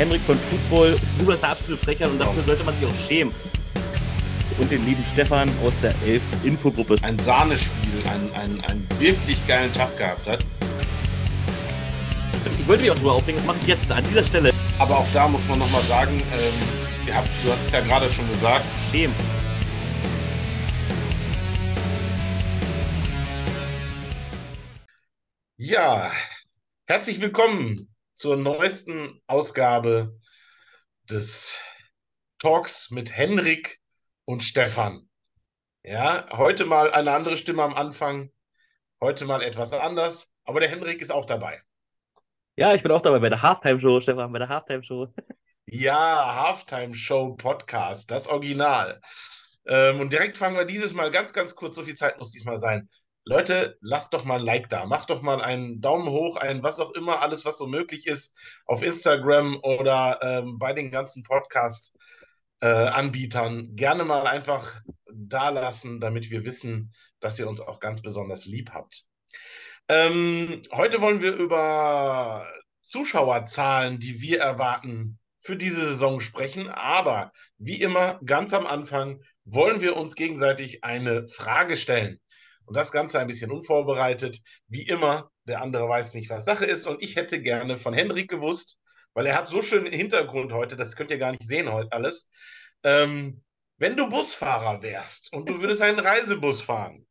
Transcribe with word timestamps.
Henrik 0.00 0.22
von 0.22 0.38
Football. 0.38 0.98
Du 1.18 1.26
bist 1.26 1.42
der 1.42 1.50
absolute 1.50 1.84
Frechheit 1.84 2.08
und 2.08 2.18
dafür 2.18 2.42
sollte 2.44 2.64
man 2.64 2.74
sich 2.74 2.86
auch 2.86 3.06
schämen. 3.06 3.34
Und 4.58 4.70
den 4.70 4.86
lieben 4.86 5.04
Stefan 5.12 5.50
aus 5.62 5.78
der 5.82 5.94
Elf 6.06 6.22
Infogruppe. 6.42 6.96
Ein 7.02 7.18
Sahnespiel, 7.18 8.02
einen, 8.08 8.32
einen, 8.32 8.64
einen 8.64 8.88
wirklich 8.98 9.46
geilen 9.46 9.70
Tag 9.74 9.94
gehabt 9.98 10.26
hat. 10.26 10.42
Ich 12.58 12.66
wollte 12.66 12.82
mich 12.82 12.90
auch 12.90 12.96
drüber 12.96 13.12
aufregen, 13.12 13.36
das 13.36 13.46
mache 13.46 13.58
ich 13.60 13.66
jetzt 13.66 13.92
an 13.92 14.02
dieser 14.04 14.24
Stelle. 14.24 14.54
Aber 14.78 14.96
auch 14.96 15.12
da 15.12 15.28
muss 15.28 15.46
man 15.48 15.58
nochmal 15.58 15.82
sagen, 15.82 16.22
ähm, 16.32 16.54
ihr 17.06 17.14
habt, 17.14 17.28
du 17.44 17.52
hast 17.52 17.66
es 17.66 17.70
ja 17.70 17.80
gerade 17.82 18.08
schon 18.08 18.26
gesagt. 18.32 18.64
Schämen. 18.90 19.14
Ja, 25.58 26.10
herzlich 26.86 27.20
willkommen 27.20 27.90
zur 28.20 28.36
neuesten 28.36 29.22
Ausgabe 29.26 30.14
des 31.08 31.58
Talks 32.38 32.90
mit 32.90 33.16
Henrik 33.16 33.78
und 34.26 34.42
Stefan. 34.42 35.08
Ja, 35.82 36.26
heute 36.32 36.66
mal 36.66 36.92
eine 36.92 37.12
andere 37.12 37.38
Stimme 37.38 37.62
am 37.62 37.72
Anfang, 37.72 38.30
heute 39.00 39.24
mal 39.24 39.40
etwas 39.40 39.72
anders, 39.72 40.34
aber 40.44 40.60
der 40.60 40.68
Henrik 40.68 41.00
ist 41.00 41.10
auch 41.10 41.24
dabei. 41.24 41.62
Ja, 42.56 42.74
ich 42.74 42.82
bin 42.82 42.92
auch 42.92 43.00
dabei 43.00 43.20
bei 43.20 43.30
der 43.30 43.40
Halftime-Show, 43.40 44.02
Stefan, 44.02 44.30
bei 44.32 44.38
der 44.38 44.50
Halftime-Show. 44.50 45.14
Ja, 45.64 46.44
Halftime 46.44 46.94
Show 46.94 47.36
Podcast, 47.36 48.10
das 48.10 48.28
Original. 48.28 49.00
Ähm, 49.66 49.98
und 49.98 50.12
direkt 50.12 50.36
fangen 50.36 50.58
wir 50.58 50.66
dieses 50.66 50.92
Mal 50.92 51.10
ganz, 51.10 51.32
ganz 51.32 51.54
kurz, 51.54 51.74
so 51.74 51.84
viel 51.84 51.94
Zeit 51.94 52.18
muss 52.18 52.32
diesmal 52.32 52.58
sein. 52.58 52.90
Leute, 53.24 53.76
lasst 53.80 54.12
doch 54.14 54.24
mal 54.24 54.38
ein 54.38 54.44
Like 54.44 54.68
da, 54.70 54.86
macht 54.86 55.10
doch 55.10 55.20
mal 55.22 55.42
einen 55.42 55.80
Daumen 55.80 56.08
hoch, 56.08 56.36
ein 56.36 56.62
was 56.62 56.78
auch 56.80 56.92
immer, 56.92 57.20
alles, 57.20 57.44
was 57.44 57.58
so 57.58 57.66
möglich 57.66 58.06
ist, 58.06 58.38
auf 58.64 58.82
Instagram 58.82 59.58
oder 59.62 60.20
ähm, 60.22 60.58
bei 60.58 60.72
den 60.72 60.90
ganzen 60.90 61.22
Podcast-Anbietern. 61.22 63.58
Äh, 63.58 63.68
Gerne 63.74 64.04
mal 64.04 64.26
einfach 64.26 64.80
da 65.12 65.50
lassen, 65.50 66.00
damit 66.00 66.30
wir 66.30 66.46
wissen, 66.46 66.94
dass 67.20 67.38
ihr 67.38 67.46
uns 67.46 67.60
auch 67.60 67.78
ganz 67.78 68.00
besonders 68.00 68.46
lieb 68.46 68.70
habt. 68.72 69.04
Ähm, 69.88 70.62
heute 70.72 71.02
wollen 71.02 71.20
wir 71.20 71.34
über 71.34 72.46
Zuschauerzahlen, 72.80 73.98
die 73.98 74.20
wir 74.20 74.40
erwarten, 74.40 75.18
für 75.40 75.56
diese 75.56 75.84
Saison 75.84 76.20
sprechen. 76.20 76.68
Aber 76.68 77.32
wie 77.58 77.80
immer, 77.80 78.20
ganz 78.24 78.54
am 78.54 78.66
Anfang 78.66 79.22
wollen 79.44 79.80
wir 79.80 79.96
uns 79.96 80.14
gegenseitig 80.14 80.84
eine 80.84 81.26
Frage 81.28 81.76
stellen. 81.76 82.20
Und 82.70 82.76
das 82.76 82.92
Ganze 82.92 83.18
ein 83.18 83.26
bisschen 83.26 83.50
unvorbereitet. 83.50 84.38
Wie 84.68 84.86
immer, 84.86 85.32
der 85.42 85.60
andere 85.60 85.88
weiß 85.88 86.14
nicht, 86.14 86.30
was 86.30 86.44
Sache 86.44 86.66
ist. 86.66 86.86
Und 86.86 87.02
ich 87.02 87.16
hätte 87.16 87.42
gerne 87.42 87.76
von 87.76 87.92
Hendrik 87.92 88.30
gewusst, 88.30 88.78
weil 89.12 89.26
er 89.26 89.34
hat 89.36 89.48
so 89.48 89.60
schön 89.60 89.86
Hintergrund 89.86 90.52
heute, 90.52 90.76
das 90.76 90.94
könnt 90.94 91.10
ihr 91.10 91.18
gar 91.18 91.32
nicht 91.32 91.44
sehen 91.44 91.68
heute 91.72 91.90
alles. 91.90 92.30
Ähm, 92.84 93.42
wenn 93.78 93.96
du 93.96 94.08
Busfahrer 94.08 94.82
wärst 94.82 95.32
und 95.32 95.48
du 95.48 95.60
würdest 95.60 95.82
einen 95.82 95.98
Reisebus 95.98 96.62
fahren 96.62 97.08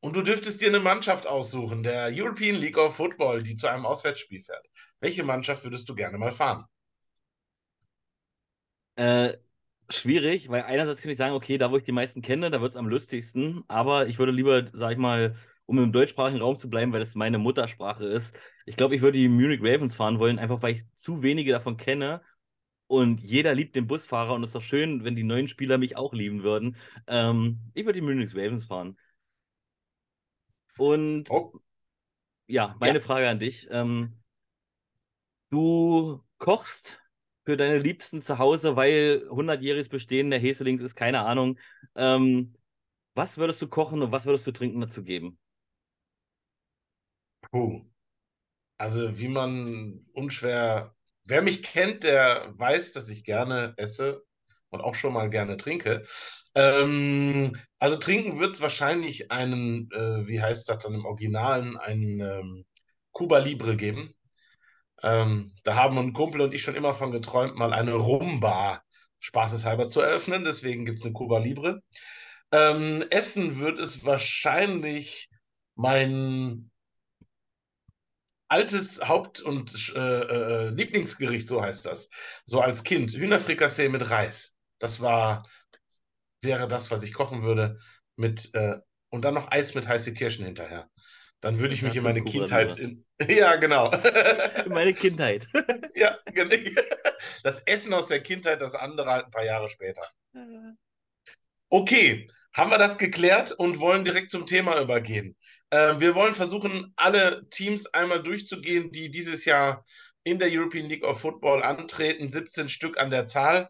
und 0.00 0.16
du 0.16 0.22
dürftest 0.22 0.62
dir 0.62 0.68
eine 0.68 0.80
Mannschaft 0.80 1.26
aussuchen, 1.26 1.82
der 1.82 2.10
European 2.10 2.56
League 2.56 2.78
of 2.78 2.96
Football, 2.96 3.42
die 3.42 3.54
zu 3.54 3.66
einem 3.68 3.84
Auswärtsspiel 3.84 4.42
fährt, 4.42 4.66
welche 5.00 5.24
Mannschaft 5.24 5.62
würdest 5.64 5.86
du 5.90 5.94
gerne 5.94 6.16
mal 6.16 6.32
fahren? 6.32 6.64
Äh, 8.96 9.36
schwierig, 9.90 10.48
weil 10.48 10.62
einerseits 10.62 11.00
kann 11.00 11.10
ich 11.10 11.18
sagen, 11.18 11.34
okay, 11.34 11.58
da 11.58 11.70
wo 11.70 11.76
ich 11.76 11.84
die 11.84 11.92
meisten 11.92 12.22
kenne, 12.22 12.50
da 12.50 12.60
wird 12.60 12.72
es 12.72 12.76
am 12.76 12.88
lustigsten, 12.88 13.64
aber 13.68 14.06
ich 14.08 14.18
würde 14.18 14.32
lieber, 14.32 14.66
sag 14.72 14.92
ich 14.92 14.98
mal, 14.98 15.34
um 15.66 15.78
im 15.78 15.92
deutschsprachigen 15.92 16.40
Raum 16.40 16.56
zu 16.56 16.68
bleiben, 16.70 16.92
weil 16.92 17.00
das 17.00 17.14
meine 17.14 17.38
Muttersprache 17.38 18.06
ist. 18.06 18.36
Ich 18.66 18.76
glaube, 18.76 18.94
ich 18.96 19.02
würde 19.02 19.18
die 19.18 19.28
Munich 19.28 19.60
Ravens 19.62 19.94
fahren 19.94 20.18
wollen, 20.18 20.38
einfach 20.38 20.62
weil 20.62 20.74
ich 20.74 20.92
zu 20.94 21.22
wenige 21.22 21.52
davon 21.52 21.76
kenne 21.76 22.22
und 22.86 23.20
jeder 23.20 23.54
liebt 23.54 23.76
den 23.76 23.86
Busfahrer 23.86 24.34
und 24.34 24.42
es 24.44 24.50
ist 24.50 24.54
doch 24.56 24.62
schön, 24.62 25.04
wenn 25.04 25.16
die 25.16 25.24
neuen 25.24 25.48
Spieler 25.48 25.78
mich 25.78 25.96
auch 25.96 26.14
lieben 26.14 26.42
würden. 26.42 26.76
Ähm, 27.06 27.60
ich 27.74 27.84
würde 27.86 28.00
die 28.00 28.06
Munich 28.06 28.34
Ravens 28.34 28.66
fahren. 28.66 28.98
Und 30.78 31.28
Oh, 31.30 31.52
ja, 32.46 32.76
meine 32.80 32.98
ja. 32.98 33.04
Frage 33.04 33.28
an 33.28 33.38
dich. 33.38 33.68
Ähm, 33.70 34.22
du 35.50 36.24
kochst 36.38 37.00
für 37.48 37.56
deine 37.56 37.78
Liebsten 37.78 38.20
zu 38.20 38.36
Hause, 38.38 38.76
weil 38.76 39.26
100-jähriges 39.30 39.88
Bestehen 39.88 40.28
der 40.28 40.38
Heselings 40.38 40.82
ist, 40.82 40.94
keine 40.94 41.24
Ahnung. 41.24 41.58
Ähm, 41.94 42.54
was 43.14 43.38
würdest 43.38 43.62
du 43.62 43.68
kochen 43.68 44.02
und 44.02 44.12
was 44.12 44.26
würdest 44.26 44.46
du 44.46 44.52
trinken 44.52 44.82
dazu 44.82 45.02
geben? 45.02 45.38
Puh. 47.50 47.86
Also, 48.76 49.18
wie 49.18 49.28
man 49.28 49.98
unschwer, 50.12 50.94
wer 51.24 51.40
mich 51.40 51.62
kennt, 51.62 52.04
der 52.04 52.52
weiß, 52.58 52.92
dass 52.92 53.08
ich 53.08 53.24
gerne 53.24 53.72
esse 53.78 54.22
und 54.68 54.82
auch 54.82 54.94
schon 54.94 55.14
mal 55.14 55.30
gerne 55.30 55.56
trinke. 55.56 56.02
Ähm, 56.54 57.56
also, 57.78 57.96
trinken 57.96 58.40
wird 58.40 58.52
es 58.52 58.60
wahrscheinlich 58.60 59.30
einen, 59.30 59.90
äh, 59.92 60.28
wie 60.28 60.42
heißt 60.42 60.68
das 60.68 60.84
dann 60.84 60.92
im 60.92 61.06
Originalen, 61.06 61.78
einen 61.78 62.20
ähm, 62.20 62.66
Cuba 63.12 63.38
Libre 63.38 63.78
geben. 63.78 64.12
Ähm, 65.02 65.52
da 65.64 65.74
haben 65.74 65.98
ein 65.98 66.12
Kumpel 66.12 66.40
und 66.40 66.54
ich 66.54 66.62
schon 66.62 66.74
immer 66.74 66.94
von 66.94 67.12
geträumt, 67.12 67.56
mal 67.56 67.72
eine 67.72 67.94
Rumbar 67.94 68.82
spaßeshalber 69.20 69.88
zu 69.88 70.00
eröffnen. 70.00 70.44
Deswegen 70.44 70.84
gibt 70.84 70.98
es 70.98 71.04
eine 71.04 71.14
Cuba 71.14 71.38
Libre. 71.38 71.82
Ähm, 72.52 73.04
essen 73.10 73.58
wird 73.58 73.78
es 73.78 74.04
wahrscheinlich 74.04 75.30
mein 75.74 76.70
altes 78.48 79.06
Haupt- 79.06 79.42
und 79.42 79.92
äh, 79.94 79.98
äh, 79.98 80.68
Lieblingsgericht, 80.70 81.46
so 81.46 81.62
heißt 81.62 81.86
das. 81.86 82.08
So 82.46 82.60
als 82.60 82.82
Kind. 82.82 83.12
Hühnerfrikassee 83.12 83.88
mit 83.88 84.10
Reis. 84.10 84.56
Das 84.78 85.00
war, 85.00 85.42
wäre 86.40 86.66
das, 86.66 86.90
was 86.90 87.02
ich 87.02 87.12
kochen 87.12 87.42
würde. 87.42 87.78
Mit, 88.16 88.54
äh, 88.54 88.78
und 89.10 89.24
dann 89.24 89.34
noch 89.34 89.50
Eis 89.50 89.74
mit 89.74 89.86
heiße 89.86 90.14
Kirschen 90.14 90.44
hinterher. 90.46 90.90
Dann 91.40 91.58
würde 91.58 91.74
ich 91.74 91.82
mich 91.82 91.96
in 91.96 92.02
meine 92.04 92.22
Kindheit 92.22 92.78
in. 92.78 93.04
Ja, 93.28 93.56
genau. 93.56 93.90
Meine 94.68 94.94
Kindheit. 94.94 95.48
Ja, 95.94 96.16
genau. 96.32 96.54
Das 97.42 97.60
Essen 97.66 97.92
aus 97.92 98.06
der 98.06 98.20
Kindheit, 98.22 98.62
das 98.62 98.76
andere 98.76 99.10
halt 99.10 99.24
ein 99.26 99.30
paar 99.32 99.44
Jahre 99.44 99.68
später. 99.68 100.02
Okay, 101.68 102.28
haben 102.52 102.70
wir 102.70 102.78
das 102.78 102.96
geklärt 102.96 103.52
und 103.52 103.80
wollen 103.80 104.04
direkt 104.04 104.30
zum 104.30 104.46
Thema 104.46 104.80
übergehen. 104.80 105.36
Äh, 105.70 105.94
wir 105.98 106.14
wollen 106.14 106.34
versuchen, 106.34 106.92
alle 106.96 107.46
Teams 107.50 107.86
einmal 107.92 108.22
durchzugehen, 108.22 108.90
die 108.90 109.10
dieses 109.10 109.44
Jahr 109.44 109.84
in 110.24 110.38
der 110.38 110.48
European 110.50 110.88
League 110.88 111.04
of 111.04 111.20
Football 111.20 111.62
antreten, 111.62 112.28
17 112.28 112.68
Stück 112.68 112.98
an 113.00 113.10
der 113.10 113.26
Zahl. 113.26 113.68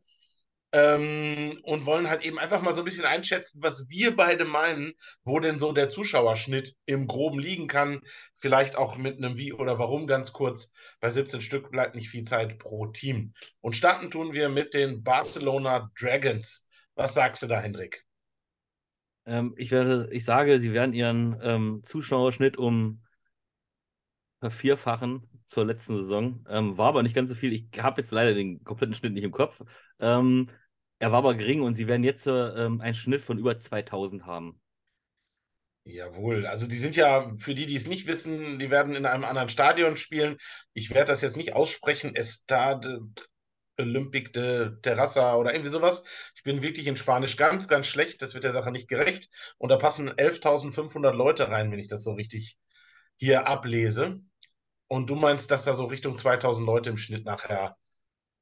Ähm, 0.71 1.59
und 1.63 1.87
wollen 1.87 2.11
halt 2.11 2.27
eben 2.27 2.39
einfach 2.39 2.61
mal 2.61 2.75
so 2.75 2.83
ein 2.83 2.85
bisschen 2.85 3.07
einschätzen, 3.07 3.63
was 3.63 3.89
wir 3.89 4.15
beide 4.15 4.45
meinen, 4.45 4.93
wo 5.25 5.41
denn 5.41 5.59
so 5.59 5.73
der 5.73 5.89
Zuschauerschnitt 5.89 6.75
im 6.85 7.07
Groben 7.07 7.39
liegen 7.39 7.69
kann. 7.69 8.03
Vielleicht 8.37 8.77
auch 8.77 8.99
mit 8.99 9.17
einem 9.17 9.39
Wie 9.39 9.55
oder 9.55 9.79
Warum 9.79 10.07
ganz 10.07 10.33
kurz. 10.33 10.73
Bei 11.01 11.09
17 11.09 11.41
Stück 11.41 11.71
bleibt 11.71 11.95
nicht 11.95 12.11
viel 12.11 12.25
Zeit 12.25 12.59
pro 12.59 12.87
Team. 12.87 13.33
Und 13.63 13.77
starten 13.77 14.11
tun 14.11 14.35
wir 14.35 14.51
mit 14.51 14.75
den 14.75 15.03
Barcelona 15.03 15.91
Dragons. 15.99 16.69
Was 16.95 17.15
sagst 17.15 17.43
du 17.43 17.47
da, 17.47 17.61
Hendrik? 17.61 18.05
Ähm, 19.25 19.55
ich 19.57 19.71
werde, 19.71 20.09
ich 20.11 20.25
sage, 20.25 20.61
sie 20.61 20.73
werden 20.73 20.93
ihren 20.93 21.39
ähm, 21.43 21.83
Zuschauerschnitt 21.83 22.59
um 22.59 23.03
vervierfachen 24.41 25.38
zur 25.49 25.65
letzten 25.65 25.97
Saison. 25.97 26.45
Ähm, 26.49 26.77
war 26.77 26.89
aber 26.89 27.03
nicht 27.03 27.15
ganz 27.15 27.29
so 27.31 27.35
viel. 27.35 27.53
Ich 27.53 27.67
habe 27.83 28.01
jetzt 28.01 28.13
leider 28.13 28.35
den 28.35 28.63
kompletten 28.65 28.95
Schnitt 28.95 29.15
nicht 29.15 29.25
im 29.25 29.33
Kopf. 29.33 29.63
Ähm, 29.99 30.51
er 30.99 31.11
war 31.11 31.19
aber 31.19 31.35
gering 31.35 31.63
und 31.63 31.75
sie 31.75 31.89
werden 31.89 32.05
jetzt 32.05 32.27
äh, 32.27 32.31
ähm, 32.67 32.81
einen 32.81 32.95
Schnitt 32.95 33.23
von 33.23 33.39
über 33.39 33.59
2000 33.59 34.27
haben. 34.27 34.61
Jawohl, 35.85 36.47
also 36.47 36.69
die 36.69 36.77
sind 36.77 36.97
ja, 36.97 37.33
für 37.39 37.55
die, 37.55 37.65
die 37.65 37.77
es 37.77 37.89
nicht 37.89 38.07
wissen, 38.07 38.59
die 38.59 38.71
werden 38.71 38.95
in 38.95 39.07
einem 39.07 39.25
anderen 39.25 39.49
Stadion 39.49 39.97
spielen. 39.97 40.37
Ich 40.75 40.91
werde 40.91 41.11
das 41.13 41.23
jetzt 41.23 41.39
nicht 41.39 41.55
aussprechen, 41.55 42.15
Estade 42.15 43.01
Olympique 43.79 44.33
de 44.33 44.73
Terrassa 44.83 45.37
oder 45.37 45.55
irgendwie 45.55 45.71
sowas. 45.71 46.05
Ich 46.35 46.43
bin 46.43 46.61
wirklich 46.63 46.87
in 46.89 46.97
Spanisch 46.99 47.37
ganz, 47.37 47.69
ganz 47.69 47.87
schlecht. 47.87 48.21
Das 48.21 48.35
wird 48.35 48.45
der 48.45 48.53
Sache 48.53 48.71
nicht 48.71 48.89
gerecht. 48.89 49.31
Und 49.57 49.71
da 49.71 49.77
passen 49.77 50.11
11.500 50.11 51.13
Leute 51.13 51.49
rein, 51.49 51.71
wenn 51.73 51.79
ich 51.79 51.89
das 51.89 52.03
so 52.03 52.13
richtig 52.13 52.59
hier 53.17 53.47
ablese. 53.47 54.21
Und 54.89 55.11
du 55.11 55.15
meinst, 55.17 55.51
dass 55.51 55.65
da 55.65 55.75
so 55.75 55.85
Richtung 55.87 56.17
2000 56.17 56.67
Leute 56.67 56.91
im 56.91 56.97
Schnitt 56.97 57.25
nachher 57.25 57.77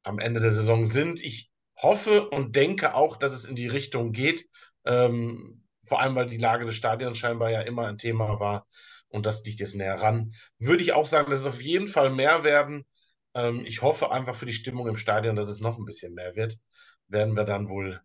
am 0.02 0.18
Ende 0.18 0.40
der 0.40 0.52
Saison 0.52 0.86
sind. 0.86 1.20
Ich 1.24 1.50
hoffe 1.78 2.28
und 2.30 2.56
denke 2.56 2.94
auch, 2.94 3.16
dass 3.16 3.32
es 3.32 3.44
in 3.44 3.56
die 3.56 3.66
Richtung 3.68 4.12
geht. 4.12 4.46
Ähm, 4.84 5.64
vor 5.84 6.00
allem, 6.00 6.14
weil 6.14 6.28
die 6.28 6.38
Lage 6.38 6.64
des 6.66 6.76
Stadions 6.76 7.18
scheinbar 7.18 7.50
ja 7.50 7.60
immer 7.62 7.86
ein 7.88 7.98
Thema 7.98 8.40
war 8.40 8.66
und 9.08 9.26
das 9.26 9.44
liegt 9.44 9.60
jetzt 9.60 9.74
näher 9.76 10.00
ran. 10.00 10.34
Würde 10.58 10.82
ich 10.82 10.92
auch 10.92 11.06
sagen, 11.06 11.30
dass 11.30 11.40
es 11.40 11.46
auf 11.46 11.62
jeden 11.62 11.88
Fall 11.88 12.10
mehr 12.10 12.44
werden. 12.44 12.84
Ähm, 13.34 13.64
ich 13.66 13.82
hoffe 13.82 14.10
einfach 14.10 14.34
für 14.34 14.46
die 14.46 14.52
Stimmung 14.52 14.88
im 14.88 14.96
Stadion, 14.96 15.36
dass 15.36 15.48
es 15.48 15.60
noch 15.60 15.78
ein 15.78 15.84
bisschen 15.84 16.14
mehr 16.14 16.34
wird. 16.36 16.58
Werden 17.08 17.34
wir 17.36 17.44
dann 17.44 17.68
wohl 17.68 18.00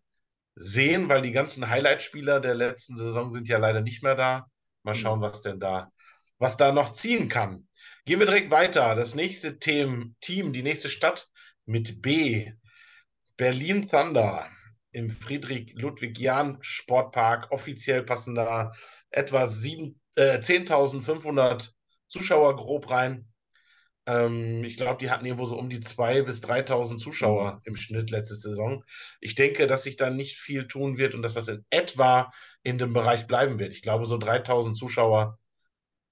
sehen, 0.54 1.08
weil 1.08 1.22
die 1.22 1.32
ganzen 1.32 1.68
Highlight-Spieler 1.68 2.40
der 2.40 2.54
letzten 2.54 2.96
Saison 2.96 3.30
sind 3.30 3.48
ja 3.48 3.58
leider 3.58 3.80
nicht 3.80 4.02
mehr 4.02 4.14
da. 4.14 4.46
Mal 4.82 4.94
schauen, 4.94 5.20
Mhm. 5.20 5.22
was 5.22 5.42
denn 5.42 5.60
da, 5.60 5.90
was 6.38 6.56
da 6.56 6.72
noch 6.72 6.92
ziehen 6.92 7.28
kann. 7.28 7.68
Gehen 8.04 8.18
wir 8.18 8.26
direkt 8.26 8.50
weiter. 8.50 8.96
Das 8.96 9.14
nächste 9.14 9.60
Team, 9.60 10.16
Team, 10.20 10.52
die 10.52 10.64
nächste 10.64 10.90
Stadt 10.90 11.30
Mit 11.66 12.02
B. 12.02 12.50
Berlin 13.36 13.88
Thunder 13.88 14.50
im 14.90 15.08
Friedrich-Ludwig-Jahn-Sportpark. 15.08 17.52
Offiziell 17.52 18.02
passen 18.02 18.34
da 18.34 18.72
etwa 19.10 19.44
äh, 19.44 19.46
10.500 19.46 21.70
Zuschauer 22.08 22.56
grob 22.56 22.90
rein. 22.90 23.28
Ähm, 24.06 24.64
ich 24.64 24.78
glaube, 24.78 24.98
die 24.98 25.12
hatten 25.12 25.24
irgendwo 25.24 25.46
so 25.46 25.56
um 25.56 25.68
die 25.68 25.78
2.000 25.78 26.24
bis 26.24 26.42
3.000 26.42 26.98
Zuschauer 26.98 27.60
im 27.64 27.76
Schnitt 27.76 28.10
letzte 28.10 28.34
Saison. 28.34 28.82
Ich 29.20 29.36
denke, 29.36 29.68
dass 29.68 29.84
sich 29.84 29.96
da 29.96 30.10
nicht 30.10 30.36
viel 30.36 30.66
tun 30.66 30.98
wird 30.98 31.14
und 31.14 31.22
dass 31.22 31.34
das 31.34 31.46
in 31.46 31.64
etwa 31.70 32.32
in 32.64 32.78
dem 32.78 32.94
Bereich 32.94 33.28
bleiben 33.28 33.60
wird. 33.60 33.74
Ich 33.74 33.82
glaube, 33.82 34.06
so 34.06 34.16
3.000 34.16 34.74
Zuschauer 34.74 35.38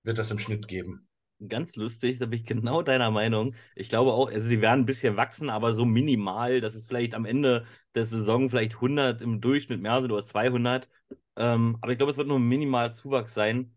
wird 0.04 0.18
das 0.18 0.30
im 0.30 0.38
Schnitt 0.38 0.68
geben. 0.68 1.09
Ganz 1.48 1.74
lustig, 1.76 2.18
da 2.18 2.26
bin 2.26 2.38
ich 2.38 2.44
genau 2.44 2.82
deiner 2.82 3.10
Meinung. 3.10 3.54
Ich 3.74 3.88
glaube 3.88 4.12
auch, 4.12 4.28
also 4.30 4.50
die 4.50 4.60
werden 4.60 4.80
ein 4.80 4.86
bisschen 4.86 5.16
wachsen, 5.16 5.48
aber 5.48 5.72
so 5.72 5.86
minimal, 5.86 6.60
dass 6.60 6.74
es 6.74 6.84
vielleicht 6.84 7.14
am 7.14 7.24
Ende 7.24 7.64
der 7.94 8.04
Saison 8.04 8.50
vielleicht 8.50 8.78
100 8.78 9.22
im 9.22 9.40
Durchschnitt 9.40 9.80
mehr 9.80 10.02
sind 10.02 10.12
oder 10.12 10.22
200. 10.22 10.90
Ähm, 11.36 11.78
aber 11.80 11.92
ich 11.92 11.98
glaube, 11.98 12.12
es 12.12 12.18
wird 12.18 12.28
nur 12.28 12.38
ein 12.38 12.46
minimaler 12.46 12.92
Zuwachs 12.92 13.32
sein. 13.32 13.74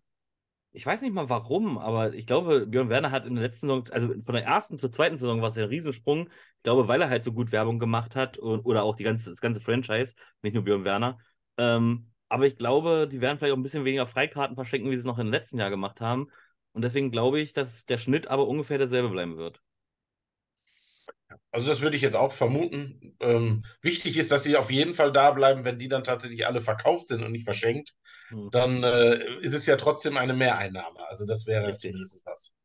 Ich 0.72 0.86
weiß 0.86 1.02
nicht 1.02 1.14
mal 1.14 1.30
warum, 1.30 1.78
aber 1.78 2.14
ich 2.16 2.28
glaube, 2.28 2.68
Björn 2.68 2.90
Werner 2.90 3.12
hat 3.12 3.26
in 3.28 3.36
der 3.36 3.44
letzten 3.44 3.68
Saison, 3.68 3.88
also 3.92 4.10
von 4.24 4.36
der 4.36 4.46
ersten 4.46 4.78
zur 4.78 4.92
zweiten 4.92 5.18
Saison 5.18 5.42
war 5.42 5.50
es 5.50 5.58
ein 5.58 5.66
Riesensprung. 5.66 6.30
Ich 6.58 6.64
glaube, 6.64 6.88
weil 6.88 7.02
er 7.02 7.10
halt 7.10 7.24
so 7.24 7.34
gut 7.34 7.52
Werbung 7.52 7.80
gemacht 7.80 8.16
hat 8.16 8.38
und, 8.40 8.62
oder 8.66 8.84
auch 8.84 8.96
die 8.98 9.04
ganze, 9.06 9.30
das 9.32 9.42
ganze 9.42 9.62
Franchise, 9.62 10.16
nicht 10.44 10.54
nur 10.56 10.64
Björn 10.66 10.86
Werner. 10.86 11.20
Ähm, 11.58 12.12
aber 12.30 12.48
ich 12.48 12.58
glaube, 12.58 13.08
die 13.12 13.22
werden 13.22 13.38
vielleicht 13.40 13.54
auch 13.54 13.58
ein 13.58 13.64
bisschen 13.64 13.86
weniger 13.86 14.08
Freikarten 14.08 14.56
verschenken, 14.56 14.90
wie 14.92 14.96
sie 14.96 15.00
es 15.02 15.06
noch 15.06 15.20
im 15.20 15.30
letzten 15.32 15.60
Jahr 15.60 15.70
gemacht 15.70 16.02
haben. 16.02 16.30
Und 16.74 16.82
deswegen 16.82 17.12
glaube 17.12 17.40
ich, 17.40 17.54
dass 17.54 17.86
der 17.86 17.98
Schnitt 17.98 18.28
aber 18.28 18.48
ungefähr 18.48 18.78
derselbe 18.78 19.10
bleiben 19.10 19.38
wird. 19.38 19.62
Also 21.52 21.70
das 21.70 21.82
würde 21.82 21.96
ich 21.96 22.02
jetzt 22.02 22.16
auch 22.16 22.32
vermuten. 22.32 23.16
Ähm, 23.20 23.64
wichtig 23.82 24.18
ist, 24.18 24.32
dass 24.32 24.44
sie 24.44 24.58
auf 24.58 24.72
jeden 24.72 24.96
Fall 24.96 25.12
da 25.12 25.32
bleiben, 25.32 25.66
wenn 25.66 25.78
die 25.78 25.88
dann 25.88 26.04
tatsächlich 26.04 26.48
alle 26.48 26.62
verkauft 26.62 27.08
sind 27.08 27.24
und 27.24 27.32
nicht 27.32 27.46
verschenkt. 27.46 27.94
Hm. 28.30 28.50
Dann 28.52 28.84
äh, 28.84 29.38
ist 29.40 29.54
es 29.54 29.68
ja 29.68 29.76
trotzdem 29.76 30.18
eine 30.18 30.34
Mehreinnahme. 30.34 31.08
Also 31.08 31.28
das 31.28 31.46
wäre 31.46 31.68
Richtig. 31.68 31.92
zumindest 31.92 32.26
was. 32.26 32.56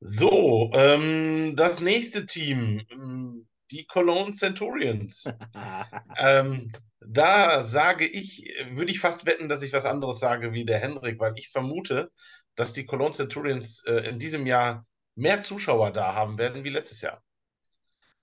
So, 0.00 0.70
ähm, 0.74 1.54
das 1.56 1.80
nächste 1.80 2.26
Team, 2.26 2.86
ähm, 2.90 3.48
die 3.70 3.86
Cologne 3.86 4.32
Centurions. 4.32 5.28
ähm, 6.18 6.70
da 7.00 7.62
sage 7.62 8.06
ich, 8.06 8.54
würde 8.70 8.92
ich 8.92 9.00
fast 9.00 9.26
wetten, 9.26 9.48
dass 9.48 9.62
ich 9.62 9.72
was 9.72 9.86
anderes 9.86 10.20
sage 10.20 10.52
wie 10.52 10.64
der 10.64 10.78
Hendrik, 10.78 11.18
weil 11.18 11.34
ich 11.36 11.48
vermute, 11.48 12.10
dass 12.56 12.72
die 12.72 12.86
Cologne 12.86 13.14
Centurions 13.14 13.84
äh, 13.84 14.08
in 14.08 14.18
diesem 14.18 14.46
Jahr 14.46 14.86
mehr 15.14 15.40
Zuschauer 15.40 15.92
da 15.92 16.14
haben 16.14 16.38
werden 16.38 16.64
wie 16.64 16.70
letztes 16.70 17.00
Jahr. 17.00 17.22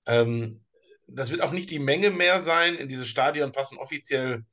Ähm, 0.06 0.60
das 1.06 1.30
wird 1.30 1.42
auch 1.42 1.52
nicht 1.52 1.70
die 1.70 1.78
Menge 1.78 2.10
mehr 2.10 2.40
sein. 2.40 2.76
In 2.76 2.88
dieses 2.88 3.08
Stadion 3.08 3.52
passen 3.52 3.78
offiziell 3.78 4.44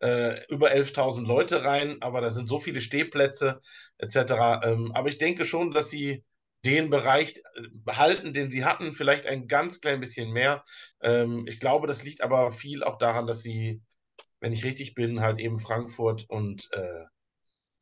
äh, 0.00 0.44
über 0.48 0.70
11.000 0.70 1.26
Leute 1.26 1.64
rein, 1.64 2.00
aber 2.00 2.20
da 2.20 2.30
sind 2.30 2.48
so 2.48 2.58
viele 2.58 2.80
Stehplätze 2.80 3.60
etc. 3.98 4.16
Ähm, 4.64 4.92
aber 4.92 5.08
ich 5.08 5.18
denke 5.18 5.44
schon, 5.44 5.72
dass 5.72 5.90
sie 5.90 6.24
den 6.64 6.90
Bereich 6.90 7.40
behalten, 7.84 8.32
den 8.32 8.50
sie 8.50 8.64
hatten, 8.64 8.92
vielleicht 8.92 9.26
ein 9.26 9.46
ganz 9.46 9.80
klein 9.80 10.00
bisschen 10.00 10.32
mehr. 10.32 10.64
Ähm, 11.00 11.46
ich 11.46 11.60
glaube, 11.60 11.86
das 11.86 12.02
liegt 12.02 12.20
aber 12.20 12.50
viel 12.50 12.82
auch 12.82 12.98
daran, 12.98 13.26
dass 13.26 13.42
sie, 13.42 13.80
wenn 14.40 14.52
ich 14.52 14.64
richtig 14.64 14.94
bin, 14.94 15.20
halt 15.20 15.38
eben 15.38 15.58
Frankfurt 15.58 16.28
und 16.28 16.68
äh, 16.72 17.04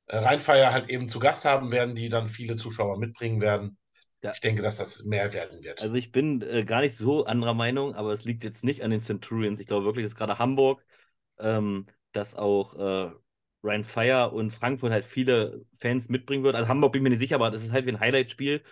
Rheinfeier 0.08 0.72
halt 0.72 0.88
eben 0.88 1.08
zu 1.08 1.18
Gast 1.18 1.44
haben 1.44 1.72
werden, 1.72 1.94
die 1.94 2.08
dann 2.08 2.28
viele 2.28 2.56
Zuschauer 2.56 2.98
mitbringen 2.98 3.40
werden. 3.40 3.76
Ja. 4.22 4.32
Ich 4.32 4.40
denke, 4.40 4.62
dass 4.62 4.78
das 4.78 5.04
mehr 5.04 5.32
werden 5.34 5.62
wird. 5.62 5.82
Also 5.82 5.94
ich 5.94 6.10
bin 6.10 6.42
äh, 6.42 6.64
gar 6.64 6.80
nicht 6.80 6.96
so 6.96 7.26
anderer 7.26 7.54
Meinung, 7.54 7.94
aber 7.94 8.12
es 8.12 8.24
liegt 8.24 8.44
jetzt 8.44 8.64
nicht 8.64 8.82
an 8.82 8.90
den 8.90 9.00
Centurions. 9.00 9.60
Ich 9.60 9.66
glaube 9.66 9.84
wirklich, 9.84 10.04
dass 10.04 10.16
gerade 10.16 10.38
Hamburg, 10.38 10.84
ähm, 11.38 11.86
dass 12.12 12.34
auch 12.34 12.74
äh, 12.74 13.12
Ryan 13.62 13.84
Fire 13.84 14.30
und 14.30 14.52
Frankfurt 14.52 14.92
halt 14.92 15.04
viele 15.04 15.64
Fans 15.76 16.08
mitbringen 16.08 16.44
wird. 16.44 16.54
Also 16.54 16.68
Hamburg 16.68 16.92
bin 16.92 17.00
ich 17.00 17.04
mir 17.04 17.10
nicht 17.10 17.18
sicher, 17.18 17.36
aber 17.36 17.50
das 17.50 17.62
ist 17.62 17.72
halt 17.72 17.86
wie 17.86 17.90
ein 17.90 18.00
Highlight-Spiel. 18.00 18.62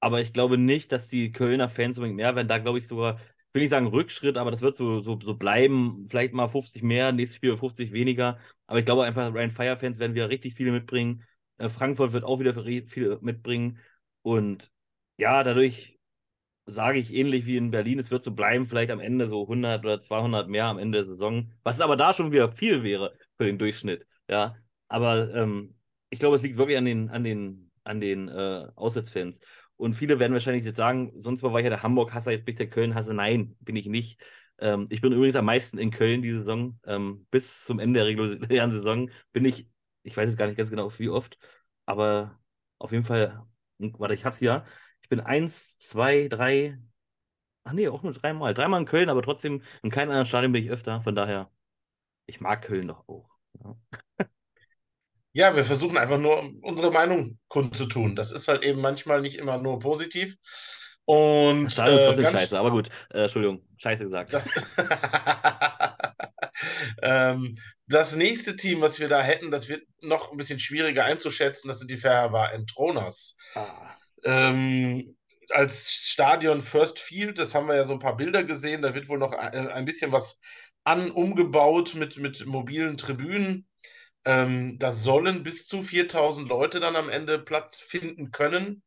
Aber 0.00 0.20
ich 0.20 0.32
glaube 0.32 0.58
nicht, 0.58 0.92
dass 0.92 1.08
die 1.08 1.30
Kölner 1.30 1.68
Fans 1.68 1.96
unbedingt 1.96 2.16
mehr 2.16 2.34
werden. 2.34 2.48
Da 2.48 2.58
glaube 2.58 2.78
ich 2.78 2.88
sogar, 2.88 3.18
ich 3.52 3.54
will 3.54 3.62
nicht 3.62 3.70
sagen 3.70 3.86
Rückschritt, 3.86 4.38
aber 4.38 4.50
das 4.50 4.62
wird 4.62 4.76
so, 4.76 5.00
so, 5.00 5.18
so 5.20 5.34
bleiben. 5.34 6.06
Vielleicht 6.08 6.32
mal 6.32 6.48
50 6.48 6.82
mehr, 6.82 7.12
nächstes 7.12 7.36
Spiel 7.36 7.54
50 7.54 7.92
weniger. 7.92 8.38
Aber 8.66 8.78
ich 8.78 8.86
glaube 8.86 9.04
einfach, 9.04 9.30
Ryan 9.34 9.50
Fire 9.50 9.76
Fans 9.76 9.98
werden 9.98 10.14
wieder 10.14 10.30
richtig 10.30 10.54
viele 10.54 10.72
mitbringen. 10.72 11.24
Äh, 11.58 11.68
Frankfurt 11.68 12.12
wird 12.14 12.24
auch 12.24 12.40
wieder 12.40 12.54
viele 12.88 13.18
mitbringen. 13.20 13.78
Und 14.22 14.72
ja, 15.18 15.44
dadurch 15.44 15.98
sage 16.66 16.98
ich 16.98 17.12
ähnlich 17.12 17.44
wie 17.44 17.58
in 17.58 17.70
Berlin, 17.70 17.98
es 17.98 18.10
wird 18.10 18.24
so 18.24 18.32
bleiben, 18.32 18.64
vielleicht 18.66 18.90
am 18.90 19.00
Ende 19.00 19.28
so 19.28 19.42
100 19.46 19.84
oder 19.84 20.00
200 20.00 20.48
mehr 20.48 20.66
am 20.66 20.78
Ende 20.78 20.98
der 20.98 21.04
Saison, 21.04 21.52
was 21.62 21.80
aber 21.82 21.96
da 21.96 22.14
schon 22.14 22.32
wieder 22.32 22.48
viel 22.50 22.82
wäre 22.82 23.14
für 23.36 23.44
den 23.44 23.58
Durchschnitt. 23.58 24.06
Ja, 24.28 24.56
aber 24.88 25.34
ähm, 25.34 25.74
ich 26.10 26.18
glaube, 26.20 26.36
es 26.36 26.42
liegt 26.42 26.56
wirklich 26.56 26.78
an 26.78 26.84
den, 26.86 27.10
an 27.10 27.24
den, 27.24 27.70
an 27.84 28.00
den 28.00 28.28
äh, 28.28 28.68
Auswärtsfans. 28.76 29.40
Und 29.82 29.94
viele 29.94 30.20
werden 30.20 30.32
wahrscheinlich 30.32 30.64
jetzt 30.64 30.76
sagen, 30.76 31.12
sonst 31.16 31.42
war 31.42 31.56
ich 31.58 31.64
ja 31.64 31.70
der 31.70 31.82
Hamburg-Hasser, 31.82 32.30
jetzt 32.30 32.44
bin 32.44 32.52
ich 32.52 32.58
der 32.58 32.70
Köln-Hasser. 32.70 33.14
Nein, 33.14 33.56
bin 33.58 33.74
ich 33.74 33.86
nicht. 33.86 34.20
Ähm, 34.58 34.86
ich 34.90 35.00
bin 35.00 35.12
übrigens 35.12 35.34
am 35.34 35.46
meisten 35.46 35.76
in 35.76 35.90
Köln 35.90 36.22
diese 36.22 36.38
Saison. 36.38 36.78
Ähm, 36.84 37.26
bis 37.32 37.64
zum 37.64 37.80
Ende 37.80 37.98
der 37.98 38.06
regulären 38.06 38.70
Saison 38.70 39.10
bin 39.32 39.44
ich, 39.44 39.68
ich 40.04 40.16
weiß 40.16 40.28
jetzt 40.28 40.38
gar 40.38 40.46
nicht 40.46 40.56
ganz 40.56 40.70
genau, 40.70 40.88
wie 41.00 41.08
oft, 41.08 41.36
aber 41.84 42.38
auf 42.78 42.92
jeden 42.92 43.02
Fall, 43.02 43.44
warte, 43.78 44.14
ich 44.14 44.24
hab's 44.24 44.38
hier. 44.38 44.64
Ich 45.00 45.08
bin 45.08 45.18
eins, 45.18 45.76
zwei, 45.78 46.28
drei, 46.28 46.78
ach 47.64 47.72
nee, 47.72 47.88
auch 47.88 48.04
nur 48.04 48.12
dreimal. 48.12 48.54
Dreimal 48.54 48.80
in 48.82 48.86
Köln, 48.86 49.08
aber 49.08 49.22
trotzdem 49.22 49.64
in 49.82 49.90
keinem 49.90 50.10
anderen 50.10 50.26
Stadion 50.26 50.52
bin 50.52 50.62
ich 50.62 50.70
öfter. 50.70 51.02
Von 51.02 51.16
daher, 51.16 51.50
ich 52.26 52.40
mag 52.40 52.62
Köln 52.62 52.88
doch 52.88 53.08
auch. 53.08 53.28
Ja. 53.64 53.76
Ja, 55.32 55.56
wir 55.56 55.64
versuchen 55.64 55.96
einfach 55.96 56.18
nur 56.18 56.50
unsere 56.62 56.90
Meinung 56.90 57.38
kundzutun. 57.48 58.16
Das 58.16 58.32
ist 58.32 58.48
halt 58.48 58.62
eben 58.62 58.80
manchmal 58.80 59.22
nicht 59.22 59.36
immer 59.36 59.58
nur 59.58 59.78
positiv. 59.78 60.36
Und 61.04 61.64
das 61.64 61.72
ist 61.72 62.04
trotzdem 62.04 62.24
äh, 62.26 62.32
scheiße, 62.32 62.58
aber 62.58 62.70
gut. 62.70 62.88
Äh, 63.10 63.22
Entschuldigung, 63.22 63.66
scheiße 63.78 64.04
gesagt. 64.04 64.32
Das, 64.32 64.50
ähm, 67.02 67.58
das, 67.88 68.14
nächste 68.14 68.56
Team, 68.56 68.82
was 68.82 69.00
wir 69.00 69.08
da 69.08 69.22
hätten, 69.22 69.50
das 69.50 69.68
wird 69.68 69.84
noch 70.00 70.30
ein 70.30 70.36
bisschen 70.36 70.58
schwieriger 70.58 71.04
einzuschätzen. 71.04 71.68
Das 71.68 71.78
sind 71.78 71.90
die 71.90 71.96
Ferber 71.96 72.52
Entronas. 72.52 73.36
Ah. 73.54 73.96
Ähm, 74.24 75.16
als 75.50 75.90
Stadion 75.90 76.60
First 76.60 76.98
Field, 76.98 77.38
das 77.38 77.54
haben 77.54 77.66
wir 77.66 77.74
ja 77.74 77.84
so 77.84 77.94
ein 77.94 77.98
paar 77.98 78.16
Bilder 78.16 78.44
gesehen, 78.44 78.82
da 78.82 78.94
wird 78.94 79.08
wohl 79.08 79.18
noch 79.18 79.32
ein, 79.32 79.68
ein 79.68 79.84
bisschen 79.84 80.12
was 80.12 80.40
an 80.84 81.10
umgebaut 81.10 81.94
mit, 81.94 82.18
mit 82.18 82.46
mobilen 82.46 82.96
Tribünen. 82.96 83.66
Ähm, 84.24 84.78
da 84.78 84.92
sollen 84.92 85.42
bis 85.42 85.66
zu 85.66 85.82
4000 85.82 86.48
Leute 86.48 86.80
dann 86.80 86.96
am 86.96 87.08
Ende 87.08 87.38
Platz 87.38 87.78
finden 87.78 88.30
können. 88.30 88.82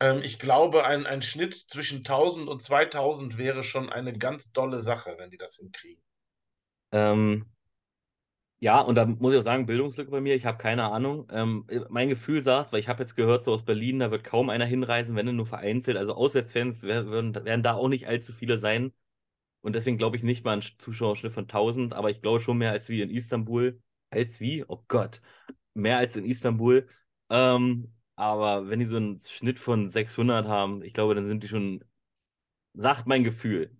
Ähm, 0.00 0.20
ich 0.22 0.38
glaube, 0.38 0.84
ein, 0.86 1.06
ein 1.06 1.22
Schnitt 1.22 1.54
zwischen 1.54 1.98
1000 1.98 2.48
und 2.48 2.62
2000 2.62 3.36
wäre 3.36 3.62
schon 3.62 3.90
eine 3.90 4.12
ganz 4.12 4.52
tolle 4.52 4.80
Sache, 4.80 5.14
wenn 5.18 5.30
die 5.30 5.36
das 5.38 5.56
hinkriegen. 5.56 6.02
Ähm, 6.92 7.46
ja, 8.62 8.80
und 8.80 8.94
da 8.94 9.06
muss 9.06 9.32
ich 9.32 9.38
auch 9.38 9.42
sagen, 9.44 9.64
Bildungslücke 9.66 10.10
bei 10.10 10.20
mir, 10.20 10.34
ich 10.34 10.44
habe 10.44 10.58
keine 10.58 10.84
Ahnung. 10.84 11.26
Ähm, 11.30 11.66
mein 11.88 12.08
Gefühl 12.10 12.42
sagt, 12.42 12.72
weil 12.72 12.80
ich 12.80 12.88
habe 12.88 13.02
jetzt 13.02 13.16
gehört, 13.16 13.44
so 13.44 13.52
aus 13.52 13.64
Berlin, 13.64 13.98
da 14.00 14.10
wird 14.10 14.24
kaum 14.24 14.50
einer 14.50 14.66
hinreisen, 14.66 15.16
wenn 15.16 15.34
nur 15.34 15.46
vereinzelt. 15.46 15.96
Also 15.96 16.14
Auswärtsfans 16.14 16.82
werden, 16.82 17.34
werden 17.34 17.62
da 17.62 17.74
auch 17.74 17.88
nicht 17.88 18.06
allzu 18.06 18.32
viele 18.32 18.58
sein. 18.58 18.92
Und 19.62 19.74
deswegen 19.76 19.98
glaube 19.98 20.16
ich 20.16 20.22
nicht 20.22 20.44
mal 20.44 20.52
einen 20.54 20.62
Zuschauerschnitt 20.78 21.32
von 21.32 21.48
1000, 21.48 21.94
aber 21.94 22.10
ich 22.10 22.22
glaube 22.22 22.40
schon 22.40 22.58
mehr 22.58 22.72
als 22.72 22.88
wie 22.88 23.02
in 23.02 23.10
Istanbul 23.10 23.80
als 24.10 24.40
wie? 24.40 24.64
Oh 24.66 24.82
Gott, 24.88 25.20
mehr 25.74 25.98
als 25.98 26.16
in 26.16 26.24
Istanbul. 26.24 26.88
Ähm, 27.30 27.92
aber 28.16 28.68
wenn 28.68 28.80
die 28.80 28.86
so 28.86 28.96
einen 28.96 29.20
Schnitt 29.20 29.58
von 29.58 29.90
600 29.90 30.46
haben, 30.46 30.82
ich 30.82 30.92
glaube, 30.92 31.14
dann 31.14 31.26
sind 31.26 31.42
die 31.44 31.48
schon, 31.48 31.84
sagt 32.74 33.06
mein 33.06 33.24
Gefühl. 33.24 33.76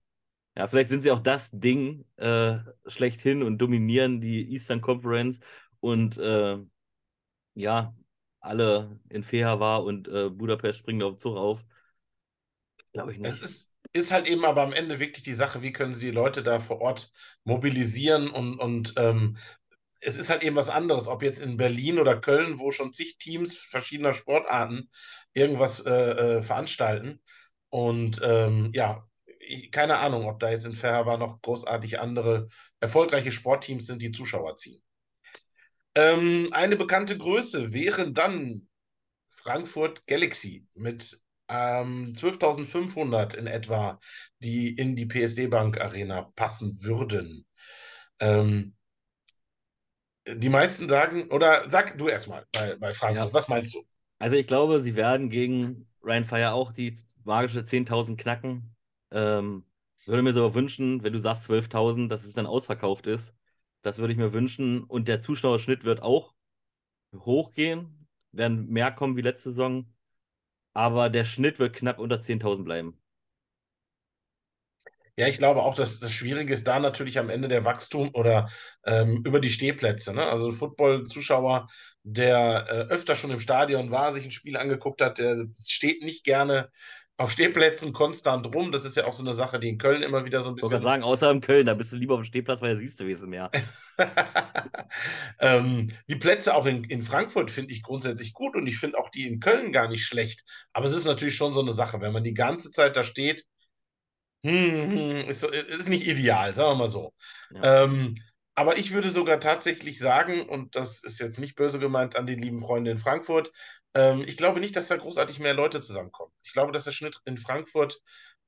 Ja, 0.56 0.66
vielleicht 0.66 0.90
sind 0.90 1.02
sie 1.02 1.10
auch 1.10 1.20
das 1.20 1.50
Ding 1.52 2.04
äh, 2.16 2.58
schlechthin 2.86 3.42
und 3.42 3.58
dominieren 3.58 4.20
die 4.20 4.50
Eastern 4.52 4.80
Conference 4.80 5.40
und 5.80 6.18
äh, 6.18 6.58
ja, 7.54 7.94
alle 8.40 8.98
in 9.08 9.24
war 9.30 9.84
und 9.84 10.08
äh, 10.08 10.30
Budapest 10.30 10.78
springen 10.78 11.02
auf 11.02 11.14
den 11.14 11.18
Zug 11.18 11.36
auf. 11.36 11.64
Glaube 12.92 13.12
ich 13.12 13.18
nicht. 13.18 13.30
Es 13.30 13.40
ist, 13.40 13.74
ist 13.92 14.12
halt 14.12 14.28
eben 14.28 14.44
aber 14.44 14.62
am 14.62 14.72
Ende 14.72 14.98
wirklich 14.98 15.22
die 15.22 15.34
Sache, 15.34 15.62
wie 15.62 15.72
können 15.72 15.94
sie 15.94 16.06
die 16.06 16.12
Leute 16.12 16.42
da 16.42 16.58
vor 16.58 16.80
Ort 16.80 17.12
mobilisieren 17.44 18.28
und, 18.30 18.58
und 18.58 18.94
ähm, 18.96 19.36
es 20.00 20.16
ist 20.16 20.30
halt 20.30 20.42
eben 20.42 20.56
was 20.56 20.70
anderes, 20.70 21.08
ob 21.08 21.22
jetzt 21.22 21.40
in 21.40 21.56
Berlin 21.56 21.98
oder 21.98 22.20
Köln, 22.20 22.58
wo 22.58 22.70
schon 22.70 22.92
zig 22.92 23.18
Teams 23.18 23.56
verschiedener 23.56 24.14
Sportarten 24.14 24.90
irgendwas 25.32 25.80
äh, 25.80 25.90
äh, 26.38 26.42
veranstalten. 26.42 27.20
Und 27.68 28.20
ähm, 28.24 28.70
ja, 28.72 29.06
ich, 29.38 29.70
keine 29.70 29.98
Ahnung, 29.98 30.26
ob 30.28 30.40
da 30.40 30.50
jetzt 30.50 30.66
in 30.66 30.74
Ferber 30.74 31.18
noch 31.18 31.40
großartig 31.42 32.00
andere 32.00 32.48
erfolgreiche 32.80 33.32
Sportteams 33.32 33.86
sind, 33.86 34.02
die 34.02 34.12
Zuschauer 34.12 34.56
ziehen. 34.56 34.82
Ähm, 35.94 36.48
eine 36.52 36.76
bekannte 36.76 37.18
Größe 37.18 37.72
wären 37.72 38.14
dann 38.14 38.68
Frankfurt 39.28 40.06
Galaxy 40.06 40.66
mit 40.74 41.20
ähm, 41.48 42.12
12.500 42.14 43.36
in 43.36 43.46
etwa, 43.46 44.00
die 44.38 44.70
in 44.76 44.96
die 44.96 45.06
PSD 45.06 45.48
Bank 45.48 45.80
Arena 45.80 46.30
passen 46.36 46.82
würden. 46.82 47.44
Ähm, 48.20 48.74
die 50.26 50.48
meisten 50.48 50.88
sagen, 50.88 51.28
oder 51.30 51.68
sag 51.68 51.98
du 51.98 52.08
erstmal 52.08 52.46
bei, 52.52 52.76
bei 52.76 52.94
Frankfurt, 52.94 53.32
Ja. 53.32 53.34
was 53.34 53.48
meinst 53.48 53.74
du? 53.74 53.84
Also 54.18 54.36
ich 54.36 54.46
glaube, 54.46 54.80
sie 54.80 54.96
werden 54.96 55.30
gegen 55.30 55.88
Ryan 56.02 56.24
Fire 56.24 56.52
auch 56.52 56.72
die 56.72 56.94
magische 57.24 57.64
10.000 57.64 58.20
knacken. 58.20 58.74
Ähm, 59.10 59.64
würde 60.06 60.22
mir 60.22 60.32
so 60.32 60.54
wünschen, 60.54 61.02
wenn 61.02 61.12
du 61.12 61.18
sagst 61.18 61.44
12.000, 61.44 62.10
dass 62.10 62.24
es 62.24 62.34
dann 62.34 62.46
ausverkauft 62.46 63.06
ist. 63.06 63.34
Das 63.82 63.98
würde 63.98 64.12
ich 64.12 64.18
mir 64.18 64.32
wünschen. 64.32 64.84
Und 64.84 65.08
der 65.08 65.20
Zuschauerschnitt 65.20 65.84
wird 65.84 66.02
auch 66.02 66.34
hochgehen, 67.16 68.08
werden 68.32 68.68
mehr 68.68 68.92
kommen 68.92 69.16
wie 69.16 69.22
letzte 69.22 69.50
Saison. 69.50 69.92
Aber 70.74 71.10
der 71.10 71.26
Schnitt 71.26 71.58
wird 71.60 71.76
knapp 71.76 72.00
unter 72.00 72.20
10.000 72.20 72.66
bleiben. 72.66 72.99
Ja, 75.20 75.26
ich 75.26 75.36
glaube 75.36 75.62
auch, 75.62 75.74
dass 75.74 76.00
das 76.00 76.14
Schwierige 76.14 76.54
ist 76.54 76.66
da 76.66 76.78
natürlich 76.78 77.18
am 77.18 77.28
Ende 77.28 77.48
der 77.48 77.66
Wachstum 77.66 78.08
oder 78.14 78.48
ähm, 78.86 79.22
über 79.26 79.38
die 79.38 79.50
Stehplätze. 79.50 80.14
Ne? 80.14 80.24
Also 80.24 80.50
Football-Zuschauer, 80.50 81.68
der 82.04 82.66
äh, 82.70 82.72
öfter 82.90 83.14
schon 83.14 83.30
im 83.30 83.38
Stadion 83.38 83.90
war, 83.90 84.14
sich 84.14 84.24
ein 84.24 84.30
Spiel 84.30 84.56
angeguckt 84.56 85.02
hat, 85.02 85.18
der 85.18 85.44
steht 85.58 86.00
nicht 86.00 86.24
gerne 86.24 86.70
auf 87.18 87.32
Stehplätzen 87.32 87.92
konstant 87.92 88.54
rum. 88.54 88.72
Das 88.72 88.86
ist 88.86 88.96
ja 88.96 89.04
auch 89.04 89.12
so 89.12 89.22
eine 89.22 89.34
Sache, 89.34 89.60
die 89.60 89.68
in 89.68 89.76
Köln 89.76 90.00
immer 90.00 90.24
wieder 90.24 90.40
so 90.40 90.48
ein 90.48 90.56
Ich 90.56 90.62
wollte 90.62 90.76
gerade 90.76 90.80
bisschen 90.80 90.90
sagen, 90.90 91.02
außer 91.02 91.30
in 91.30 91.42
Köln, 91.42 91.66
da 91.66 91.74
bist 91.74 91.92
du 91.92 91.96
lieber 91.96 92.14
auf 92.14 92.20
dem 92.20 92.24
Stehplatz, 92.24 92.62
weil 92.62 92.70
da 92.70 92.76
siehst 92.76 92.98
du 92.98 93.06
wesentlich 93.06 93.28
mehr. 93.28 93.50
ähm, 95.40 95.88
die 96.08 96.16
Plätze 96.16 96.54
auch 96.54 96.64
in, 96.64 96.84
in 96.84 97.02
Frankfurt 97.02 97.50
finde 97.50 97.72
ich 97.72 97.82
grundsätzlich 97.82 98.32
gut 98.32 98.56
und 98.56 98.66
ich 98.66 98.78
finde 98.78 98.96
auch 98.96 99.10
die 99.10 99.28
in 99.28 99.38
Köln 99.38 99.70
gar 99.70 99.90
nicht 99.90 100.06
schlecht. 100.06 100.46
Aber 100.72 100.86
es 100.86 100.94
ist 100.94 101.04
natürlich 101.04 101.36
schon 101.36 101.52
so 101.52 101.60
eine 101.60 101.74
Sache, 101.74 102.00
wenn 102.00 102.14
man 102.14 102.24
die 102.24 102.32
ganze 102.32 102.70
Zeit 102.70 102.96
da 102.96 103.04
steht, 103.04 103.44
hm, 104.44 104.90
hm, 104.90 105.28
ist, 105.28 105.40
so- 105.40 105.50
ist 105.50 105.88
nicht 105.88 106.06
ideal, 106.06 106.54
sagen 106.54 106.70
wir 106.72 106.74
mal 106.76 106.88
so. 106.88 107.12
Ja. 107.50 107.60
Ähm, 107.84 108.14
aber 108.54 108.78
ich 108.78 108.92
würde 108.92 109.10
sogar 109.10 109.40
tatsächlich 109.40 109.98
sagen, 109.98 110.42
und 110.48 110.76
das 110.76 111.02
ist 111.04 111.18
jetzt 111.20 111.38
nicht 111.38 111.56
böse 111.56 111.78
gemeint 111.78 112.16
an 112.16 112.26
die 112.26 112.34
lieben 112.34 112.58
Freunde 112.58 112.90
in 112.90 112.98
Frankfurt, 112.98 113.52
ähm, 113.94 114.24
ich 114.26 114.36
glaube 114.36 114.60
nicht, 114.60 114.76
dass 114.76 114.88
da 114.88 114.96
großartig 114.96 115.38
mehr 115.40 115.54
Leute 115.54 115.80
zusammenkommen. 115.80 116.32
Ich 116.42 116.52
glaube, 116.52 116.72
dass 116.72 116.84
der 116.84 116.92
Schnitt 116.92 117.20
in 117.24 117.38
Frankfurt 117.38 118.00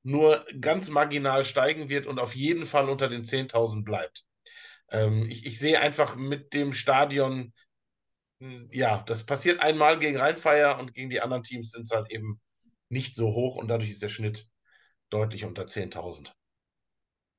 nur 0.03 0.45
ganz 0.59 0.89
marginal 0.89 1.45
steigen 1.45 1.89
wird 1.89 2.07
und 2.07 2.19
auf 2.19 2.35
jeden 2.35 2.65
Fall 2.65 2.89
unter 2.89 3.07
den 3.07 3.23
10.000 3.23 3.85
bleibt. 3.85 4.25
Ähm, 4.91 5.27
ich, 5.29 5.45
ich 5.45 5.59
sehe 5.59 5.79
einfach 5.81 6.15
mit 6.15 6.53
dem 6.53 6.73
Stadion, 6.73 7.53
mh, 8.39 8.67
ja, 8.71 9.03
das 9.07 9.25
passiert 9.25 9.59
einmal 9.59 9.99
gegen 9.99 10.17
Rheinfeier 10.17 10.79
und 10.79 10.93
gegen 10.93 11.09
die 11.09 11.21
anderen 11.21 11.43
Teams 11.43 11.71
sind 11.71 11.83
es 11.83 11.91
halt 11.91 12.11
eben 12.11 12.39
nicht 12.89 13.15
so 13.15 13.27
hoch 13.33 13.55
und 13.55 13.67
dadurch 13.69 13.89
ist 13.89 14.03
der 14.03 14.09
Schnitt 14.09 14.47
deutlich 15.13 15.45
unter 15.45 15.67
10.000. 15.67 16.35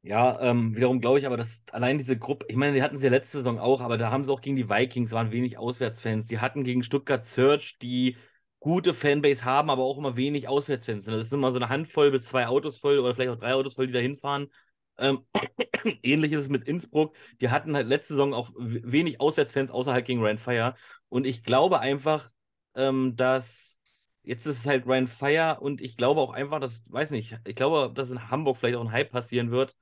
Ja, 0.02 0.38
ähm, 0.42 0.76
wiederum 0.76 1.00
glaube 1.00 1.18
ich 1.18 1.26
aber, 1.26 1.38
dass 1.38 1.62
allein 1.72 1.96
diese 1.96 2.18
Gruppe, 2.18 2.44
ich 2.50 2.56
meine, 2.56 2.74
die 2.74 2.82
hatten 2.82 2.98
sie 2.98 3.06
ja 3.06 3.10
letzte 3.10 3.38
Saison 3.38 3.58
auch, 3.58 3.80
aber 3.80 3.96
da 3.96 4.10
haben 4.10 4.22
sie 4.22 4.30
auch 4.30 4.42
gegen 4.42 4.56
die 4.56 4.68
Vikings, 4.68 5.12
waren 5.12 5.32
wenig 5.32 5.56
Auswärtsfans. 5.56 6.28
Die 6.28 6.40
hatten 6.40 6.62
gegen 6.62 6.82
Stuttgart 6.82 7.24
Search, 7.24 7.78
die 7.80 8.18
gute 8.60 8.92
Fanbase 8.92 9.44
haben, 9.44 9.70
aber 9.70 9.82
auch 9.82 9.96
immer 9.96 10.16
wenig 10.16 10.46
Auswärtsfans. 10.46 11.06
Das 11.06 11.26
ist 11.26 11.32
immer 11.32 11.52
so 11.52 11.58
eine 11.58 11.70
Handvoll 11.70 12.10
bis 12.10 12.26
zwei 12.26 12.46
Autos 12.46 12.78
voll 12.78 12.98
oder 12.98 13.14
vielleicht 13.14 13.30
auch 13.30 13.38
drei 13.38 13.54
Autos 13.54 13.74
voll, 13.74 13.86
die 13.86 13.94
da 13.94 13.98
hinfahren. 13.98 14.52
Ähm, 14.98 15.26
ähnlich 16.02 16.32
ist 16.32 16.42
es 16.42 16.48
mit 16.50 16.68
Innsbruck. 16.68 17.16
Die 17.40 17.48
hatten 17.48 17.74
halt 17.74 17.88
letzte 17.88 18.14
Saison 18.14 18.34
auch 18.34 18.50
wenig 18.58 19.20
Auswärtsfans, 19.20 19.70
außer 19.70 19.92
halt 19.92 20.04
gegen 20.04 20.20
Ryan 20.20 20.38
Fire. 20.38 20.74
Und 21.08 21.26
ich 21.26 21.44
glaube 21.44 21.80
einfach, 21.80 22.30
ähm, 22.74 23.16
dass 23.16 23.73
jetzt 24.24 24.46
ist 24.46 24.60
es 24.60 24.66
halt 24.66 24.86
Ryan 24.86 25.06
Fire 25.06 25.58
und 25.60 25.80
ich 25.80 25.96
glaube 25.96 26.20
auch 26.20 26.32
einfach, 26.32 26.60
dass, 26.60 26.82
weiß 26.90 27.10
nicht, 27.12 27.38
ich 27.46 27.54
glaube, 27.56 27.92
dass 27.94 28.10
in 28.10 28.30
Hamburg 28.30 28.56
vielleicht 28.56 28.76
auch 28.76 28.84
ein 28.84 28.92
Hype 28.92 29.10
passieren 29.10 29.50
wird 29.50 29.74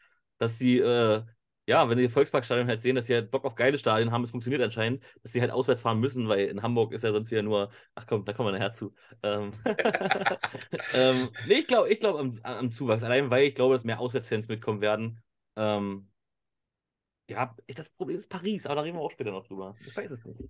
dass 0.42 0.58
sie, 0.58 0.78
äh, 0.78 1.22
ja, 1.66 1.88
wenn 1.88 1.98
die 1.98 2.08
Volksparkstadion 2.08 2.66
halt 2.66 2.82
sehen, 2.82 2.96
dass 2.96 3.06
sie 3.06 3.14
halt 3.14 3.30
Bock 3.30 3.44
auf 3.44 3.54
geile 3.54 3.78
Stadien 3.78 4.10
haben, 4.10 4.24
es 4.24 4.32
funktioniert 4.32 4.60
anscheinend, 4.60 5.04
dass 5.22 5.32
sie 5.32 5.40
halt 5.40 5.52
auswärts 5.52 5.82
fahren 5.82 6.00
müssen, 6.00 6.28
weil 6.28 6.46
in 6.48 6.62
Hamburg 6.62 6.92
ist 6.92 7.02
ja 7.02 7.12
sonst 7.12 7.30
wieder 7.30 7.42
nur, 7.42 7.70
ach 7.94 8.06
komm, 8.08 8.24
da 8.24 8.32
kommen 8.32 8.48
wir 8.52 8.58
nachher 8.58 8.72
zu. 8.72 8.92
Ähm, 9.22 9.52
ähm, 10.94 11.30
nee, 11.46 11.60
ich 11.60 11.66
glaube 11.68 11.88
ich 11.90 12.00
glaub 12.00 12.18
am, 12.18 12.38
am 12.42 12.70
Zuwachs, 12.72 13.04
allein 13.04 13.30
weil 13.30 13.44
ich 13.44 13.54
glaube, 13.54 13.74
dass 13.74 13.84
mehr 13.84 14.00
Auswärtsfans 14.00 14.48
mitkommen 14.48 14.80
werden. 14.80 15.22
Ähm, 15.56 16.08
ja, 17.28 17.54
das 17.68 17.88
Problem 17.90 18.18
ist 18.18 18.28
Paris, 18.28 18.66
aber 18.66 18.76
da 18.76 18.80
reden 18.82 18.96
wir 18.96 19.02
auch 19.02 19.10
später 19.12 19.30
noch 19.30 19.46
drüber. 19.46 19.76
Ich 19.86 19.96
weiß 19.96 20.10
es 20.10 20.24
nicht. 20.24 20.40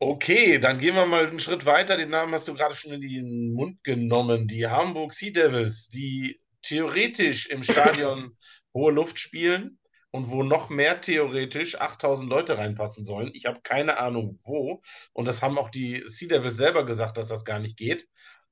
Okay, 0.00 0.58
dann 0.60 0.78
gehen 0.78 0.94
wir 0.94 1.06
mal 1.06 1.26
einen 1.26 1.40
Schritt 1.40 1.66
weiter. 1.66 1.96
Den 1.96 2.10
Namen 2.10 2.32
hast 2.32 2.46
du 2.46 2.54
gerade 2.54 2.74
schon 2.74 2.92
in 2.92 3.00
den 3.00 3.52
Mund 3.54 3.82
genommen. 3.82 4.46
Die 4.46 4.66
Hamburg 4.68 5.12
Sea 5.12 5.32
Devils, 5.32 5.88
die 5.88 6.40
theoretisch 6.62 7.46
im 7.46 7.64
Stadion 7.64 8.36
hohe 8.74 8.92
Luft 8.92 9.18
spielen 9.18 9.78
und 10.12 10.30
wo 10.30 10.44
noch 10.44 10.70
mehr 10.70 11.00
theoretisch 11.00 11.80
8000 11.80 12.30
Leute 12.30 12.58
reinpassen 12.58 13.04
sollen. 13.04 13.30
Ich 13.34 13.46
habe 13.46 13.60
keine 13.62 13.98
Ahnung 13.98 14.38
wo. 14.44 14.82
Und 15.12 15.26
das 15.26 15.42
haben 15.42 15.58
auch 15.58 15.70
die 15.70 16.04
Sea 16.06 16.28
Devils 16.28 16.56
selber 16.56 16.84
gesagt, 16.84 17.16
dass 17.18 17.28
das 17.28 17.44
gar 17.44 17.58
nicht 17.58 17.76
geht. 17.76 18.06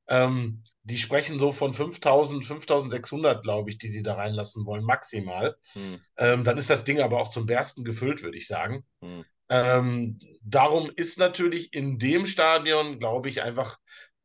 Ähm, 0.08 0.62
die 0.82 0.98
sprechen 0.98 1.38
so 1.38 1.52
von 1.52 1.72
5000, 1.72 2.44
5600, 2.44 3.42
glaube 3.42 3.70
ich, 3.70 3.78
die 3.78 3.88
sie 3.88 4.02
da 4.02 4.14
reinlassen 4.14 4.64
wollen, 4.66 4.84
maximal. 4.84 5.56
Hm, 5.74 6.00
Ähm, 6.16 6.44
dann 6.44 6.58
ist 6.58 6.70
das 6.70 6.84
Ding 6.84 7.00
aber 7.00 7.20
auch 7.20 7.28
zum 7.28 7.46
Bersten 7.46 7.84
gefüllt, 7.84 8.22
würde 8.22 8.36
ich 8.36 8.46
sagen. 8.46 8.84
hm. 9.00 9.24
Ähm, 9.48 10.18
darum 10.46 10.90
ist 10.94 11.18
natürlich 11.18 11.72
in 11.74 11.98
dem 11.98 12.26
Stadion, 12.26 12.98
glaube 12.98 13.28
ich, 13.28 13.42
einfach, 13.42 13.78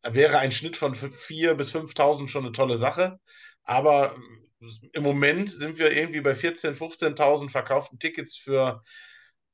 wäre 0.03 0.39
ein 0.39 0.51
Schnitt 0.51 0.77
von 0.77 0.93
4.000 0.93 1.55
bis 1.55 1.75
5.000 1.75 2.27
schon 2.29 2.45
eine 2.45 2.53
tolle 2.53 2.77
Sache. 2.77 3.19
Aber 3.63 4.15
äh, 4.61 4.65
im 4.93 5.03
Moment 5.03 5.49
sind 5.49 5.79
wir 5.79 5.95
irgendwie 5.95 6.21
bei 6.21 6.33
14.000, 6.33 6.77
15.000 6.77 7.49
verkauften 7.49 7.99
Tickets 7.99 8.37
für 8.37 8.83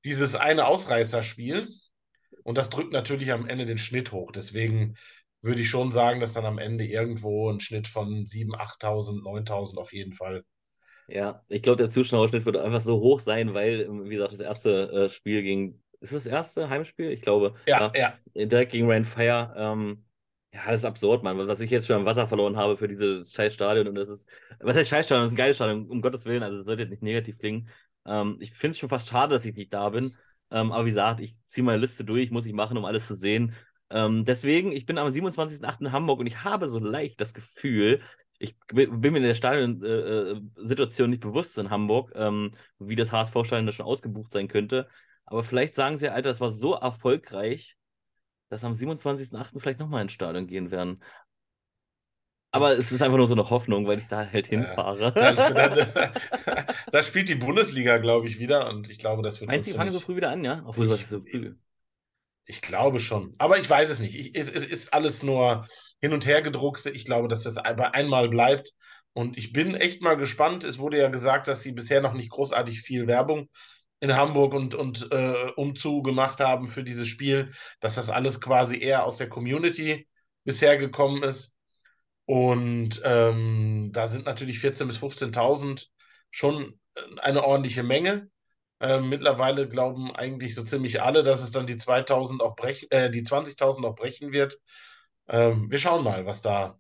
dieses 0.04 0.36
eine 0.36 0.68
Ausreißerspiel. 0.68 1.70
Und 2.44 2.58
das 2.58 2.70
drückt 2.70 2.94
natürlich 2.94 3.32
am 3.32 3.48
Ende 3.48 3.66
den 3.66 3.78
Schnitt 3.78 4.12
hoch. 4.12 4.32
Deswegen 4.32 4.96
würde 5.42 5.62
ich 5.62 5.70
schon 5.70 5.92
sagen, 5.92 6.20
dass 6.20 6.34
dann 6.34 6.46
am 6.46 6.58
Ende 6.58 6.86
irgendwo 6.86 7.50
ein 7.50 7.60
Schnitt 7.62 7.88
von 7.88 8.26
7.000, 8.26 8.56
8.000, 8.82 9.22
9.000 9.22 9.78
auf 9.78 9.94
jeden 9.94 10.14
Fall. 10.14 10.44
Ja, 11.08 11.42
ich 11.48 11.62
glaube, 11.62 11.78
der 11.78 11.90
Zuschauerschnitt 11.90 12.46
wird 12.46 12.58
einfach 12.58 12.82
so 12.82 13.00
hoch 13.00 13.22
sein, 13.22 13.54
weil, 13.54 13.88
wie 14.04 14.16
gesagt, 14.16 14.34
das 14.34 14.42
erste 14.42 14.92
äh, 14.92 15.10
Spiel 15.10 15.42
gegen, 15.42 15.82
ist 16.00 16.14
das 16.14 16.26
erste 16.26 16.70
Heimspiel? 16.70 17.12
Ich 17.12 17.22
glaube, 17.22 17.56
Ja, 17.68 17.92
ja. 17.96 18.14
direkt 18.34 18.72
gegen 18.72 18.90
Rain 18.90 19.06
Fire. 19.06 19.54
Ähm, 19.58 20.04
ja, 20.54 20.62
das 20.68 20.82
ist 20.82 20.86
absurd, 20.86 21.24
Mann. 21.24 21.38
Was 21.48 21.60
ich 21.60 21.70
jetzt 21.70 21.88
schon 21.88 21.98
am 21.98 22.06
Wasser 22.06 22.28
verloren 22.28 22.58
habe 22.58 22.78
für 22.78 22.88
dieses 22.88 23.32
scheiß 23.34 23.54
Stadion 23.54 23.88
und 23.88 23.96
das 23.96 24.10
ist, 24.10 24.30
was 24.60 24.76
heißt 24.76 24.90
scheiß 24.90 25.06
Stadion? 25.06 25.26
Das 25.26 25.34
ist 25.34 25.36
ein 25.36 25.38
geiles 25.38 25.58
Stadion, 25.58 25.88
um 25.88 26.02
Gottes 26.02 26.26
Willen, 26.26 26.44
also 26.44 26.58
das 26.58 26.66
sollte 26.66 26.84
jetzt 26.84 26.92
nicht 26.92 27.04
negativ 27.04 27.38
klingen. 27.38 27.70
Ähm, 28.06 28.38
ich 28.40 28.54
finde 28.54 28.72
es 28.72 28.80
schon 28.80 28.90
fast 28.90 29.10
schade, 29.10 29.34
dass 29.34 29.46
ich 29.46 29.56
nicht 29.56 29.74
da 29.74 29.90
bin. 29.90 30.16
Ähm, 30.50 30.72
aber 30.72 30.86
wie 30.86 30.90
gesagt, 30.90 31.20
ich 31.20 31.36
ziehe 31.46 31.64
meine 31.64 31.80
Liste 31.80 32.06
durch, 32.06 32.32
muss 32.32 32.46
ich 32.46 32.54
machen, 32.54 32.78
um 32.78 32.86
alles 32.86 33.08
zu 33.08 33.16
sehen. 33.16 33.54
Ähm, 33.90 34.26
deswegen, 34.26 34.72
ich 34.72 34.86
bin 34.86 34.98
am 34.98 35.12
27.08. 35.12 35.82
in 35.82 35.92
Hamburg 35.92 36.20
und 36.20 36.28
ich 36.28 36.44
habe 36.44 36.68
so 36.68 36.80
leicht 36.80 37.20
das 37.22 37.34
Gefühl, 37.34 38.02
ich 38.40 38.56
bin 38.72 39.02
mir 39.02 39.18
in 39.18 39.24
der 39.24 39.36
Stadion-Situation 39.36 41.10
nicht 41.10 41.22
bewusst 41.22 41.58
in 41.58 41.70
Hamburg, 41.70 42.12
ähm, 42.16 42.52
wie 42.80 42.96
das 42.96 43.12
HSV-Stadion 43.12 43.66
da 43.66 43.72
schon 43.72 43.86
ausgebucht 43.86 44.32
sein 44.32 44.48
könnte. 44.48 44.88
Aber 45.28 45.44
vielleicht 45.44 45.76
sagen 45.76 45.98
sie, 45.98 46.10
Alter, 46.10 46.30
das 46.30 46.42
war 46.42 46.52
so 46.52 46.74
erfolgreich, 46.74 47.76
dass 48.50 48.64
am 48.64 48.74
27.08. 48.74 49.60
vielleicht 49.60 49.80
nochmal 49.80 50.02
ins 50.02 50.14
Stadion 50.14 50.48
gehen 50.48 50.72
werden. 50.72 51.04
Aber 52.52 52.78
es 52.78 52.94
ist 52.94 53.02
einfach 53.02 53.18
nur 53.18 53.28
so 53.28 53.34
eine 53.34 53.50
Hoffnung, 53.50 53.86
weil 53.88 54.00
ich 54.00 54.08
da 54.08 54.26
halt 54.26 54.48
hinfahre. 54.48 55.14
Das, 55.16 55.36
da, 56.92 57.04
spielt 57.04 57.28
die 57.28 57.36
Bundesliga, 57.36 57.98
glaube 57.98 58.28
ich, 58.28 58.40
wieder 58.40 58.70
und 58.70 58.90
ich 58.90 59.00
glaube, 59.00 59.22
das 59.22 59.42
wird 59.42 59.52
Meinst 59.52 59.68
du, 59.68 59.72
die 59.74 59.78
fangen 59.78 59.92
so 59.92 60.00
früh 60.00 60.16
wieder 60.16 60.32
an, 60.32 60.44
ja? 60.46 60.64
Obwohl, 60.66 60.86
Ich- 60.86 61.08
so 61.08 61.22
früh? 61.22 61.56
Ich 62.50 62.62
glaube 62.62 63.02
schon. 63.02 63.36
Aber 63.40 63.60
ich 63.60 63.70
weiß 63.70 63.90
es 63.90 64.00
nicht. 64.00 64.18
Ich, 64.18 64.34
es, 64.34 64.50
es 64.50 64.64
ist 64.64 64.94
alles 64.94 65.22
nur 65.22 65.68
hin 66.00 66.14
und 66.14 66.26
her 66.26 66.42
gedruckste. 66.42 66.90
Ich 66.90 67.04
glaube, 67.04 67.28
dass 67.28 67.44
das 67.44 67.56
bei 67.56 67.94
einmal 67.94 68.30
bleibt. 68.30 68.72
Und 69.12 69.38
ich 69.38 69.52
bin 69.52 69.76
echt 69.76 70.02
mal 70.02 70.16
gespannt. 70.16 70.64
Es 70.64 70.80
wurde 70.80 70.98
ja 70.98 71.10
gesagt, 71.10 71.50
dass 71.50 71.62
sie 71.62 71.74
bisher 71.74 72.00
noch 72.00 72.14
nicht 72.14 72.30
großartig 72.30 72.80
viel 72.80 73.06
Werbung 73.06 73.50
in 74.00 74.16
Hamburg 74.16 74.54
und, 74.54 74.76
und 74.76 75.12
äh, 75.12 75.52
umzu 75.56 76.02
gemacht 76.02 76.40
haben 76.40 76.68
für 76.68 76.84
dieses 76.84 77.08
Spiel, 77.08 77.52
dass 77.80 77.96
das 77.96 78.10
alles 78.10 78.40
quasi 78.42 78.80
eher 78.80 79.06
aus 79.06 79.18
der 79.18 79.30
Community 79.30 80.08
bisher 80.44 80.78
gekommen 80.78 81.24
ist. 81.24 81.56
Und 82.26 83.02
ähm, 83.06 83.92
da 83.94 84.08
sind 84.08 84.26
natürlich 84.26 84.58
14.000 84.60 84.86
bis 84.86 84.98
15.000 85.00 85.88
schon 86.30 86.80
äh, 86.96 87.02
eine 87.22 87.44
ordentliche 87.44 87.84
Menge. 87.84 88.30
Ähm, 88.80 89.10
mittlerweile 89.10 89.68
glauben 89.68 90.16
eigentlich 90.16 90.54
so 90.54 90.64
ziemlich 90.64 91.02
alle, 91.02 91.24
dass 91.24 91.42
es 91.42 91.52
dann 91.52 91.66
die 91.66 91.78
2000 91.78 92.42
auch 92.42 92.56
brechen, 92.56 92.92
äh, 92.92 93.10
die 93.10 93.24
20.000 93.24 93.86
auch 93.86 93.96
brechen 93.96 94.32
wird. 94.32 94.60
Ähm, 95.28 95.72
wir 95.72 95.80
schauen 95.80 96.04
mal, 96.04 96.26
was 96.26 96.42
da, 96.42 96.80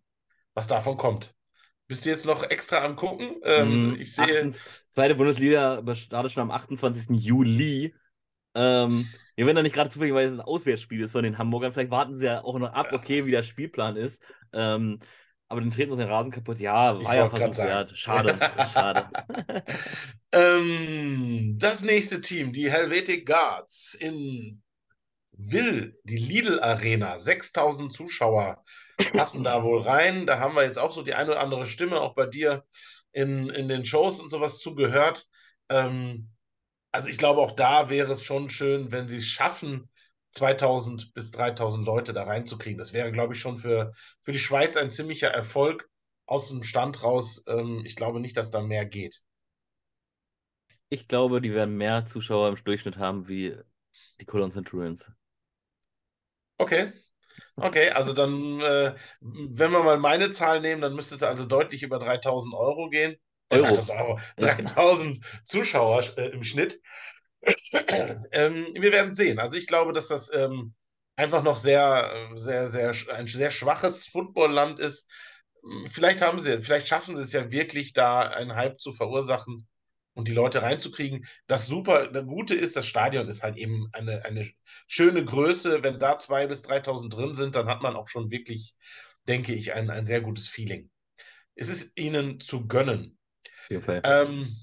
was 0.54 0.68
davon 0.68 0.98
kommt. 0.98 1.34
Bist 1.88 2.06
du 2.06 2.10
jetzt 2.10 2.25
noch 2.25 2.44
extra 2.44 2.84
am 2.84 2.96
gucken? 2.96 3.36
Ähm, 3.44 3.94
Mm, 3.94 4.00
ich 4.00 4.13
sehe, 4.13 4.25
28 4.25 4.84
zweite 4.91 5.15
Bundesliga 5.15 5.84
startet 5.96 6.32
schon 6.32 6.44
am 6.44 6.51
28. 6.51 7.15
Juli. 7.15 7.94
Ähm, 8.56 9.08
ja, 9.36 9.46
wenn 9.46 9.56
da 9.56 9.62
nicht 9.63 9.75
gerade 9.75 9.89
zufälligerweise 9.89 10.34
ein 10.36 10.41
Auswärtsspiel 10.41 11.01
ist 11.01 11.12
von 11.12 11.24
den 11.24 11.38
Hamburgern, 11.38 11.72
vielleicht 11.72 11.91
warten 11.91 12.15
sie 12.15 12.25
ja 12.25 12.44
auch 12.44 12.58
noch 12.58 12.74
ab, 12.74 12.91
okay, 12.91 13.25
wie 13.25 13.32
der 13.32 13.44
Spielplan 13.44 13.96
ist. 13.96 14.22
Ähm, 14.51 15.00
aber 15.48 15.62
dann 15.62 15.72
treten 15.72 15.91
uns 15.91 16.00
den 16.00 16.10
Rasen 16.10 16.32
kaputt. 16.32 16.60
Ja, 16.60 17.01
war 17.03 17.15
ja 17.15 17.29
Versuch 17.29 17.58
wert. 17.58 17.98
Schade, 17.98 18.38
schade. 18.74 19.06
ähm, 20.34 21.56
das 21.58 21.84
nächste 21.84 22.20
Team, 22.20 22.51
die 22.51 22.70
Helvetic 22.70 23.25
Guards 23.25 23.94
in 23.94 24.62
Will, 25.32 25.94
die 26.03 26.17
Lidl 26.17 26.60
Arena, 26.60 27.20
6000 27.20 27.94
Zuschauer 27.94 28.63
passen 29.13 29.44
da 29.44 29.63
wohl 29.63 29.82
rein. 29.82 30.25
Da 30.25 30.39
haben 30.39 30.56
wir 30.56 30.63
jetzt 30.63 30.80
auch 30.80 30.92
so 30.92 31.04
die 31.04 31.13
eine 31.13 31.32
oder 31.32 31.42
andere 31.42 31.66
Stimme, 31.68 32.01
auch 32.01 32.16
bei 32.16 32.25
dir 32.27 32.66
in, 33.12 33.50
in 33.50 33.68
den 33.68 33.86
Shows 33.86 34.20
und 34.20 34.30
sowas 34.30 34.60
zugehört. 34.60 35.25
Ähm, 35.70 36.30
also 36.92 37.10
ich 37.10 37.18
glaube, 37.18 37.42
auch 37.42 37.51
da 37.51 37.89
wäre 37.89 38.13
es 38.13 38.24
schon 38.24 38.50
schön, 38.50 38.92
wenn 38.92 39.08
sie 39.08 39.18
es 39.18 39.27
schaffen, 39.27 39.89
2000 40.32 41.13
bis 41.13 41.32
3000 41.32 41.86
Leute 41.86 42.13
da 42.13 42.24
reinzukriegen. 42.24 42.77
Das 42.77 42.94
wäre, 42.94 43.12
glaube 43.12 43.34
ich, 43.34 43.39
schon 43.39 43.58
für, 43.58 43.94
für 44.22 44.32
die 44.32 44.39
Schweiz 44.39 44.77
ein 44.77 44.92
ziemlicher 44.92 45.30
Erfolg 45.30 45.89
aus 46.25 46.50
dem 46.50 46.63
Stand 46.63 47.04
raus. 47.04 47.44
Ähm, 47.48 47.84
ich 47.86 47.96
glaube 47.96 48.20
nicht, 48.20 48.38
dass 48.38 48.51
da 48.51 48.62
mehr 48.62 48.86
geht. 48.86 49.24
Ich 50.89 51.08
glaube, 51.08 51.42
die 51.42 51.54
werden 51.54 51.77
mehr 51.77 52.06
Zuschauer 52.06 52.50
im 52.50 52.56
Durchschnitt 52.63 52.98
haben 52.98 53.27
wie 53.27 53.56
die 54.20 54.25
Cologne 54.25 54.51
Centurions. 54.54 55.10
Okay. 56.60 56.92
Okay, 57.60 57.90
also 57.90 58.14
dann, 58.14 58.62
äh, 58.62 58.94
wenn 59.20 59.72
wir 59.72 59.84
mal 59.84 59.98
meine 59.98 60.30
Zahl 60.30 60.62
nehmen, 60.62 60.82
dann 60.82 60.96
müsste 60.96 61.16
es 61.16 61.24
also 61.24 61.46
deutlich 61.46 61.82
über 61.82 61.98
3000 61.98 62.54
Euro 62.54 62.90
gehen. 62.90 63.16
Äh, 63.50 63.60
3000 63.60 63.98
Euro, 64.00 64.20
3000 64.38 65.20
Zuschauer 65.44 66.04
äh, 66.18 66.28
im 66.30 66.44
Schnitt. 66.44 66.80
ähm, 68.32 68.68
wir 68.74 68.92
werden 68.92 69.14
sehen. 69.14 69.40
Also 69.40 69.56
ich 69.56 69.68
glaube, 69.68 69.94
dass 69.94 70.08
das 70.08 70.32
ähm, 70.34 70.76
einfach 71.16 71.42
noch 71.42 71.58
sehr, 71.58 72.30
sehr, 72.36 72.68
sehr, 72.68 72.94
ein 73.14 73.28
sehr 73.28 73.50
schwaches 73.52 74.06
Footballland 74.08 74.80
ist. 74.80 75.10
Vielleicht 75.90 76.22
haben 76.22 76.40
sie, 76.40 76.62
vielleicht 76.62 76.88
schaffen 76.88 77.16
sie 77.16 77.24
es 77.24 77.34
ja 77.34 77.52
wirklich, 77.52 77.94
da 77.94 78.22
einen 78.22 78.56
Hype 78.56 78.80
zu 78.80 78.94
verursachen 78.94 79.68
und 80.18 80.28
die 80.28 80.34
Leute 80.34 80.64
reinzukriegen. 80.64 81.28
Das 81.46 81.68
super, 81.68 82.08
das 82.08 82.26
Gute 82.26 82.56
ist, 82.56 82.76
das 82.76 82.88
Stadion 82.88 83.28
ist 83.28 83.44
halt 83.44 83.56
eben 83.56 83.88
eine, 83.94 84.26
eine 84.26 84.50
schöne 84.88 85.24
Größe. 85.24 85.84
Wenn 85.84 86.00
da 86.00 86.18
2.000 86.18 86.48
bis 86.48 86.64
3.000 86.64 87.10
drin 87.10 87.36
sind, 87.36 87.56
dann 87.56 87.68
hat 87.68 87.84
man 87.84 87.96
auch 87.96 88.08
schon 88.08 88.32
wirklich, 88.32 88.74
denke 89.28 89.54
ich, 89.54 89.74
ein, 89.74 89.92
ein 89.92 90.08
sehr 90.08 90.22
gutes 90.22 90.48
Feeling. 90.48 90.90
Es 91.54 91.70
ist 91.70 92.00
ihnen 92.00 92.40
zu 92.40 92.68
gönnen. 92.68 93.18
Ähm, 94.04 94.56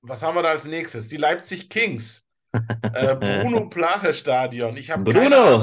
was 0.00 0.22
haben 0.22 0.36
wir 0.36 0.42
da 0.42 0.50
als 0.50 0.64
nächstes? 0.64 1.08
Die 1.08 1.18
Leipzig 1.18 1.68
Kings. 1.70 2.26
Äh, 2.94 3.16
Bruno 3.16 3.68
Plache 3.68 4.14
Stadion. 4.14 4.76
Ich 4.76 4.92
habe 4.92 5.02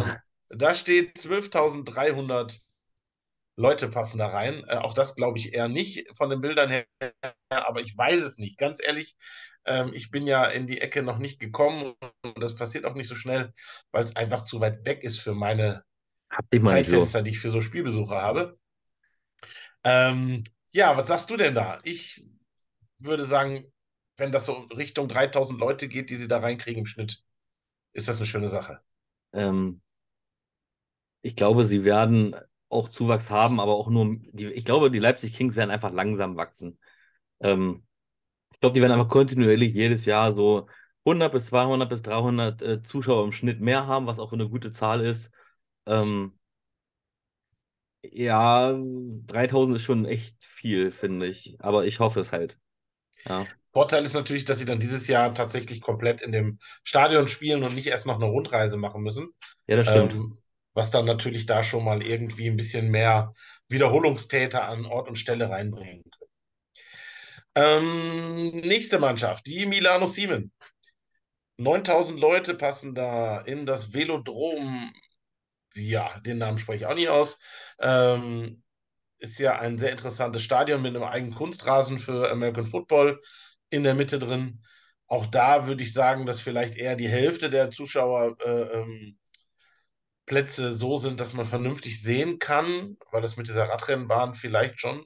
Ahnung. 0.03 0.17
Da 0.49 0.73
steht 0.73 1.15
12.300 1.17 2.59
Leute 3.61 3.87
passen 3.87 4.17
da 4.17 4.27
rein. 4.27 4.63
Äh, 4.67 4.77
auch 4.77 4.93
das 4.93 5.15
glaube 5.15 5.37
ich 5.37 5.53
eher 5.53 5.69
nicht 5.69 6.05
von 6.17 6.29
den 6.29 6.41
Bildern 6.41 6.69
her, 6.69 6.85
aber 7.49 7.81
ich 7.81 7.97
weiß 7.97 8.19
es 8.19 8.37
nicht. 8.37 8.57
Ganz 8.57 8.81
ehrlich, 8.83 9.15
ähm, 9.65 9.91
ich 9.93 10.11
bin 10.11 10.27
ja 10.27 10.45
in 10.45 10.67
die 10.67 10.81
Ecke 10.81 11.03
noch 11.03 11.19
nicht 11.19 11.39
gekommen 11.39 11.93
und 12.23 12.41
das 12.41 12.55
passiert 12.55 12.85
auch 12.85 12.95
nicht 12.95 13.07
so 13.07 13.15
schnell, 13.15 13.53
weil 13.91 14.03
es 14.03 14.15
einfach 14.15 14.43
zu 14.43 14.59
weit 14.59 14.85
weg 14.85 15.03
ist 15.03 15.19
für 15.19 15.33
meine 15.33 15.83
Zeitfenster, 16.51 17.19
so. 17.19 17.23
die 17.23 17.31
ich 17.31 17.39
für 17.39 17.49
so 17.49 17.61
Spielbesucher 17.61 18.21
habe. 18.21 18.57
Ähm, 19.83 20.43
ja, 20.71 20.97
was 20.97 21.07
sagst 21.07 21.29
du 21.29 21.37
denn 21.37 21.55
da? 21.55 21.79
Ich 21.83 22.23
würde 22.99 23.25
sagen, 23.25 23.65
wenn 24.17 24.31
das 24.31 24.45
so 24.45 24.53
Richtung 24.75 25.07
3000 25.07 25.59
Leute 25.59 25.87
geht, 25.87 26.09
die 26.09 26.15
sie 26.15 26.27
da 26.27 26.39
reinkriegen 26.39 26.79
im 26.79 26.85
Schnitt, 26.85 27.23
ist 27.93 28.07
das 28.07 28.17
eine 28.17 28.27
schöne 28.27 28.47
Sache. 28.47 28.81
Ähm, 29.33 29.81
ich 31.21 31.35
glaube, 31.35 31.65
sie 31.65 31.83
werden 31.83 32.35
auch 32.71 32.89
Zuwachs 32.89 33.29
haben, 33.29 33.59
aber 33.59 33.75
auch 33.75 33.89
nur, 33.89 34.17
die, 34.31 34.47
ich 34.47 34.65
glaube, 34.65 34.91
die 34.91 34.99
Leipzig 34.99 35.33
Kings 35.35 35.55
werden 35.55 35.71
einfach 35.71 35.91
langsam 35.91 36.37
wachsen. 36.37 36.79
Ähm, 37.41 37.83
ich 38.53 38.59
glaube, 38.59 38.73
die 38.73 38.81
werden 38.81 38.93
einfach 38.93 39.09
kontinuierlich 39.09 39.73
jedes 39.73 40.05
Jahr 40.05 40.33
so 40.33 40.67
100 41.05 41.31
bis 41.31 41.47
200 41.47 41.89
bis 41.89 42.01
300 42.03 42.61
äh, 42.61 42.83
Zuschauer 42.83 43.25
im 43.25 43.31
Schnitt 43.31 43.61
mehr 43.61 43.87
haben, 43.87 44.07
was 44.07 44.19
auch 44.19 44.33
eine 44.33 44.49
gute 44.49 44.71
Zahl 44.71 45.05
ist. 45.05 45.31
Ähm, 45.85 46.37
ja, 48.03 48.73
3000 48.73 49.75
ist 49.77 49.83
schon 49.83 50.05
echt 50.05 50.43
viel, 50.43 50.91
finde 50.91 51.27
ich. 51.27 51.57
Aber 51.59 51.85
ich 51.85 51.99
hoffe 51.99 52.19
es 52.19 52.31
halt. 52.31 52.57
Ja. 53.25 53.47
Vorteil 53.73 54.03
ist 54.03 54.13
natürlich, 54.13 54.45
dass 54.45 54.59
sie 54.59 54.65
dann 54.65 54.79
dieses 54.79 55.07
Jahr 55.07 55.33
tatsächlich 55.33 55.81
komplett 55.81 56.21
in 56.21 56.31
dem 56.31 56.59
Stadion 56.83 57.27
spielen 57.27 57.63
und 57.63 57.73
nicht 57.73 57.87
erst 57.87 58.05
noch 58.05 58.15
eine 58.15 58.25
Rundreise 58.25 58.77
machen 58.77 59.01
müssen. 59.01 59.29
Ja, 59.67 59.77
das 59.77 59.87
stimmt. 59.87 60.13
Ähm, 60.13 60.37
was 60.73 60.91
dann 60.91 61.05
natürlich 61.05 61.45
da 61.45 61.63
schon 61.63 61.83
mal 61.83 62.03
irgendwie 62.03 62.49
ein 62.49 62.57
bisschen 62.57 62.89
mehr 62.89 63.33
Wiederholungstäter 63.67 64.63
an 64.67 64.85
Ort 64.85 65.07
und 65.07 65.17
Stelle 65.17 65.49
reinbringen 65.49 66.03
können. 66.03 66.31
Ähm, 67.53 68.61
nächste 68.61 68.99
Mannschaft, 68.99 69.45
die 69.47 69.65
Milano 69.65 70.07
Siemen. 70.07 70.51
9000 71.57 72.19
Leute 72.19 72.55
passen 72.55 72.95
da 72.95 73.39
in 73.41 73.65
das 73.65 73.93
Velodrom. 73.93 74.91
Ja, 75.75 76.19
den 76.21 76.37
Namen 76.37 76.57
spreche 76.57 76.85
ich 76.85 76.89
auch 76.89 76.95
nie 76.95 77.07
aus. 77.07 77.39
Ähm, 77.79 78.63
ist 79.19 79.37
ja 79.39 79.59
ein 79.59 79.77
sehr 79.77 79.91
interessantes 79.91 80.43
Stadion 80.43 80.81
mit 80.81 80.95
einem 80.95 81.03
eigenen 81.03 81.35
Kunstrasen 81.35 81.99
für 81.99 82.31
American 82.31 82.65
Football 82.65 83.21
in 83.69 83.83
der 83.83 83.93
Mitte 83.93 84.17
drin. 84.17 84.63
Auch 85.07 85.25
da 85.27 85.67
würde 85.67 85.83
ich 85.83 85.93
sagen, 85.93 86.25
dass 86.25 86.41
vielleicht 86.41 86.75
eher 86.75 86.95
die 86.95 87.09
Hälfte 87.09 87.49
der 87.49 87.69
Zuschauer 87.69 88.37
äh, 88.39 88.79
ähm, 88.79 89.17
Plätze 90.25 90.73
so 90.73 90.97
sind, 90.97 91.19
dass 91.19 91.33
man 91.33 91.45
vernünftig 91.45 92.01
sehen 92.01 92.39
kann, 92.39 92.97
weil 93.11 93.21
das 93.21 93.37
mit 93.37 93.47
dieser 93.47 93.69
Radrennbahn 93.69 94.35
vielleicht 94.35 94.79
schon, 94.79 95.05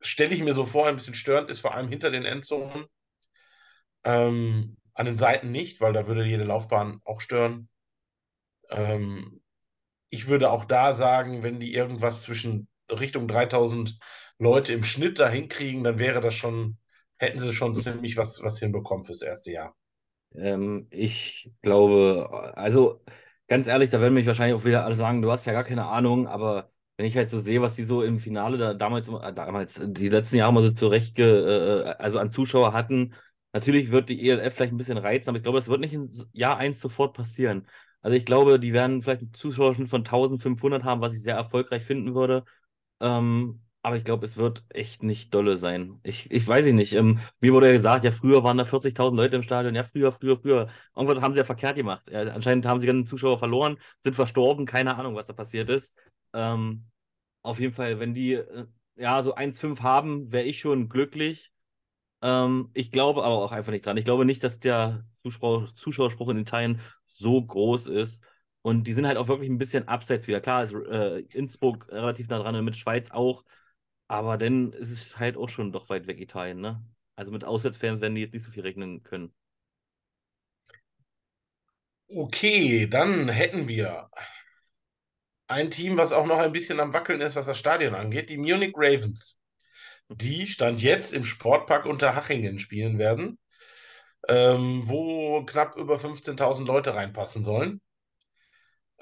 stelle 0.00 0.34
ich 0.34 0.42
mir 0.42 0.54
so 0.54 0.66
vor, 0.66 0.86
ein 0.86 0.96
bisschen 0.96 1.14
störend 1.14 1.50
ist, 1.50 1.60
vor 1.60 1.74
allem 1.74 1.88
hinter 1.88 2.10
den 2.10 2.24
Endzonen. 2.24 2.86
Ähm, 4.04 4.76
an 4.94 5.06
den 5.06 5.16
Seiten 5.16 5.50
nicht, 5.50 5.80
weil 5.80 5.92
da 5.92 6.06
würde 6.06 6.24
jede 6.24 6.44
Laufbahn 6.44 7.00
auch 7.04 7.20
stören. 7.20 7.68
Ähm, 8.70 9.40
ich 10.10 10.28
würde 10.28 10.50
auch 10.50 10.64
da 10.64 10.92
sagen, 10.92 11.42
wenn 11.42 11.60
die 11.60 11.74
irgendwas 11.74 12.22
zwischen 12.22 12.68
Richtung 12.90 13.28
3000 13.28 13.98
Leute 14.38 14.72
im 14.72 14.82
Schnitt 14.82 15.18
da 15.18 15.28
hinkriegen, 15.28 15.84
dann 15.84 15.98
wäre 15.98 16.20
das 16.20 16.34
schon, 16.34 16.78
hätten 17.16 17.38
sie 17.38 17.52
schon 17.52 17.74
ziemlich 17.74 18.16
was, 18.16 18.42
was 18.42 18.58
hinbekommen 18.58 19.04
fürs 19.04 19.22
erste 19.22 19.52
Jahr. 19.52 19.74
Ähm, 20.34 20.88
ich 20.90 21.52
glaube, 21.62 22.52
also 22.54 23.04
ganz 23.52 23.66
ehrlich, 23.66 23.90
da 23.90 24.00
werden 24.00 24.14
mich 24.14 24.26
wahrscheinlich 24.26 24.56
auch 24.58 24.64
wieder 24.64 24.84
alle 24.84 24.96
sagen, 24.96 25.20
du 25.22 25.30
hast 25.30 25.44
ja 25.44 25.52
gar 25.52 25.64
keine 25.64 25.86
Ahnung, 25.86 26.26
aber 26.26 26.70
wenn 26.96 27.06
ich 27.06 27.16
halt 27.16 27.28
so 27.30 27.38
sehe, 27.40 27.60
was 27.62 27.74
die 27.74 27.84
so 27.84 28.02
im 28.02 28.18
Finale 28.18 28.56
da 28.58 28.74
damals, 28.74 29.08
äh, 29.08 29.32
damals 29.34 29.80
die 29.84 30.08
letzten 30.08 30.36
Jahre 30.36 30.52
mal 30.52 30.62
so 30.62 30.70
zurecht, 30.72 31.18
äh, 31.18 31.24
äh, 31.90 31.94
also 31.98 32.18
an 32.18 32.28
Zuschauer 32.30 32.72
hatten, 32.72 33.14
natürlich 33.52 33.90
wird 33.90 34.08
die 34.08 34.26
ELF 34.28 34.54
vielleicht 34.54 34.72
ein 34.72 34.78
bisschen 34.78 34.98
reizen, 34.98 35.28
aber 35.28 35.38
ich 35.38 35.42
glaube, 35.44 35.58
das 35.58 35.68
wird 35.68 35.80
nicht 35.80 35.92
in 35.92 36.10
Jahr 36.32 36.56
1 36.56 36.80
sofort 36.80 37.14
passieren. 37.14 37.66
Also 38.00 38.16
ich 38.16 38.24
glaube, 38.24 38.58
die 38.58 38.72
werden 38.72 39.02
vielleicht 39.02 39.20
einen 39.22 39.34
Zuschauerschnitt 39.34 39.88
von 39.90 40.04
1500 40.04 40.84
haben, 40.84 41.00
was 41.02 41.14
ich 41.14 41.22
sehr 41.22 41.36
erfolgreich 41.36 41.84
finden 41.84 42.14
würde. 42.14 42.44
Ähm, 43.00 43.62
aber 43.82 43.96
ich 43.96 44.04
glaube, 44.04 44.24
es 44.24 44.36
wird 44.36 44.64
echt 44.68 45.02
nicht 45.02 45.34
dolle 45.34 45.56
sein. 45.56 45.98
Ich, 46.04 46.30
ich 46.30 46.46
weiß 46.46 46.64
nicht. 46.66 46.92
Ähm, 46.94 47.18
mir 47.40 47.52
wurde 47.52 47.66
ja 47.66 47.72
gesagt, 47.72 48.04
ja, 48.04 48.12
früher 48.12 48.44
waren 48.44 48.56
da 48.56 48.64
40.000 48.64 49.16
Leute 49.16 49.36
im 49.36 49.42
Stadion. 49.42 49.74
Ja, 49.74 49.82
früher, 49.82 50.12
früher, 50.12 50.38
früher. 50.38 50.68
Irgendwann 50.94 51.20
haben 51.20 51.34
sie 51.34 51.38
ja 51.40 51.44
verkehrt 51.44 51.76
gemacht. 51.76 52.08
Ja, 52.10 52.22
anscheinend 52.22 52.64
haben 52.66 52.78
sie 52.80 52.86
ganzen 52.86 53.06
Zuschauer 53.06 53.38
verloren, 53.38 53.78
sind 54.04 54.14
verstorben. 54.14 54.66
Keine 54.66 54.96
Ahnung, 54.96 55.16
was 55.16 55.26
da 55.26 55.32
passiert 55.32 55.68
ist. 55.68 55.92
Ähm, 56.32 56.86
auf 57.42 57.58
jeden 57.60 57.74
Fall, 57.74 57.98
wenn 58.00 58.14
die 58.14 58.34
äh, 58.34 58.66
ja 58.96 59.22
so 59.22 59.34
1,5 59.34 59.82
haben, 59.82 60.30
wäre 60.32 60.44
ich 60.44 60.60
schon 60.60 60.88
glücklich. 60.88 61.52
Ähm, 62.22 62.70
ich 62.74 62.92
glaube 62.92 63.24
aber 63.24 63.34
auch 63.36 63.52
einfach 63.52 63.72
nicht 63.72 63.84
dran. 63.86 63.96
Ich 63.96 64.04
glaube 64.04 64.24
nicht, 64.24 64.44
dass 64.44 64.60
der 64.60 65.04
Zuschauer, 65.18 65.74
Zuschauerspruch 65.74 66.28
in 66.30 66.38
Italien 66.38 66.80
so 67.06 67.42
groß 67.44 67.88
ist. 67.88 68.24
Und 68.62 68.86
die 68.86 68.92
sind 68.92 69.06
halt 69.06 69.16
auch 69.18 69.26
wirklich 69.28 69.50
ein 69.50 69.58
bisschen 69.58 69.88
abseits 69.88 70.28
wieder. 70.28 70.40
Klar 70.40 70.62
ist 70.64 70.72
äh, 70.72 71.18
Innsbruck 71.32 71.88
relativ 71.90 72.28
nah 72.28 72.38
dran 72.38 72.54
und 72.54 72.64
mit 72.64 72.76
Schweiz 72.76 73.10
auch. 73.10 73.44
Aber 74.08 74.38
dann 74.38 74.72
ist 74.72 74.90
es 74.90 75.18
halt 75.18 75.36
auch 75.36 75.48
schon 75.48 75.72
doch 75.72 75.88
weit 75.88 76.06
weg, 76.06 76.20
Italien, 76.20 76.60
ne? 76.60 76.84
Also 77.16 77.32
mit 77.32 77.44
Auswärtsfans 77.44 78.00
werden 78.00 78.14
die 78.14 78.20
jetzt 78.22 78.32
nicht 78.34 78.44
so 78.44 78.50
viel 78.50 78.62
rechnen 78.62 79.02
können. 79.02 79.34
Okay, 82.08 82.86
dann 82.86 83.28
hätten 83.28 83.66
wir 83.68 84.08
ein 85.48 85.70
Team, 85.70 85.96
was 85.96 86.12
auch 86.12 86.26
noch 86.26 86.38
ein 86.38 86.52
bisschen 86.52 86.80
am 86.80 86.92
Wackeln 86.92 87.20
ist, 87.20 87.36
was 87.36 87.46
das 87.46 87.58
Stadion 87.58 87.94
angeht, 87.94 88.30
die 88.30 88.38
Munich 88.38 88.72
Ravens. 88.76 89.40
Die 90.08 90.46
stand 90.46 90.82
jetzt 90.82 91.12
im 91.14 91.24
Sportpark 91.24 91.86
Unterhachingen 91.86 92.58
spielen 92.58 92.98
werden, 92.98 93.38
ähm, 94.28 94.82
wo 94.88 95.44
knapp 95.44 95.76
über 95.76 95.98
15.000 95.98 96.66
Leute 96.66 96.94
reinpassen 96.94 97.42
sollen. 97.42 97.80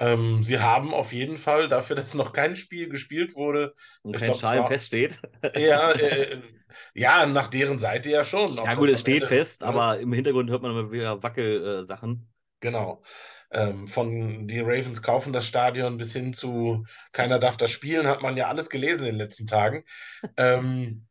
Ähm, 0.00 0.42
sie 0.42 0.58
haben 0.58 0.94
auf 0.94 1.12
jeden 1.12 1.36
Fall 1.36 1.68
dafür, 1.68 1.94
dass 1.94 2.14
noch 2.14 2.32
kein 2.32 2.56
Spiel 2.56 2.88
gespielt 2.88 3.36
wurde. 3.36 3.74
Und 4.02 4.16
kein 4.16 4.34
Schal 4.34 4.66
feststeht. 4.66 5.20
Ja, 5.54 5.92
äh, 5.92 6.40
ja, 6.94 7.26
nach 7.26 7.48
deren 7.48 7.78
Seite 7.78 8.10
ja 8.10 8.24
schon. 8.24 8.56
Ja, 8.56 8.74
gut, 8.74 8.88
es 8.88 9.00
steht 9.00 9.16
Ende, 9.16 9.28
fest, 9.28 9.60
ne? 9.60 9.68
aber 9.68 10.00
im 10.00 10.12
Hintergrund 10.14 10.48
hört 10.48 10.62
man 10.62 10.70
immer 10.70 10.90
wieder 10.90 11.22
Wackelsachen. 11.22 12.26
Genau. 12.60 13.02
Ähm, 13.52 13.88
von 13.88 14.48
die 14.48 14.60
Ravens 14.60 15.02
kaufen 15.02 15.34
das 15.34 15.46
Stadion 15.46 15.98
bis 15.98 16.14
hin 16.14 16.32
zu 16.32 16.86
keiner 17.12 17.38
darf 17.38 17.58
das 17.58 17.70
spielen, 17.70 18.06
hat 18.06 18.22
man 18.22 18.36
ja 18.36 18.48
alles 18.48 18.70
gelesen 18.70 19.00
in 19.00 19.12
den 19.12 19.18
letzten 19.18 19.46
Tagen. 19.46 19.84
Ähm, 20.38 21.06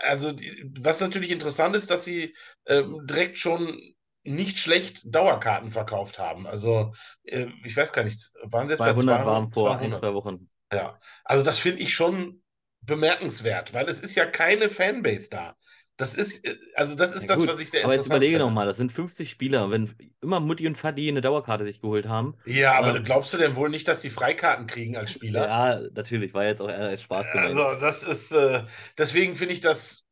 also, 0.00 0.32
die, 0.32 0.70
was 0.80 1.00
natürlich 1.00 1.30
interessant 1.30 1.76
ist, 1.76 1.90
dass 1.90 2.04
sie 2.04 2.34
ähm, 2.66 3.06
direkt 3.06 3.38
schon 3.38 3.78
nicht 4.24 4.58
schlecht 4.58 5.02
Dauerkarten 5.14 5.70
verkauft 5.70 6.18
haben. 6.18 6.46
Also, 6.46 6.94
äh, 7.24 7.46
ich 7.64 7.76
weiß 7.76 7.92
gar 7.92 8.04
nicht, 8.04 8.32
waren 8.42 8.68
sie 8.68 8.74
jetzt 8.74 8.84
bei 8.84 8.94
200 8.94 9.24
waren 9.24 9.50
200? 9.50 9.52
vor 9.52 9.78
ein, 9.78 9.92
200. 9.92 9.94
zwei 9.94 10.14
Wochen. 10.14 10.48
Ja, 10.72 10.98
also 11.24 11.44
das 11.44 11.58
finde 11.58 11.82
ich 11.82 11.94
schon 11.94 12.42
bemerkenswert, 12.82 13.74
weil 13.74 13.88
es 13.88 14.00
ist 14.02 14.14
ja 14.16 14.26
keine 14.26 14.70
Fanbase 14.70 15.30
da. 15.30 15.56
Das 15.96 16.14
ist, 16.16 16.44
äh, 16.46 16.56
also 16.76 16.96
das 16.96 17.14
Ja, 17.20 17.26
ist 17.26 17.30
das, 17.30 17.46
gut. 17.46 17.48
was 17.48 17.60
ich 17.60 17.70
sehr 17.70 17.82
Aber 17.82 17.94
jetzt 17.94 18.06
interessant 18.06 18.06
überlege 18.06 18.38
finde. 18.38 18.38
nochmal, 18.38 18.66
das 18.66 18.76
sind 18.76 18.92
50 18.92 19.30
Spieler. 19.30 19.70
Wenn 19.70 19.94
immer 20.20 20.40
Mutti 20.40 20.66
und 20.66 20.76
Vati 20.82 21.08
eine 21.08 21.20
Dauerkarte 21.20 21.64
sich 21.64 21.80
geholt 21.80 22.06
haben, 22.08 22.36
Ja, 22.44 22.72
aber 22.78 22.98
ähm, 22.98 23.02
glaubst 23.02 23.32
du 23.34 23.36
denn 23.38 23.54
wohl 23.56 23.68
nicht, 23.70 23.86
dass 23.88 24.00
die 24.00 24.08
Freikarten 24.10 24.66
kriegen 24.66 24.96
als 24.96 25.12
Spieler? 25.12 25.58
ja, 25.58 25.80
natürlich, 25.92 26.34
war 26.34 26.44
jetzt 26.44 26.60
auch 26.62 26.68
eher 26.68 26.80
als 26.88 27.02
Spaß 27.02 27.30
gemeint. 27.30 27.68
Also, 27.68 27.74
das 27.76 28.02
ist, 28.02 28.32
äh, 28.32 28.64
deswegen 28.98 29.36
finde 29.36 29.54
ich 29.54 29.60
das, 29.60 30.06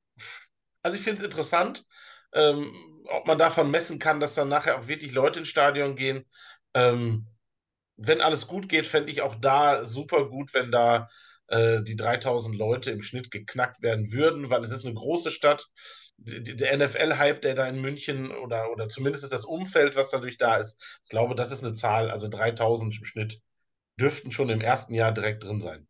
also 0.83 0.97
ich 0.97 1.03
finde 1.03 1.21
es 1.21 1.25
interessant, 1.25 1.87
ähm, 2.35 2.73
ob 3.13 3.27
man 3.27 3.39
davon 3.39 3.71
messen 3.71 3.99
kann, 3.99 4.21
dass 4.21 4.35
dann 4.35 4.49
nachher 4.49 4.79
auch 4.79 4.89
wirklich 4.89 5.13
Leute 5.13 5.41
ins 5.41 5.49
Stadion 5.49 5.97
gehen. 5.97 6.25
Ähm, 6.75 7.27
wenn 7.97 8.21
alles 8.21 8.47
gut 8.47 8.69
geht, 8.69 8.87
fände 8.87 9.11
ich 9.13 9.23
auch 9.23 9.35
da 9.37 9.87
super 9.87 10.29
gut, 10.29 10.55
wenn 10.55 10.73
da 10.73 11.09
äh, 11.49 11.83
die 11.83 11.97
3000 11.97 12.57
Leute 12.57 12.91
im 12.91 13.03
Schnitt 13.03 13.31
geknackt 13.31 13.83
werden 13.83 14.13
würden, 14.13 14.51
weil 14.51 14.63
es 14.65 14.71
ist 14.71 14.85
eine 14.87 14.95
große 14.95 15.31
Stadt. 15.31 15.67
Der 16.19 16.73
NFL-Hype, 16.73 17.43
der 17.43 17.55
da 17.55 17.69
in 17.69 17.81
München 17.81 18.31
oder, 18.33 18.71
oder 18.71 18.89
zumindest 18.89 19.25
ist 19.25 19.33
das 19.33 19.45
Umfeld, 19.45 19.97
was 19.97 20.11
dadurch 20.11 20.39
da 20.39 20.57
ist, 20.57 20.81
ich 21.05 21.11
glaube, 21.11 21.35
das 21.35 21.53
ist 21.53 21.65
eine 21.65 21.73
Zahl, 21.75 22.11
also 22.11 22.29
3000 22.29 22.97
im 22.99 23.05
Schnitt 23.05 23.41
dürften 24.01 24.33
schon 24.33 24.51
im 24.51 24.61
ersten 24.61 24.95
Jahr 24.95 25.13
direkt 25.13 25.45
drin 25.45 25.61
sein. 25.61 25.89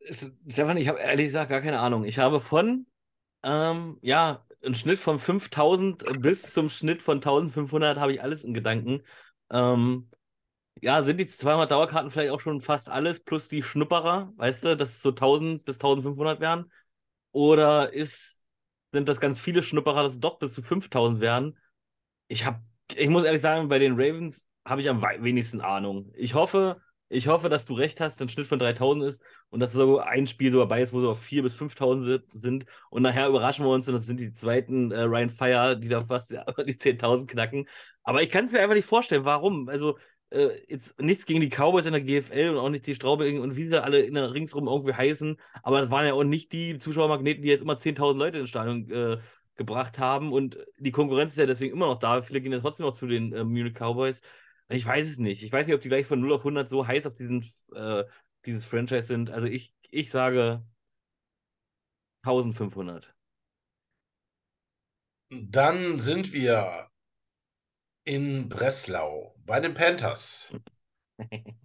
Ist- 0.00 0.32
Stefan, 0.48 0.76
ich 0.76 0.88
habe 0.88 0.98
ehrlich 1.00 1.26
gesagt 1.26 1.50
gar 1.50 1.60
keine 1.60 1.78
Ahnung. 1.80 2.04
Ich 2.04 2.18
habe 2.18 2.40
von, 2.40 2.86
ähm, 3.44 3.98
ja, 4.02 4.46
einen 4.64 4.74
Schnitt 4.74 4.98
von 4.98 5.18
5000 5.18 6.04
bis 6.20 6.52
zum 6.52 6.70
Schnitt 6.70 7.02
von 7.02 7.20
1500 7.20 7.98
habe 7.98 8.12
ich 8.12 8.22
alles 8.22 8.44
in 8.44 8.54
Gedanken. 8.54 9.02
Ähm, 9.50 10.10
ja, 10.80 11.02
sind 11.02 11.18
die 11.18 11.26
200 11.26 11.70
Dauerkarten 11.70 12.10
vielleicht 12.10 12.30
auch 12.32 12.40
schon 12.40 12.60
fast 12.60 12.90
alles, 12.90 13.20
plus 13.20 13.48
die 13.48 13.62
Schnupperer, 13.62 14.32
weißt 14.36 14.64
du, 14.64 14.76
dass 14.76 14.90
es 14.90 15.02
so 15.02 15.10
1000 15.10 15.64
bis 15.64 15.76
1500 15.76 16.40
wären? 16.40 16.72
Oder 17.32 17.92
ist, 17.92 18.42
sind 18.92 19.08
das 19.08 19.20
ganz 19.20 19.40
viele 19.40 19.62
Schnupperer, 19.62 20.02
dass 20.02 20.14
es 20.14 20.20
doch 20.20 20.38
bis 20.38 20.54
zu 20.54 20.62
5000 20.62 21.20
werden? 21.20 21.58
Ich 22.28 22.46
habe, 22.46 22.60
ich 22.94 23.08
muss 23.08 23.24
ehrlich 23.24 23.42
sagen, 23.42 23.68
bei 23.68 23.78
den 23.78 23.94
Ravens 23.94 24.46
habe 24.66 24.80
ich 24.80 24.88
am 24.88 25.02
wenigsten 25.02 25.60
Ahnung. 25.60 26.12
Ich 26.14 26.34
hoffe, 26.34 26.80
ich 27.12 27.28
hoffe, 27.28 27.48
dass 27.48 27.66
du 27.66 27.74
recht 27.74 28.00
hast, 28.00 28.20
ein 28.22 28.28
Schnitt 28.28 28.46
von 28.46 28.58
3000 28.58 29.04
ist 29.06 29.22
und 29.50 29.60
dass 29.60 29.72
so 29.72 29.98
ein 29.98 30.26
Spiel 30.26 30.50
so 30.50 30.58
dabei 30.58 30.82
ist, 30.82 30.92
wo 30.92 31.00
so 31.00 31.10
auf 31.10 31.20
4.000 31.20 31.42
bis 31.44 31.54
5000 31.54 32.06
si- 32.32 32.38
sind 32.38 32.66
und 32.90 33.02
nachher 33.02 33.28
überraschen 33.28 33.64
wir 33.64 33.70
uns 33.72 33.86
und 33.88 33.94
das 33.94 34.06
sind 34.06 34.20
die 34.20 34.32
zweiten 34.32 34.90
äh, 34.92 35.02
Ryan 35.02 35.28
Fire, 35.30 35.76
die 35.78 35.88
da 35.88 36.02
fast 36.04 36.30
ja, 36.30 36.44
die 36.66 36.76
10.000 36.76 37.30
knacken. 37.30 37.68
Aber 38.02 38.22
ich 38.22 38.30
kann 38.30 38.44
es 38.46 38.52
mir 38.52 38.60
einfach 38.60 38.74
nicht 38.74 38.86
vorstellen, 38.86 39.24
warum. 39.24 39.68
Also 39.68 39.98
äh, 40.30 40.48
jetzt 40.68 41.00
nichts 41.00 41.26
gegen 41.26 41.40
die 41.40 41.48
Cowboys 41.50 41.86
in 41.86 41.92
der 41.92 42.00
GFL 42.00 42.50
und 42.50 42.58
auch 42.58 42.68
nicht 42.70 42.86
die 42.86 42.94
Straube 42.94 43.40
und 43.40 43.56
wie 43.56 43.66
sie 43.68 43.82
alle 43.82 44.00
in 44.00 44.14
der 44.14 44.32
ringsrum 44.32 44.66
irgendwie 44.66 44.94
heißen, 44.94 45.36
aber 45.62 45.80
das 45.80 45.90
waren 45.90 46.06
ja 46.06 46.14
auch 46.14 46.24
nicht 46.24 46.52
die 46.52 46.78
Zuschauermagneten, 46.78 47.42
die 47.42 47.48
jetzt 47.50 47.62
immer 47.62 47.78
10.000 47.78 48.18
Leute 48.18 48.38
ins 48.38 48.50
Stadion 48.50 48.90
äh, 48.90 49.18
gebracht 49.56 49.98
haben 49.98 50.32
und 50.32 50.56
die 50.78 50.90
Konkurrenz 50.92 51.32
ist 51.32 51.38
ja 51.38 51.46
deswegen 51.46 51.74
immer 51.74 51.86
noch 51.86 51.98
da. 51.98 52.22
Viele 52.22 52.40
gehen 52.40 52.52
ja 52.52 52.60
trotzdem 52.60 52.86
noch 52.86 52.94
zu 52.94 53.06
den 53.06 53.32
äh, 53.32 53.44
Munich 53.44 53.74
Cowboys. 53.74 54.22
Ich 54.72 54.86
weiß 54.86 55.08
es 55.08 55.18
nicht. 55.18 55.42
Ich 55.42 55.52
weiß 55.52 55.66
nicht, 55.66 55.74
ob 55.74 55.82
die 55.82 55.88
gleich 55.88 56.06
von 56.06 56.20
0 56.20 56.32
auf 56.32 56.40
100 56.40 56.68
so 56.68 56.86
heiß 56.86 57.06
auf 57.06 57.14
diesen, 57.14 57.44
äh, 57.74 58.04
dieses 58.46 58.64
Franchise 58.64 59.06
sind. 59.06 59.30
Also 59.30 59.46
ich, 59.46 59.74
ich 59.90 60.10
sage 60.10 60.64
1500. 62.22 63.14
Dann 65.30 65.98
sind 65.98 66.32
wir 66.32 66.88
in 68.04 68.48
Breslau 68.48 69.34
bei 69.44 69.60
den 69.60 69.74
Panthers. 69.74 70.54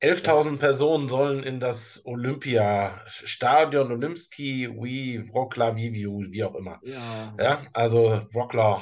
11.000 0.00 0.58
Personen 0.58 1.08
sollen 1.08 1.42
in 1.42 1.58
das 1.58 2.02
Olympiastadion, 2.06 3.90
Olimski, 3.90 4.68
wie 4.80 5.28
Wroclaw, 5.32 5.74
wie, 5.74 6.44
auch 6.44 6.54
immer. 6.54 6.78
Ja, 6.84 7.34
Ja, 7.40 7.66
also 7.72 8.20
Wroclaw, 8.32 8.80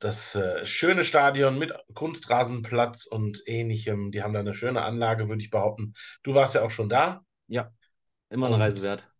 das 0.00 0.34
äh, 0.34 0.64
schöne 0.66 1.04
Stadion 1.04 1.58
mit 1.58 1.72
Kunstrasenplatz 1.94 3.06
und 3.06 3.42
ähnlichem. 3.46 4.10
Die 4.10 4.22
haben 4.22 4.32
da 4.32 4.40
eine 4.40 4.54
schöne 4.54 4.82
Anlage, 4.82 5.28
würde 5.28 5.42
ich 5.42 5.50
behaupten. 5.50 5.94
Du 6.22 6.34
warst 6.34 6.54
ja 6.54 6.62
auch 6.62 6.70
schon 6.70 6.88
da 6.88 7.22
ja, 7.46 7.70
immer 8.30 8.46
eine 8.46 8.58
Reise 8.58 8.76
und 8.76 8.82
wert. 8.82 9.12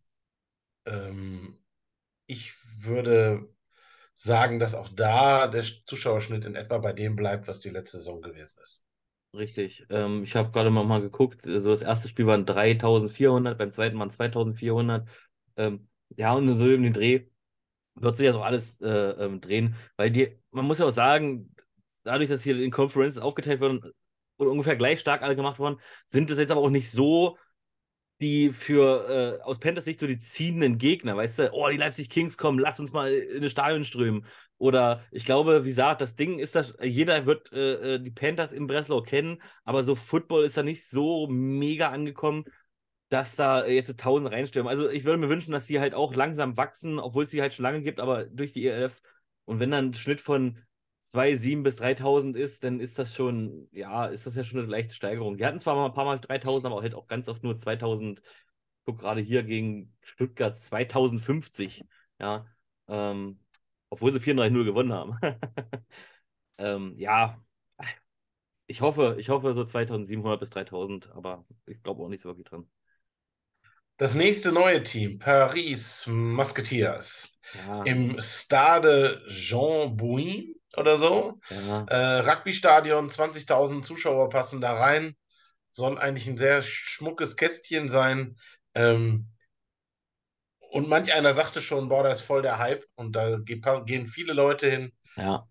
ähm, 0.87 1.59
ich 2.27 2.55
würde 2.83 3.49
sagen, 4.15 4.59
dass 4.59 4.75
auch 4.75 4.89
da 4.89 5.49
der 5.49 5.63
Zuschauerschnitt 5.63 6.45
in 6.45 6.55
etwa 6.55 6.79
bei 6.79 6.93
dem 6.93 7.17
bleibt, 7.17 7.47
was 7.49 7.61
die 7.61 7.71
letzte 7.71 7.99
Saison 7.99 8.23
gewesen 8.23 8.59
ist. 8.63 8.85
Richtig. 9.35 9.87
Ähm, 9.91 10.23
ich 10.25 10.35
habe 10.35 10.51
gerade 10.51 10.71
mal, 10.71 10.85
mal 10.85 11.01
geguckt. 11.01 11.47
Also 11.47 11.71
das 11.71 11.83
erste 11.83 12.09
Spiel 12.09 12.27
waren 12.27 12.47
3400, 12.47 13.57
beim 13.57 13.71
zweiten 13.71 13.99
waren 13.99 14.11
2400. 14.11 15.09
Ähm, 15.57 15.89
ja, 16.17 16.33
und 16.33 16.53
so 16.55 16.65
um 16.65 16.83
den 16.83 16.93
Dreh 16.93 17.30
wird 17.95 18.17
sich 18.17 18.27
ja 18.27 18.33
doch 18.33 18.45
alles 18.45 18.81
äh, 18.81 18.89
ähm, 18.89 19.41
drehen, 19.41 19.77
weil 19.97 20.11
die, 20.11 20.39
man 20.51 20.65
muss 20.65 20.79
ja 20.79 20.87
auch 20.87 20.91
sagen, 20.91 21.55
dadurch, 22.05 22.29
dass 22.29 22.43
hier 22.43 22.59
in 22.61 22.71
Conferences 22.71 23.23
aufgeteilt 23.23 23.61
wurden 23.61 23.93
und 24.37 24.49
ungefähr 24.49 24.77
gleich 24.77 25.01
stark 25.01 25.23
alle 25.23 25.37
gemacht 25.37 25.59
worden, 25.59 25.81
sind 26.07 26.31
es 26.31 26.39
jetzt 26.39 26.51
aber 26.51 26.63
auch 26.63 26.71
nicht 26.71 26.91
so 26.91 27.37
die 28.21 28.53
für 28.53 29.39
äh, 29.41 29.43
aus 29.43 29.59
Panthers 29.59 29.85
Sicht 29.85 30.01
so 30.01 30.07
die 30.07 30.19
ziehenden 30.19 30.77
Gegner, 30.79 31.17
weißt 31.17 31.39
du, 31.39 31.53
oh, 31.53 31.69
die 31.71 31.79
Leipzig 31.79 32.11
Kings 32.11 32.37
kommen, 32.37 32.59
lass 32.59 32.79
uns 32.79 32.93
mal 32.93 33.13
in 33.13 33.43
das 33.43 33.51
Stadion 33.51 33.85
strömen. 33.85 34.27
Oder 34.59 35.05
ich 35.11 35.25
glaube, 35.25 35.65
wie 35.65 35.69
gesagt, 35.69 36.03
das 36.03 36.17
Ding 36.17 36.39
ist, 36.39 36.55
dass 36.55 36.75
jeder 36.83 37.25
wird 37.25 37.51
äh, 37.53 37.95
äh, 37.95 37.99
die 37.99 38.11
Panthers 38.11 38.53
in 38.53 38.67
Breslau 38.67 39.01
kennen, 39.01 39.43
aber 39.65 39.85
so 39.85 39.95
Football 39.95 40.45
ist 40.45 40.57
da 40.57 40.63
nicht 40.63 40.87
so 40.87 41.29
mega 41.29 41.89
angekommen, 41.89 42.45
dass 43.11 43.37
da 43.37 43.67
jetzt 43.67 43.99
tausend 44.01 44.31
reinstürmen. 44.33 44.71
Also 44.71 44.89
ich 44.89 45.05
würde 45.05 45.19
mir 45.19 45.29
wünschen, 45.29 45.53
dass 45.53 45.67
sie 45.67 45.81
halt 45.81 45.95
auch 45.95 46.15
langsam 46.15 46.57
wachsen, 46.57 46.99
obwohl 46.99 47.25
es 47.25 47.31
sie 47.31 47.43
halt 47.43 47.53
schon 47.55 47.65
lange 47.65 47.83
gibt, 47.83 48.01
aber 48.01 48.25
durch 48.27 48.53
die 48.53 48.67
ELF. 48.67 49.03
Und 49.45 49.61
wenn 49.61 49.71
dann 49.73 49.87
ein 49.91 49.95
Schnitt 49.95 50.21
von 50.21 50.59
2.700 51.01 51.65
bis 51.65 51.77
3.000 51.77 52.37
ist, 52.37 52.63
dann 52.65 52.79
ist 52.81 52.99
das 52.99 53.15
schon, 53.15 53.69
ja, 53.73 54.07
ist 54.07 54.27
das 54.27 54.37
ja 54.37 54.45
schon 54.45 54.61
eine 54.61 54.69
leichte 54.69 54.95
Steigerung. 54.95 55.37
Die 55.37 55.45
hatten 55.47 55.59
zwar 55.61 55.75
mal 55.75 55.87
ein 55.87 55.95
paar 55.95 56.05
Mal 56.05 56.21
3.000, 56.21 56.67
aber 56.67 56.83
halt 56.83 56.95
auch 56.95 57.09
ganz 57.09 57.29
oft 57.29 57.43
nur 57.43 57.59
2.000. 57.59 58.23
Guck 58.85 59.01
gerade 59.01 59.21
hier 59.21 59.43
gegen 59.43 59.95
Stuttgart 60.03 60.59
2.050. 60.59 61.85
Ja, 62.21 62.47
ähm, 62.89 63.41
obwohl 63.91 64.13
sie 64.13 64.21
34-0 64.21 64.65
gewonnen 64.65 64.93
haben. 64.93 65.19
ähm, 66.59 66.95
ja, 66.99 67.43
ich 68.67 68.81
hoffe, 68.81 69.17
ich 69.19 69.29
hoffe 69.29 69.53
so 69.55 69.65
2.700 69.67 70.41
bis 70.41 70.51
3.000, 70.51 71.11
aber 71.11 71.45
ich 71.67 71.83
glaube 71.83 72.03
auch 72.03 72.09
nicht 72.09 72.21
so 72.23 72.29
wirklich 72.29 72.47
dran. 72.47 72.67
Das 74.01 74.15
nächste 74.15 74.51
neue 74.51 74.83
Team, 74.83 75.19
Paris 75.19 76.07
Musketeers, 76.09 77.39
Ja, 77.55 77.85
im 77.85 78.21
Stade 78.21 79.23
Jean 79.29 79.97
Bouin 79.97 80.55
oder 80.77 80.99
so. 80.99 81.39
ja. 81.51 81.85
Äh, 81.87 82.21
Rugby-Stadion, 82.21 83.11
20.000 83.11 83.85
Zuschauer 83.85 84.29
passen 84.31 84.61
da 84.61 84.73
rein. 84.73 85.17
Soll 85.69 85.99
eigentlich 85.99 86.29
ein 86.29 86.39
sehr 86.39 86.63
schmuckes 86.63 87.37
Kästchen 87.37 87.89
sein. 87.91 88.37
Ähm, 88.75 89.29
und 90.71 90.89
manch 90.89 91.13
einer 91.13 91.35
sagte 91.35 91.61
schon, 91.61 91.89
boah, 91.91 92.03
da 92.03 92.11
ist 92.11 92.23
voll 92.23 92.41
der 92.43 92.59
Hype 92.59 92.85
und 92.95 93.15
da 93.17 93.37
ge- 93.39 93.61
gehen 93.85 94.07
viele 94.07 94.33
Leute 94.33 94.71
hin. 94.71 94.93
Ja, 95.17 95.47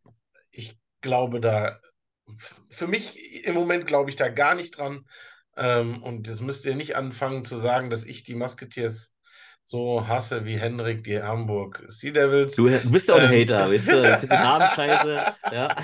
Ich 0.52 0.78
glaube 1.02 1.40
da, 1.42 1.80
für 2.70 2.88
mich 2.88 3.46
im 3.46 3.56
Moment 3.56 3.88
glaube 3.88 4.10
ich 4.10 4.16
da 4.18 4.30
gar 4.30 4.56
nicht 4.56 4.78
dran. 4.78 5.06
Ähm, 5.60 6.02
und 6.04 6.28
das 6.30 6.42
müsst 6.42 6.66
ihr 6.66 6.76
nicht 6.76 6.96
anfangen 6.96 7.46
zu 7.46 7.58
sagen, 7.58 7.90
dass 7.90 8.06
ich 8.06 8.24
die 8.24 8.36
Musketeers 8.36 9.16
so 9.64 10.08
hasse 10.08 10.46
wie 10.46 10.58
Henrik 10.58 11.04
die 11.04 11.22
Hamburg 11.22 11.84
Sea 11.88 12.12
Devils. 12.12 12.56
du, 12.56 12.70
du 12.70 12.92
bist 12.92 13.10
ja 13.10 13.16
auch 13.16 13.22
ein 13.22 13.30
Ähm, 13.32 13.42
Hater, 13.50 13.70
weißt 13.70 13.92
du? 13.92 14.20
Den 14.24 14.42
Namen 14.42 14.70
scheiße. 14.76 15.28
Ja. 15.52 15.76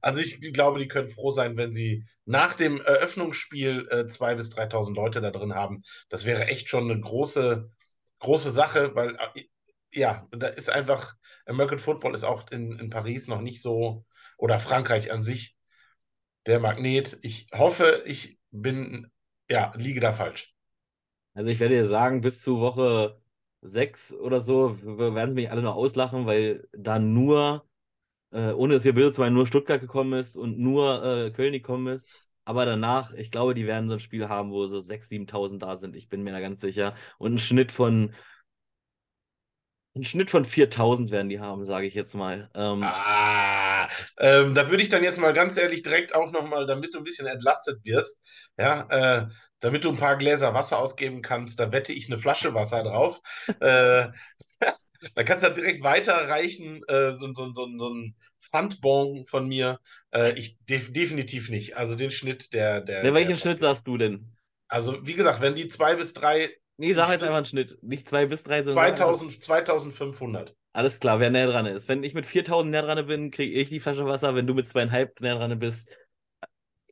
Also 0.00 0.20
ich 0.20 0.40
glaube, 0.52 0.78
die 0.78 0.88
können 0.88 1.08
froh 1.08 1.32
sein, 1.32 1.56
wenn 1.56 1.72
sie 1.72 2.06
nach 2.24 2.54
dem 2.54 2.80
Eröffnungsspiel 2.80 3.88
äh, 3.90 4.04
2.000 4.04 4.36
bis 4.36 4.52
3.000 4.52 4.94
Leute 4.94 5.20
da 5.20 5.30
drin 5.30 5.54
haben. 5.54 5.82
Das 6.08 6.24
wäre 6.24 6.46
echt 6.46 6.68
schon 6.68 6.90
eine 6.90 7.00
große, 7.00 7.70
große 8.20 8.50
Sache, 8.52 8.94
weil 8.94 9.16
äh, 9.34 9.44
ja, 9.92 10.26
da 10.32 10.48
ist 10.48 10.70
einfach, 10.70 11.14
American 11.46 11.78
Football 11.78 12.14
ist 12.14 12.24
auch 12.24 12.50
in, 12.50 12.78
in 12.78 12.90
Paris 12.90 13.28
noch 13.28 13.42
nicht 13.42 13.62
so, 13.62 14.06
oder 14.38 14.58
Frankreich 14.58 15.12
an 15.12 15.22
sich, 15.22 15.56
der 16.46 16.60
Magnet. 16.60 17.18
Ich 17.22 17.48
hoffe, 17.54 18.02
ich 18.06 18.38
bin, 18.54 19.10
ja, 19.50 19.72
liege 19.76 20.00
da 20.00 20.12
falsch. 20.12 20.54
Also 21.34 21.50
ich 21.50 21.60
werde 21.60 21.74
dir 21.76 21.88
sagen, 21.88 22.20
bis 22.20 22.42
zu 22.42 22.60
Woche 22.60 23.20
6 23.62 24.12
oder 24.12 24.40
so 24.40 24.80
werden 24.82 25.30
sie 25.30 25.42
mich 25.42 25.50
alle 25.50 25.62
noch 25.62 25.74
auslachen, 25.76 26.26
weil 26.26 26.68
da 26.72 26.98
nur 26.98 27.66
äh, 28.32 28.52
ohne 28.52 28.74
dass 28.74 28.84
wir 28.84 28.94
Bilder 28.94 29.12
zwar 29.12 29.30
nur 29.30 29.46
Stuttgart 29.46 29.80
gekommen 29.80 30.14
ist 30.14 30.36
und 30.36 30.58
nur 30.58 31.04
äh, 31.04 31.30
Köln 31.30 31.52
gekommen 31.52 31.88
ist. 31.94 32.06
Aber 32.44 32.66
danach, 32.66 33.12
ich 33.14 33.30
glaube, 33.30 33.54
die 33.54 33.66
werden 33.66 33.88
so 33.88 33.94
ein 33.94 34.00
Spiel 34.00 34.28
haben, 34.28 34.50
wo 34.50 34.66
so 34.66 34.80
6.000, 34.80 35.08
7.000 35.08 35.62
da 35.62 35.76
sind. 35.76 35.96
Ich 35.96 36.08
bin 36.08 36.22
mir 36.22 36.32
da 36.32 36.40
ganz 36.40 36.60
sicher. 36.60 36.94
Und 37.18 37.34
ein 37.34 37.38
Schnitt 37.38 37.72
von 37.72 38.12
einen 39.94 40.04
Schnitt 40.04 40.30
von 40.30 40.44
4000 40.44 41.10
werden 41.10 41.28
die 41.28 41.40
haben, 41.40 41.64
sage 41.64 41.86
ich 41.86 41.94
jetzt 41.94 42.14
mal. 42.14 42.50
Ähm, 42.54 42.82
Ah, 42.86 43.88
ähm, 44.18 44.54
da 44.54 44.70
würde 44.70 44.82
ich 44.82 44.88
dann 44.90 45.02
jetzt 45.02 45.18
mal 45.18 45.32
ganz 45.32 45.56
ehrlich 45.56 45.82
direkt 45.82 46.14
auch 46.14 46.32
nochmal, 46.32 46.66
damit 46.66 46.94
du 46.94 46.98
ein 46.98 47.04
bisschen 47.04 47.26
entlastet 47.26 47.82
wirst, 47.84 48.22
ja, 48.58 49.22
äh, 49.22 49.28
damit 49.60 49.84
du 49.84 49.88
ein 49.90 49.96
paar 49.96 50.16
Gläser 50.18 50.52
Wasser 50.54 50.78
ausgeben 50.78 51.22
kannst, 51.22 51.58
da 51.60 51.72
wette 51.72 51.92
ich 51.92 52.06
eine 52.08 52.18
Flasche 52.18 52.52
Wasser 52.54 52.82
drauf. 52.82 53.20
Äh, 53.60 54.08
da 55.14 55.24
kannst 55.24 55.44
du 55.44 55.50
direkt 55.52 55.82
weiterreichen, 55.82 56.82
äh, 56.88 57.16
so, 57.18 57.32
so, 57.34 57.52
so, 57.54 57.68
so 57.78 57.88
ein 57.94 58.16
Pfandbon 58.40 59.24
von 59.24 59.48
mir. 59.48 59.80
Äh, 60.12 60.38
ich 60.38 60.58
def 60.68 60.92
definitiv 60.92 61.48
nicht. 61.50 61.76
Also 61.76 61.94
den 61.94 62.10
Schnitt, 62.10 62.52
der, 62.52 62.80
der, 62.82 63.02
ne, 63.02 63.14
welchen 63.14 63.28
der 63.30 63.36
Schnitt 63.36 63.58
sagst 63.60 63.86
du 63.86 63.96
denn? 63.96 64.36
Also, 64.68 65.06
wie 65.06 65.14
gesagt, 65.14 65.40
wenn 65.40 65.54
die 65.54 65.68
zwei 65.68 65.94
bis 65.94 66.14
drei 66.14 66.50
Nee, 66.76 66.92
sag 66.92 67.10
jetzt 67.10 67.22
einfach 67.22 67.36
einen 67.36 67.46
Schnitt. 67.46 67.78
Nicht 67.82 68.08
zwei 68.08 68.26
bis 68.26 68.42
drei, 68.42 68.58
sondern 68.58 68.74
sag 68.74 68.84
einfach- 68.84 69.06
2000, 69.06 69.42
2500. 69.42 70.54
Alles 70.72 70.98
klar, 70.98 71.20
wer 71.20 71.30
näher 71.30 71.46
dran 71.46 71.66
ist. 71.66 71.88
Wenn 71.88 72.02
ich 72.02 72.14
mit 72.14 72.26
4000 72.26 72.70
näher 72.72 72.82
dran 72.82 73.06
bin, 73.06 73.30
kriege 73.30 73.52
ich 73.54 73.68
die 73.68 73.78
Flasche 73.80 74.06
Wasser. 74.06 74.34
Wenn 74.34 74.46
du 74.46 74.54
mit 74.54 74.66
zweieinhalb 74.66 75.20
näher 75.20 75.36
dran 75.36 75.56
bist, 75.58 75.96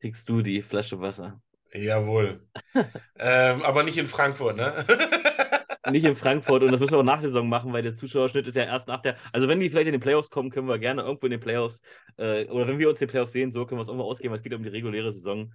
kriegst 0.00 0.28
du 0.28 0.42
die 0.42 0.62
Flasche 0.62 1.00
Wasser. 1.00 1.40
Jawohl. 1.72 2.46
ähm, 3.18 3.62
aber 3.62 3.82
nicht 3.82 3.98
in 3.98 4.06
Frankfurt, 4.06 4.56
ne? 4.56 4.84
Nicht 5.90 6.04
in 6.04 6.14
Frankfurt 6.14 6.62
und 6.62 6.70
das 6.70 6.78
müssen 6.78 6.92
wir 6.92 6.98
auch 6.98 7.02
nach 7.02 7.20
der 7.20 7.30
Saison 7.30 7.48
machen, 7.48 7.72
weil 7.72 7.82
der 7.82 7.96
Zuschauerschnitt 7.96 8.46
ist 8.46 8.54
ja 8.54 8.62
erst 8.62 8.86
nach 8.86 9.02
der. 9.02 9.16
Also, 9.32 9.48
wenn 9.48 9.58
die 9.58 9.68
vielleicht 9.68 9.88
in 9.88 9.92
den 9.92 10.00
Playoffs 10.00 10.30
kommen, 10.30 10.50
können 10.50 10.68
wir 10.68 10.78
gerne 10.78 11.02
irgendwo 11.02 11.26
in 11.26 11.32
den 11.32 11.40
Playoffs 11.40 11.82
äh, 12.18 12.46
oder 12.46 12.68
wenn 12.68 12.78
wir 12.78 12.88
uns 12.88 13.00
in 13.00 13.08
den 13.08 13.10
Playoffs 13.10 13.32
sehen, 13.32 13.50
so 13.50 13.66
können 13.66 13.80
wir 13.80 13.82
es 13.82 13.88
irgendwo 13.88 14.04
ausgeben, 14.06 14.30
weil 14.30 14.36
es 14.38 14.44
geht 14.44 14.54
um 14.54 14.62
die 14.62 14.68
reguläre 14.68 15.10
Saison. 15.10 15.52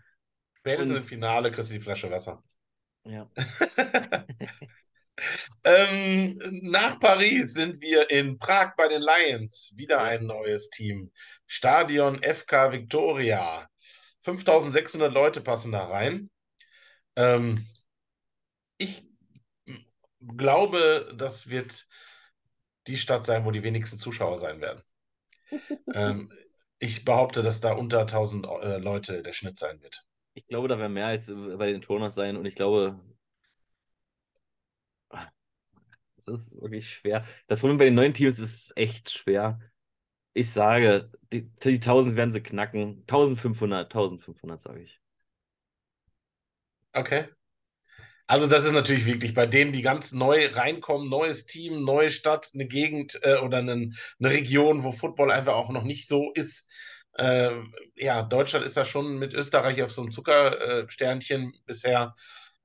Spätestens 0.60 0.92
Und- 0.92 0.98
im 0.98 1.04
Finale 1.06 1.50
kriegst 1.50 1.70
du 1.70 1.76
die 1.76 1.80
Flasche 1.80 2.12
Wasser. 2.12 2.44
Ja. 3.08 3.30
Ähm, 5.64 6.40
nach 6.62 7.00
Paris 7.00 7.54
sind 7.54 7.82
wir 7.82 8.10
in 8.10 8.38
Prag 8.38 8.76
bei 8.78 8.88
den 8.88 9.02
Lions. 9.02 9.74
Wieder 9.76 10.02
ein 10.02 10.26
neues 10.26 10.70
Team. 10.70 11.12
Stadion 11.46 12.22
FK 12.22 12.72
Victoria. 12.72 13.68
5600 14.22 15.12
Leute 15.12 15.42
passen 15.42 15.72
da 15.72 15.86
rein. 15.86 16.30
Ähm, 17.16 17.66
ich 18.78 19.10
glaube, 20.22 21.14
das 21.18 21.50
wird 21.50 21.88
die 22.88 22.98
Stadt 22.98 23.26
sein, 23.26 23.44
wo 23.46 23.52
die 23.52 23.64
wenigsten 23.64 23.98
Zuschauer 23.98 24.38
sein 24.38 24.62
werden. 24.62 24.82
ähm, 25.94 26.32
ich 26.80 27.06
behaupte, 27.06 27.42
dass 27.42 27.60
da 27.60 27.74
unter 27.74 28.02
1000 28.02 28.46
äh, 28.46 28.78
Leute 28.78 29.24
der 29.24 29.34
Schnitt 29.34 29.58
sein 29.58 29.82
wird. 29.82 30.07
Ich 30.38 30.46
glaube, 30.46 30.68
da 30.68 30.78
werden 30.78 30.94
mehr 30.94 31.08
als 31.08 31.30
äh, 31.30 31.34
bei 31.34 31.72
den 31.72 31.82
Toners 31.82 32.14
sein 32.14 32.38
und 32.38 32.46
ich 32.46 32.54
glaube, 32.54 33.00
es 36.18 36.28
ist 36.28 36.62
wirklich 36.62 36.88
schwer. 36.94 37.26
Das 37.48 37.60
Problem 37.60 37.80
bei 37.80 37.86
den 37.86 37.96
neuen 37.96 38.14
Teams 38.14 38.38
ist 38.38 38.72
echt 38.78 39.10
schwer. 39.10 39.60
Ich 40.34 40.52
sage, 40.52 41.08
die, 41.34 41.50
die 41.64 41.80
1000 41.80 42.16
werden 42.16 42.32
sie 42.32 42.42
knacken. 42.44 43.04
1500, 43.08 43.88
1500 43.88 44.62
sage 44.62 44.84
ich. 44.84 45.02
Okay. 46.94 47.26
Also 48.28 48.46
das 48.46 48.66
ist 48.66 48.74
natürlich 48.74 49.08
wirklich 49.08 49.34
bei 49.34 49.48
denen, 49.48 49.72
die 49.72 49.82
ganz 49.82 50.12
neu 50.12 50.50
reinkommen, 50.52 51.10
neues 51.10 51.48
Team, 51.48 51.84
neue 51.84 52.12
Stadt, 52.12 52.52
eine 52.54 52.68
Gegend 52.68 53.20
äh, 53.24 53.38
oder 53.38 53.58
eine, 53.58 53.72
eine 54.20 54.30
Region, 54.30 54.84
wo 54.84 54.92
Football 54.92 55.32
einfach 55.32 55.56
auch 55.56 55.70
noch 55.70 55.84
nicht 55.84 56.08
so 56.08 56.32
ist. 56.34 56.67
Äh, 57.18 57.52
ja, 57.96 58.24
Deutschland 58.24 58.66
ist 58.66 58.78
da 58.78 58.86
schon 58.86 59.18
mit 59.18 59.34
Österreich 59.34 59.82
auf 59.82 59.92
so 59.92 60.02
einem 60.02 60.12
Zuckersternchen 60.12 61.54
bisher. 61.66 62.16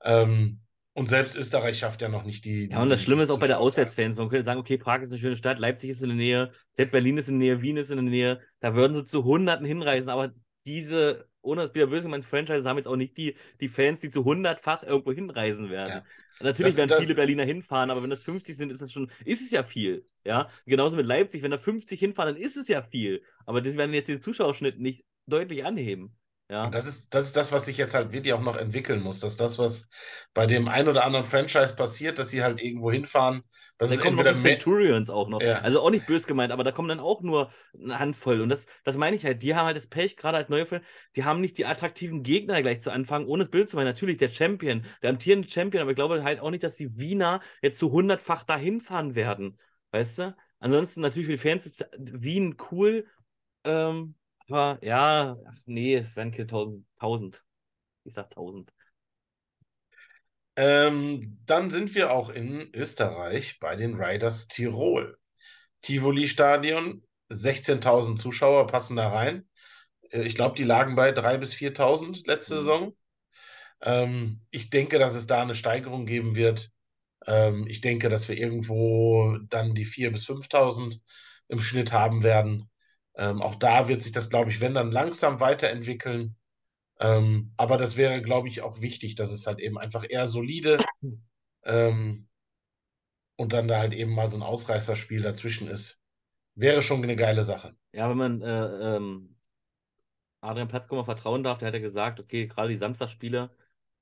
Ähm, 0.02 0.60
und 0.94 1.08
selbst 1.08 1.36
Österreich 1.36 1.78
schafft 1.78 2.02
ja 2.02 2.08
noch 2.08 2.24
nicht 2.24 2.44
die. 2.44 2.68
die 2.68 2.74
Ja, 2.74 2.82
und 2.82 2.90
das 2.90 3.02
Schlimme 3.02 3.22
ist 3.22 3.30
auch 3.30 3.38
bei 3.38 3.46
der. 3.46 3.60
Auswärtsfans. 3.60 4.16
Man 4.16 4.28
könnte 4.28 4.44
sagen, 4.44 4.60
okay, 4.60 4.76
Prag 4.76 5.00
ist 5.00 5.10
eine 5.10 5.18
schöne 5.18 5.36
Stadt, 5.36 5.58
Leipzig 5.58 5.90
ist 5.90 6.02
in 6.02 6.08
der 6.08 6.16
Nähe, 6.16 6.52
selbst 6.74 6.92
Berlin 6.92 7.16
ist 7.16 7.28
in 7.28 7.40
der 7.40 7.54
Nähe, 7.56 7.62
Wien 7.62 7.78
ist 7.78 7.90
in 7.90 7.96
der 7.96 8.04
Nähe. 8.04 8.40
Da 8.60 8.74
würden 8.74 8.94
sie 8.94 9.06
zu 9.06 9.24
Hunderten 9.24 9.64
hinreisen, 9.64 10.10
aber 10.10 10.32
diese, 10.66 11.26
ohne 11.42 11.62
das 11.62 11.74
wieder 11.74 11.86
böse 11.86 12.04
gemeint, 12.04 12.24
Franchise 12.24 12.68
haben 12.68 12.76
jetzt 12.78 12.86
auch 12.88 12.96
nicht 12.96 13.16
die, 13.16 13.36
die 13.60 13.68
Fans, 13.68 14.00
die 14.00 14.10
zu 14.10 14.24
hundertfach 14.24 14.82
irgendwo 14.82 15.12
hinreisen 15.12 15.70
werden. 15.70 15.90
Ja. 15.90 16.04
Natürlich 16.40 16.72
Das- 16.72 16.78
werden 16.78 16.88
das- 16.88 17.00
viele 17.00 17.14
Berliner 17.14 17.44
hinfahren, 17.44 17.90
aber 17.90 18.02
wenn 18.02 18.10
das 18.10 18.24
50 18.24 18.56
sind, 18.56 18.70
ist 18.72 18.80
das 18.82 18.92
schon, 18.92 19.10
ist 19.24 19.42
es 19.42 19.50
ja 19.50 19.62
viel. 19.62 20.04
Ja, 20.24 20.48
genauso 20.66 20.96
mit 20.96 21.06
Leipzig, 21.06 21.42
wenn 21.42 21.50
da 21.50 21.58
50 21.58 21.98
hinfahren, 22.00 22.34
dann 22.34 22.42
ist 22.42 22.56
es 22.56 22.68
ja 22.68 22.82
viel. 22.82 23.22
Aber 23.44 23.60
das 23.60 23.76
werden 23.76 23.92
jetzt 23.94 24.08
den 24.08 24.22
Zuschauerschnitt 24.22 24.80
nicht 24.80 25.04
deutlich 25.26 25.64
anheben. 25.64 26.16
Ja. 26.50 26.68
Das 26.68 26.86
ist, 26.86 27.14
das 27.14 27.24
ist 27.26 27.36
das, 27.36 27.50
was 27.52 27.64
sich 27.64 27.78
jetzt 27.78 27.94
halt 27.94 28.12
wirklich 28.12 28.32
auch 28.34 28.42
noch 28.42 28.56
entwickeln 28.56 29.00
muss. 29.02 29.20
Dass 29.20 29.36
das, 29.36 29.58
was 29.58 29.88
bei 30.34 30.46
dem 30.46 30.68
ein 30.68 30.86
oder 30.88 31.04
anderen 31.04 31.24
Franchise 31.24 31.74
passiert, 31.74 32.18
dass 32.18 32.28
sie 32.30 32.42
halt 32.42 32.60
irgendwo 32.60 32.90
hinfahren, 32.92 33.42
dass 33.82 33.90
Da 33.90 33.96
es 33.96 34.00
kommen 34.00 34.16
noch 34.16 34.24
entweder 34.24 34.34
die 34.34 34.40
mehr. 34.40 34.58
Centurions 34.58 35.10
auch 35.10 35.28
noch. 35.28 35.40
Ja. 35.40 35.58
Also 35.60 35.80
auch 35.80 35.90
nicht 35.90 36.06
böse 36.06 36.26
gemeint, 36.26 36.52
aber 36.52 36.64
da 36.64 36.72
kommen 36.72 36.88
dann 36.88 37.00
auch 37.00 37.22
nur 37.22 37.50
eine 37.74 37.98
Handvoll. 37.98 38.40
Und 38.40 38.48
das, 38.48 38.66
das 38.84 38.96
meine 38.96 39.16
ich 39.16 39.24
halt. 39.24 39.42
Die 39.42 39.54
haben 39.54 39.66
halt 39.66 39.76
das 39.76 39.86
Pech, 39.88 40.16
gerade 40.16 40.38
als 40.38 40.48
neue 40.48 40.66
Fan, 40.66 40.82
die 41.16 41.24
haben 41.24 41.40
nicht 41.40 41.58
die 41.58 41.66
attraktiven 41.66 42.22
Gegner 42.22 42.62
gleich 42.62 42.80
zu 42.80 42.90
Anfang, 42.90 43.26
ohne 43.26 43.44
das 43.44 43.50
Bild 43.50 43.68
zu 43.68 43.76
meinen. 43.76 43.86
Natürlich 43.86 44.18
der 44.18 44.28
Champion, 44.28 44.84
der 45.02 45.10
amtierende 45.10 45.48
Champion, 45.48 45.82
aber 45.82 45.90
ich 45.90 45.96
glaube 45.96 46.22
halt 46.24 46.40
auch 46.40 46.50
nicht, 46.50 46.62
dass 46.64 46.76
die 46.76 46.96
Wiener 46.96 47.40
jetzt 47.62 47.78
zu 47.78 47.92
hundertfach 47.92 48.44
dahin 48.44 48.80
fahren 48.80 49.14
werden. 49.14 49.58
Weißt 49.90 50.18
du? 50.18 50.36
Ansonsten 50.60 51.00
natürlich 51.00 51.26
für 51.26 51.32
die 51.32 51.38
Fans 51.38 51.66
ist 51.66 51.84
Wien 51.98 52.56
cool. 52.70 53.06
Ähm, 53.64 54.14
aber 54.48 54.78
ja, 54.82 55.36
ach 55.48 55.56
nee, 55.66 55.94
es 55.96 56.16
werden 56.16 56.32
keine 56.32 56.44
1000. 56.44 56.86
1000. 56.98 57.44
Ich 58.04 58.14
sag 58.14 58.30
1000. 58.30 58.72
Ähm, 60.56 61.38
dann 61.46 61.70
sind 61.70 61.94
wir 61.94 62.12
auch 62.12 62.28
in 62.30 62.70
Österreich 62.74 63.58
bei 63.58 63.76
den 63.76 63.94
Riders 64.00 64.48
Tirol. 64.48 65.18
Tivoli-Stadion, 65.82 67.04
16.000 67.30 68.18
Zuschauer 68.20 68.66
passen 68.66 68.96
da 68.96 69.08
rein. 69.10 69.48
Äh, 70.10 70.22
Ich 70.24 70.34
glaube, 70.36 70.56
die 70.56 70.64
lagen 70.64 70.96
bei 70.96 71.12
3.000 71.12 71.40
bis 71.40 71.54
4.000 71.54 72.26
letzte 72.26 72.54
Mhm. 72.56 72.58
Saison. 72.60 72.96
Ähm, 73.82 74.42
ich 74.50 74.70
denke, 74.70 74.98
dass 74.98 75.14
es 75.14 75.26
da 75.26 75.42
eine 75.42 75.54
Steigerung 75.54 76.06
geben 76.06 76.34
wird. 76.36 76.70
Ähm, 77.26 77.66
ich 77.68 77.80
denke, 77.82 78.08
dass 78.08 78.28
wir 78.28 78.38
irgendwo 78.38 79.38
dann 79.50 79.74
die 79.74 79.86
4.000 79.86 80.12
bis 80.14 80.26
5.000 80.26 81.00
im 81.48 81.60
Schnitt 81.62 81.92
haben 81.92 82.22
werden. 82.24 82.70
Ähm, 83.16 83.42
auch 83.42 83.56
da 83.56 83.88
wird 83.88 84.02
sich 84.02 84.12
das, 84.12 84.30
glaube 84.30 84.50
ich, 84.50 84.60
wenn 84.60 84.74
dann 84.74 84.92
langsam 84.92 85.40
weiterentwickeln. 85.40 86.36
Ähm, 87.02 87.52
aber 87.56 87.78
das 87.78 87.96
wäre, 87.96 88.22
glaube 88.22 88.46
ich, 88.48 88.62
auch 88.62 88.80
wichtig, 88.80 89.16
dass 89.16 89.32
es 89.32 89.46
halt 89.46 89.58
eben 89.58 89.76
einfach 89.76 90.04
eher 90.08 90.28
solide 90.28 90.78
ähm, 91.64 92.28
und 93.36 93.52
dann 93.52 93.66
da 93.66 93.78
halt 93.80 93.92
eben 93.92 94.14
mal 94.14 94.28
so 94.28 94.36
ein 94.36 94.42
Ausreißerspiel 94.42 95.20
dazwischen 95.20 95.66
ist. 95.68 96.00
Wäre 96.54 96.80
schon 96.80 97.02
eine 97.02 97.16
geile 97.16 97.42
Sache. 97.42 97.74
Ja, 97.92 98.08
wenn 98.08 98.18
man 98.18 98.42
äh, 98.42 98.96
ähm, 98.96 99.36
Adrian 100.40 100.68
Platzkummer 100.68 101.04
vertrauen 101.04 101.42
darf, 101.42 101.58
der 101.58 101.68
hat 101.68 101.74
ja 101.74 101.80
gesagt, 101.80 102.20
okay, 102.20 102.46
gerade 102.46 102.68
die 102.68 102.76
Samstagsspiele, 102.76 103.50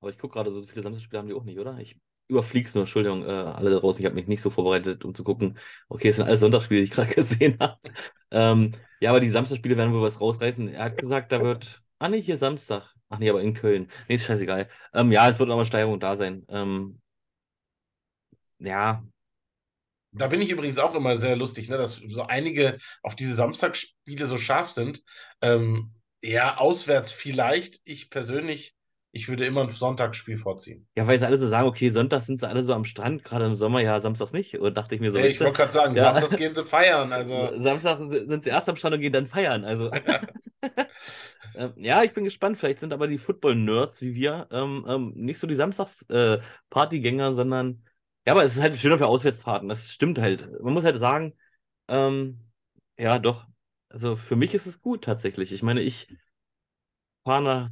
aber 0.01 0.11
ich 0.11 0.19
gucke 0.19 0.35
gerade, 0.35 0.51
so 0.53 0.61
viele 0.67 0.83
Samstagsspiele 0.83 1.21
haben 1.21 1.29
die 1.29 1.35
auch 1.35 1.45
nicht, 1.45 1.59
oder? 1.59 1.79
Ich 1.79 1.99
überflieg's 2.29 2.75
nur, 2.75 2.83
Entschuldigung, 2.83 3.25
äh, 3.25 3.31
alle 3.31 3.71
da 3.71 3.79
draußen, 3.79 4.01
ich 4.01 4.07
habe 4.07 4.15
mich 4.15 4.29
nicht 4.29 4.41
so 4.43 4.51
vorbereitet, 4.51 5.05
um 5.05 5.15
zu 5.15 5.25
gucken, 5.25 5.59
okay, 5.89 6.09
es 6.09 6.17
sind 6.17 6.27
alles 6.27 6.41
Sonntagsspiele, 6.41 6.81
die 6.81 6.85
ich 6.85 6.91
gerade 6.91 7.15
gesehen 7.15 7.57
habe. 7.61 7.79
Ähm, 8.31 8.73
ja, 9.01 9.11
aber 9.11 9.21
die 9.21 9.31
Samstagsspiele 9.31 9.77
werden 9.77 9.93
wohl 9.93 10.03
was 10.03 10.21
rausreißen. 10.21 10.69
Er 10.69 10.85
hat 10.85 10.99
gesagt, 10.99 11.33
da 11.33 11.43
wird, 11.43 11.83
ah 12.01 12.09
nee, 12.09 12.21
hier 12.23 12.37
Samstag. 12.37 12.95
Ach 13.09 13.19
nee, 13.19 13.31
aber 13.31 13.43
in 13.43 13.55
Köln. 13.55 13.89
Nee, 14.09 14.15
ist 14.17 14.25
scheißegal. 14.27 14.69
Ähm, 14.95 15.13
ja, 15.13 15.29
es 15.29 15.39
wird 15.39 15.51
eine 15.51 15.65
Steigerung 15.65 16.01
da 16.01 16.17
sein. 16.17 16.45
Ähm, 16.49 17.01
ja, 18.59 19.03
Da 20.13 20.27
bin 20.27 20.43
ich 20.43 20.51
übrigens 20.51 20.79
auch 20.79 20.95
immer 20.97 21.17
sehr 21.17 21.37
lustig, 21.37 21.69
ne, 21.69 21.77
dass 21.77 21.97
so 22.09 22.25
einige 22.27 22.79
auf 23.03 23.15
diese 23.15 23.35
Samstagsspiele 23.35 24.27
so 24.27 24.39
scharf 24.39 24.71
sind. 24.71 25.03
Ähm, 25.41 25.93
ja, 26.23 26.57
auswärts 26.59 27.13
vielleicht. 27.13 27.81
Ich 27.85 28.11
persönlich, 28.11 28.75
ich 29.13 29.29
würde 29.29 29.47
immer 29.47 29.63
ein 29.63 29.69
Sonntagsspiel 29.69 30.37
vorziehen. 30.37 30.89
ja, 30.97 31.07
weil 31.07 31.19
sie 31.19 31.27
alle 31.27 31.39
so 31.39 31.47
sagen, 31.49 31.69
okay, 31.69 31.91
Sonntag 31.91 32.23
sind 32.23 32.41
sie 32.41 32.49
alle 32.49 32.65
so 32.65 32.75
am 32.75 32.85
Strand, 32.85 33.23
gerade 33.25 33.47
im 33.47 33.57
Sommer, 33.57 33.81
ja, 33.81 34.01
samstags 34.01 34.33
nicht. 34.33 34.59
Oder 34.59 34.73
dachte 34.73 34.97
ich 34.97 35.01
mir 35.01 35.13
so, 35.13 35.19
weißt 35.19 35.35
ich 35.37 35.41
wollte 35.41 35.59
gerade 35.59 35.73
sagen, 35.73 35.95
Ja. 35.95 36.03
samstags 36.03 36.37
gehen 36.37 36.55
sie 36.55 36.65
feiern. 36.65 37.13
Also, 37.13 37.53
Samstag 37.59 38.01
si- 38.03 38.27
sind 38.27 38.43
sie 38.45 38.51
erst 38.51 38.69
am 38.69 38.77
Strand 38.77 38.97
und 38.97 39.01
gehen 39.01 39.13
dann 39.13 39.27
feiern. 39.27 39.65
Also, 39.65 39.91
ähm, 41.55 41.73
ja, 41.77 42.03
ich 42.03 42.13
bin 42.13 42.25
gespannt. 42.25 42.59
Vielleicht 42.59 42.81
sind 42.81 42.93
aber 42.93 43.07
die 43.09 43.19
Football-Nerds 43.19 44.03
wie 44.03 44.15
wir 44.15 44.49
ähm, 44.51 44.85
ähm, 44.89 45.13
nicht 45.15 45.39
so 45.39 45.47
die 45.47 45.55
Samstags-Partygänger, 45.55 47.33
sondern 47.33 47.85
ja, 48.27 48.33
aber 48.35 48.45
es 48.45 48.57
ist 48.57 48.63
halt 48.63 48.77
schöner 48.77 48.99
für 48.99 49.07
Auswärtsfahrten. 49.07 49.69
Das 49.69 49.91
stimmt 49.93 50.19
halt. 50.19 50.49
Man 50.63 50.75
muss 50.75 50.85
halt 50.85 50.99
sagen, 50.99 51.35
ähm, 51.89 52.41
ja, 52.99 53.19
doch. 53.19 53.47
Also 53.89 54.17
für 54.17 54.37
mich 54.37 54.55
ist 54.55 54.67
es 54.67 54.81
gut 54.81 55.05
tatsächlich. 55.05 55.53
Ich 55.53 55.63
meine, 55.63 55.81
ich 55.83 56.09
fahre 57.25 57.43
nach 57.43 57.71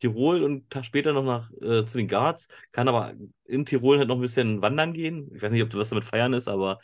Tirol 0.00 0.42
und 0.42 0.50
einen 0.52 0.68
Tag 0.68 0.84
später 0.84 1.12
noch 1.12 1.24
nach 1.24 1.50
äh, 1.60 1.84
zu 1.84 1.98
den 1.98 2.08
Guards, 2.08 2.48
kann 2.72 2.88
aber 2.88 3.14
in 3.44 3.64
Tirol 3.66 3.98
halt 3.98 4.08
noch 4.08 4.16
ein 4.16 4.20
bisschen 4.20 4.62
wandern 4.62 4.92
gehen. 4.94 5.30
Ich 5.34 5.42
weiß 5.42 5.52
nicht, 5.52 5.62
ob 5.62 5.70
das 5.70 5.80
was 5.80 5.90
damit 5.90 6.04
feiern 6.04 6.32
ist, 6.32 6.48
aber 6.48 6.80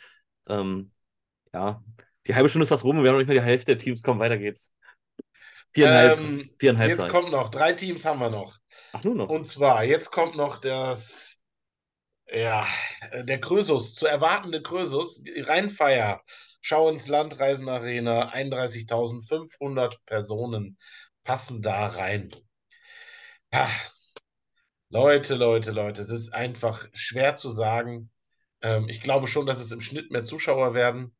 ähm, 0.47 0.91
ja. 1.53 1.83
Die 2.27 2.35
halbe 2.35 2.49
Stunde 2.49 2.63
ist 2.63 2.69
fast 2.69 2.83
rum 2.85 2.97
und 2.97 3.03
wir 3.03 3.09
haben 3.09 3.15
noch 3.17 3.19
nicht 3.21 3.27
mal 3.29 3.35
die 3.35 3.41
Hälfte 3.41 3.67
der 3.75 3.79
Teams. 3.79 4.03
Komm, 4.03 4.19
weiter 4.19 4.37
geht's. 4.37 4.71
Viereinhalb, 5.73 6.19
Ähm, 6.19 6.49
viereinhalb 6.59 6.89
jetzt 6.89 7.01
Zeit. 7.01 7.11
kommt 7.11 7.31
noch, 7.31 7.49
drei 7.49 7.73
Teams 7.73 8.05
haben 8.05 8.19
wir 8.19 8.29
noch. 8.29 8.57
Ach, 8.93 9.03
nur 9.03 9.15
noch. 9.15 9.29
Und 9.29 9.45
zwar, 9.45 9.83
jetzt 9.83 10.11
kommt 10.11 10.35
noch 10.35 10.59
das, 10.59 11.41
ja, 12.31 12.67
der 13.13 13.39
Krösus, 13.39 13.95
zu 13.95 14.05
erwartende 14.07 14.61
Krösus, 14.61 15.23
die 15.23 15.41
Rheinfeier, 15.41 16.21
Schau 16.61 16.89
ins 16.89 17.07
Land, 17.07 17.39
Reisenarena, 17.39 18.33
31.500 18.33 19.95
Personen 20.05 20.77
passen 21.23 21.61
da 21.61 21.87
rein. 21.87 22.29
Ja, 23.53 23.69
Leute, 24.89 25.35
Leute, 25.35 25.71
Leute, 25.71 26.01
es 26.01 26.09
ist 26.09 26.33
einfach 26.33 26.85
schwer 26.93 27.35
zu 27.35 27.49
sagen. 27.49 28.09
Ähm, 28.61 28.87
ich 28.89 29.01
glaube 29.01 29.27
schon, 29.27 29.45
dass 29.45 29.59
es 29.59 29.71
im 29.71 29.81
Schnitt 29.81 30.11
mehr 30.11 30.23
Zuschauer 30.23 30.73
werden. 30.73 31.15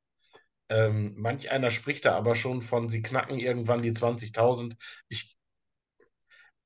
Ähm, 0.69 1.13
manch 1.17 1.51
einer 1.51 1.69
spricht 1.69 2.06
da 2.06 2.15
aber 2.15 2.36
schon 2.36 2.62
von, 2.62 2.89
sie 2.89 3.01
knacken 3.01 3.39
irgendwann 3.39 3.82
die 3.82 3.91
20.000. 3.91 4.75
Ich, 5.08 5.38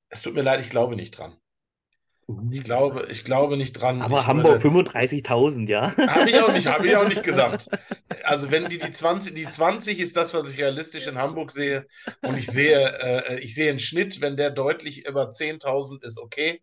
es 0.08 0.22
tut 0.22 0.34
mir 0.34 0.42
leid, 0.42 0.60
ich 0.60 0.70
glaube 0.70 0.96
nicht 0.96 1.16
dran. 1.16 1.36
Ich 2.50 2.62
glaube, 2.62 3.08
ich 3.10 3.24
glaube 3.24 3.56
nicht 3.56 3.72
dran. 3.74 4.00
Aber 4.00 4.20
ich 4.20 4.26
Hamburg 4.26 4.62
würde, 4.62 4.90
35.000, 4.90 5.68
ja. 5.68 5.96
habe 5.96 6.30
ich 6.30 6.40
auch 6.40 6.52
nicht, 6.52 6.66
habe 6.66 6.86
ich 6.86 6.96
auch 6.96 7.08
nicht 7.08 7.22
gesagt. 7.22 7.68
Also 8.24 8.52
wenn 8.52 8.68
die 8.68 8.78
die 8.78 8.92
20, 8.92 9.34
die 9.34 9.48
20 9.48 9.98
ist 9.98 10.16
das, 10.16 10.32
was 10.32 10.50
ich 10.50 10.58
realistisch 10.58 11.08
in 11.08 11.18
Hamburg 11.18 11.50
sehe. 11.50 11.88
Und 12.20 12.38
ich 12.38 12.46
sehe, 12.46 12.78
äh, 12.78 13.40
ich 13.40 13.54
sehe 13.54 13.68
einen 13.68 13.80
Schnitt, 13.80 14.20
wenn 14.20 14.36
der 14.36 14.50
deutlich 14.50 15.06
über 15.06 15.30
10.000 15.30 16.04
ist, 16.04 16.18
okay. 16.18 16.62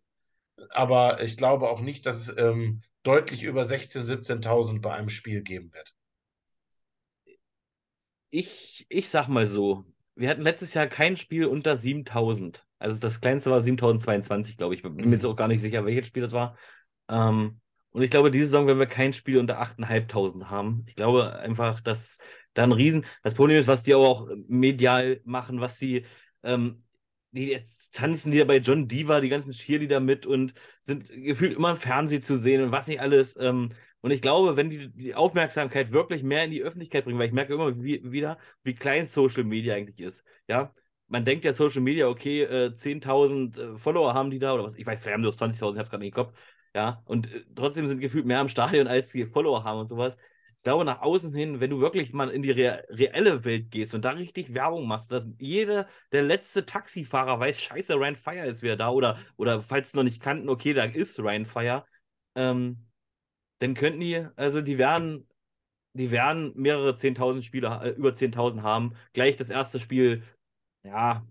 Aber 0.69 1.21
ich 1.21 1.35
glaube 1.35 1.69
auch 1.69 1.81
nicht, 1.81 2.05
dass 2.05 2.17
es 2.17 2.37
ähm, 2.37 2.81
deutlich 3.03 3.43
über 3.43 3.63
16.000, 3.63 4.41
17.000 4.41 4.81
bei 4.81 4.93
einem 4.93 5.09
Spiel 5.09 5.41
geben 5.41 5.73
wird. 5.73 5.93
Ich, 8.29 8.85
ich 8.89 9.09
sag 9.09 9.27
mal 9.27 9.47
so, 9.47 9.85
wir 10.15 10.29
hatten 10.29 10.41
letztes 10.41 10.73
Jahr 10.73 10.87
kein 10.87 11.17
Spiel 11.17 11.45
unter 11.45 11.77
7000. 11.77 12.65
Also 12.77 12.99
das 12.99 13.21
kleinste 13.21 13.51
war 13.51 13.61
7022, 13.61 14.57
glaube 14.57 14.75
ich. 14.75 14.83
Bin 14.83 14.95
mir 14.95 15.15
jetzt 15.15 15.25
auch 15.25 15.35
gar 15.35 15.47
nicht 15.47 15.61
sicher, 15.61 15.85
welches 15.85 16.07
Spiel 16.07 16.23
das 16.23 16.31
war. 16.31 16.57
Ähm, 17.09 17.59
und 17.91 18.03
ich 18.03 18.11
glaube, 18.11 18.31
diese 18.31 18.45
Saison 18.45 18.67
werden 18.67 18.79
wir 18.79 18.85
kein 18.85 19.13
Spiel 19.13 19.37
unter 19.37 19.59
8500 19.59 20.49
haben. 20.49 20.85
Ich 20.87 20.95
glaube 20.95 21.37
einfach, 21.39 21.81
dass 21.81 22.19
da 22.53 22.63
ein 22.63 22.71
Riesen. 22.71 23.05
Das 23.23 23.33
Problem 23.35 23.57
ist, 23.57 23.67
was 23.67 23.83
die 23.83 23.93
aber 23.93 24.07
auch 24.07 24.29
medial 24.47 25.21
machen, 25.23 25.61
was 25.61 25.77
sie. 25.77 26.05
Ähm, 26.43 26.83
die 27.31 27.49
jetzt 27.49 27.93
tanzen 27.93 28.31
die 28.31 28.39
ja 28.39 28.45
bei 28.45 28.57
John 28.57 28.87
Diva, 28.87 29.21
die 29.21 29.29
ganzen 29.29 29.51
Cheerleader 29.51 29.99
mit 29.99 30.25
und 30.25 30.53
sind 30.81 31.09
gefühlt 31.09 31.55
immer 31.55 31.71
im 31.71 31.77
Fernsehen 31.77 32.23
zu 32.23 32.37
sehen 32.37 32.63
und 32.63 32.71
was 32.71 32.87
nicht 32.87 33.01
alles. 33.01 33.37
Ähm, 33.39 33.69
und 34.01 34.11
ich 34.11 34.21
glaube, 34.21 34.55
wenn 34.57 34.69
die 34.69 34.89
die 34.91 35.15
Aufmerksamkeit 35.15 35.91
wirklich 35.91 36.23
mehr 36.23 36.45
in 36.45 36.51
die 36.51 36.61
Öffentlichkeit 36.63 37.05
bringen, 37.05 37.19
weil 37.19 37.27
ich 37.27 37.33
merke 37.33 37.53
immer 37.53 37.81
wie, 37.83 38.01
wieder, 38.11 38.37
wie 38.63 38.75
klein 38.75 39.05
Social 39.05 39.43
Media 39.43 39.75
eigentlich 39.75 39.99
ist. 39.99 40.23
Ja, 40.47 40.73
man 41.07 41.25
denkt 41.25 41.43
ja 41.43 41.53
Social 41.53 41.81
Media, 41.81 42.07
okay, 42.07 42.43
äh, 42.43 42.75
10.000 42.75 43.57
äh, 43.57 43.77
Follower 43.77 44.13
haben 44.13 44.29
die 44.31 44.39
da 44.39 44.53
oder 44.53 44.63
was, 44.63 44.75
ich 44.75 44.85
weiß, 44.85 45.03
wir 45.03 45.13
haben 45.13 45.21
bloß 45.21 45.37
20.000, 45.37 45.75
ich 45.75 45.79
hab's 45.79 45.89
gerade 45.89 46.03
nicht 46.03 46.15
im 46.15 46.23
Kopf. 46.23 46.33
Ja, 46.75 47.01
und 47.05 47.33
äh, 47.33 47.43
trotzdem 47.55 47.87
sind 47.87 47.99
gefühlt 47.99 48.25
mehr 48.25 48.39
am 48.39 48.49
Stadion, 48.49 48.87
als 48.87 49.11
die 49.11 49.25
Follower 49.25 49.63
haben 49.63 49.79
und 49.79 49.87
sowas. 49.87 50.17
Ich 50.57 50.63
glaube, 50.63 50.83
nach 50.85 51.01
außen 51.01 51.33
hin, 51.33 51.59
wenn 51.61 51.69
du 51.69 51.79
wirklich 51.79 52.13
mal 52.13 52.29
in 52.29 52.41
die 52.41 52.51
rea 52.51 52.79
reelle 52.89 53.45
Welt 53.45 53.71
gehst 53.71 53.95
und 53.95 54.03
da 54.03 54.11
richtig 54.11 54.53
Werbung 54.53 54.87
machst, 54.87 55.11
dass 55.11 55.25
jeder, 55.39 55.87
der 56.11 56.23
letzte 56.23 56.65
Taxifahrer 56.65 57.39
weiß, 57.39 57.59
scheiße, 57.61 57.95
Ryan 57.95 58.15
Fire 58.17 58.45
ist 58.45 58.61
wieder 58.61 58.75
da 58.75 58.89
oder, 58.89 59.17
oder 59.37 59.61
falls 59.61 59.93
noch 59.93 60.03
nicht 60.03 60.21
kannten, 60.21 60.49
okay, 60.49 60.73
da 60.73 60.83
ist 60.83 61.17
Ryan 61.19 61.45
Fire, 61.45 61.85
ähm, 62.35 62.88
dann 63.59 63.73
könnten 63.75 63.99
die, 64.01 64.25
also 64.35 64.61
die 64.61 64.77
werden, 64.77 65.27
die 65.93 66.11
werden 66.11 66.53
mehrere 66.55 66.95
10.000 66.95 67.43
Spieler, 67.43 67.83
äh, 67.83 67.89
über 67.91 68.13
10.000 68.13 68.63
haben. 68.63 68.95
Gleich 69.13 69.37
das 69.37 69.49
erste 69.49 69.79
Spiel, 69.79 70.23
ja, 70.83 71.25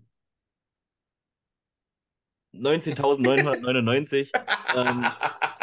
19.999, 2.53 4.31
ähm, 4.75 5.05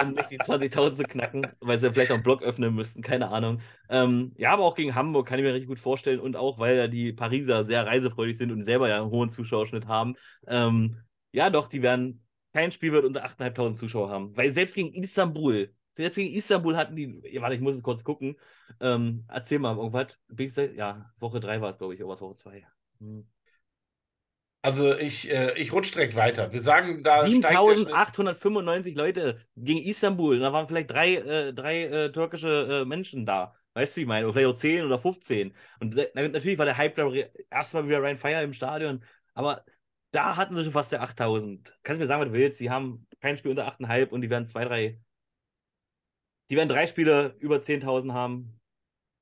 um 0.01 0.13
nicht 0.15 0.31
die 0.31 0.39
20.000 0.39 0.95
zu 0.95 1.05
knacken, 1.05 1.47
weil 1.61 1.79
sie 1.79 1.91
vielleicht 1.91 2.11
auch 2.11 2.17
einen 2.17 2.23
Block 2.23 2.43
öffnen 2.43 2.75
müssten, 2.75 3.03
keine 3.03 3.29
Ahnung. 3.31 3.61
Ähm, 3.89 4.33
ja, 4.37 4.53
aber 4.53 4.65
auch 4.65 4.75
gegen 4.75 4.95
Hamburg 4.95 5.27
kann 5.27 5.39
ich 5.39 5.45
mir 5.45 5.53
richtig 5.53 5.69
gut 5.69 5.81
vorstellen 5.81 6.21
und 6.21 6.37
auch, 6.37 6.59
weil 6.59 6.77
ja 6.77 6.89
die 6.89 7.13
Pariser 7.13 7.65
sehr 7.65 7.87
reisefreudig 7.87 8.39
sind 8.39 8.53
und 8.53 8.65
selber 8.65 8.89
ja 8.89 9.01
einen 9.01 9.11
hohen 9.11 9.31
Zuschauerschnitt 9.31 9.87
haben. 9.87 10.15
Ähm, 10.47 11.03
ja, 11.33 11.51
doch, 11.51 11.69
die 11.69 11.83
werden, 11.83 12.25
kein 12.53 12.73
Spiel 12.73 12.93
wird 12.93 13.05
unter 13.05 13.25
8.500 13.25 13.77
Zuschauer 13.77 14.11
haben, 14.11 14.37
weil 14.37 14.53
selbst 14.53 14.75
gegen 14.75 14.93
Istanbul, 14.95 15.75
selbst 15.97 16.17
gegen 16.17 16.35
Istanbul 16.35 16.77
hatten 16.77 16.95
die, 16.97 17.23
ja, 17.31 17.41
warte, 17.41 17.55
ich 17.55 17.61
muss 17.61 17.77
es 17.77 17.83
kurz 17.83 18.05
gucken. 18.05 18.37
Ähm, 18.81 19.25
erzähl 19.29 19.59
mal 19.59 19.77
irgendwas. 19.77 20.19
Bin 20.29 20.47
ich 20.47 20.55
seit- 20.55 20.75
Ja, 20.75 21.13
Woche 21.19 21.41
3 21.41 21.61
war 21.61 21.71
es, 21.71 21.79
glaube 21.79 21.95
ich, 21.95 22.03
oder 22.03 22.13
was 22.13 22.21
Woche 22.21 22.37
2. 22.37 22.67
Hm. 23.01 23.27
Also 24.63 24.97
ich, 24.97 25.31
äh, 25.31 25.53
ich 25.57 25.73
rutsche 25.73 25.93
direkt 25.93 26.17
weiter. 26.17 26.53
Wir 26.53 26.61
sagen, 26.61 27.05
da 27.05 27.25
steigt 27.29 27.45
der 27.45 27.75
Schnitt. 27.77 27.87
7895 27.87 28.97
Leute 28.97 29.41
gegen 29.55 29.79
Istanbul. 29.81 30.41
Da 30.41 30.53
waren 30.53 30.67
vielleicht 30.67 30.91
drei, 30.91 31.15
äh, 31.15 31.53
drei 31.55 31.85
äh, 31.85 32.13
türkische 32.13 32.83
äh, 32.83 32.85
Menschen 32.85 33.25
da. 33.27 33.55
Weißt 33.75 33.95
du, 33.95 33.99
wie 33.99 34.03
ich 34.03 34.09
meine? 34.09 34.27
Oder 34.27 34.33
vielleicht 34.35 34.49
auch 34.49 34.59
10 34.59 34.85
oder 34.85 34.99
15. 34.99 35.55
Und 35.79 35.95
natürlich 36.15 36.59
war 36.59 36.65
der 36.65 36.77
Hype 36.79 36.97
da 36.97 37.09
erstmal 37.51 37.87
wieder 37.87 38.01
Ryan 38.03 38.19
Fire 38.19 38.43
im 38.43 38.55
Stadion. 38.55 39.05
Aber 39.35 39.65
da 40.11 40.37
hatten 40.37 40.57
sie 40.57 40.65
schon 40.65 40.73
fast 40.73 40.91
der 40.93 41.03
8000. 41.03 41.73
Kannst 41.83 42.01
du 42.01 42.05
mir 42.05 42.09
sagen, 42.09 42.23
was 42.23 42.29
du 42.29 42.35
willst? 42.35 42.59
Die 42.59 42.71
haben 42.71 43.07
kein 43.21 43.37
Spiel 43.37 43.51
unter 43.51 43.69
8,5 43.69 44.11
und 44.11 44.23
die 44.23 44.31
werden 44.31 44.49
zwei, 44.49 44.65
drei. 44.65 44.99
Die 46.51 46.57
werden 46.57 46.69
drei 46.69 46.87
Spiele 46.87 47.37
über 47.39 47.61
10.000 47.61 48.13
haben. 48.13 48.61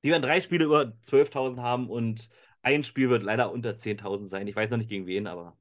Die 0.03 0.09
werden 0.11 0.21
drei 0.21 0.41
Spiele 0.41 0.65
über 0.65 0.93
12.000 1.03 1.61
haben 1.61 1.89
und 1.89 2.29
ein 2.61 2.83
Spiel 2.83 3.09
wird 3.09 3.23
leider 3.23 3.51
unter 3.51 3.77
10.000 3.77 4.27
sein. 4.27 4.47
Ich 4.47 4.55
weiß 4.55 4.69
noch 4.69 4.77
nicht 4.77 4.89
gegen 4.89 5.07
wen, 5.07 5.27
aber 5.27 5.57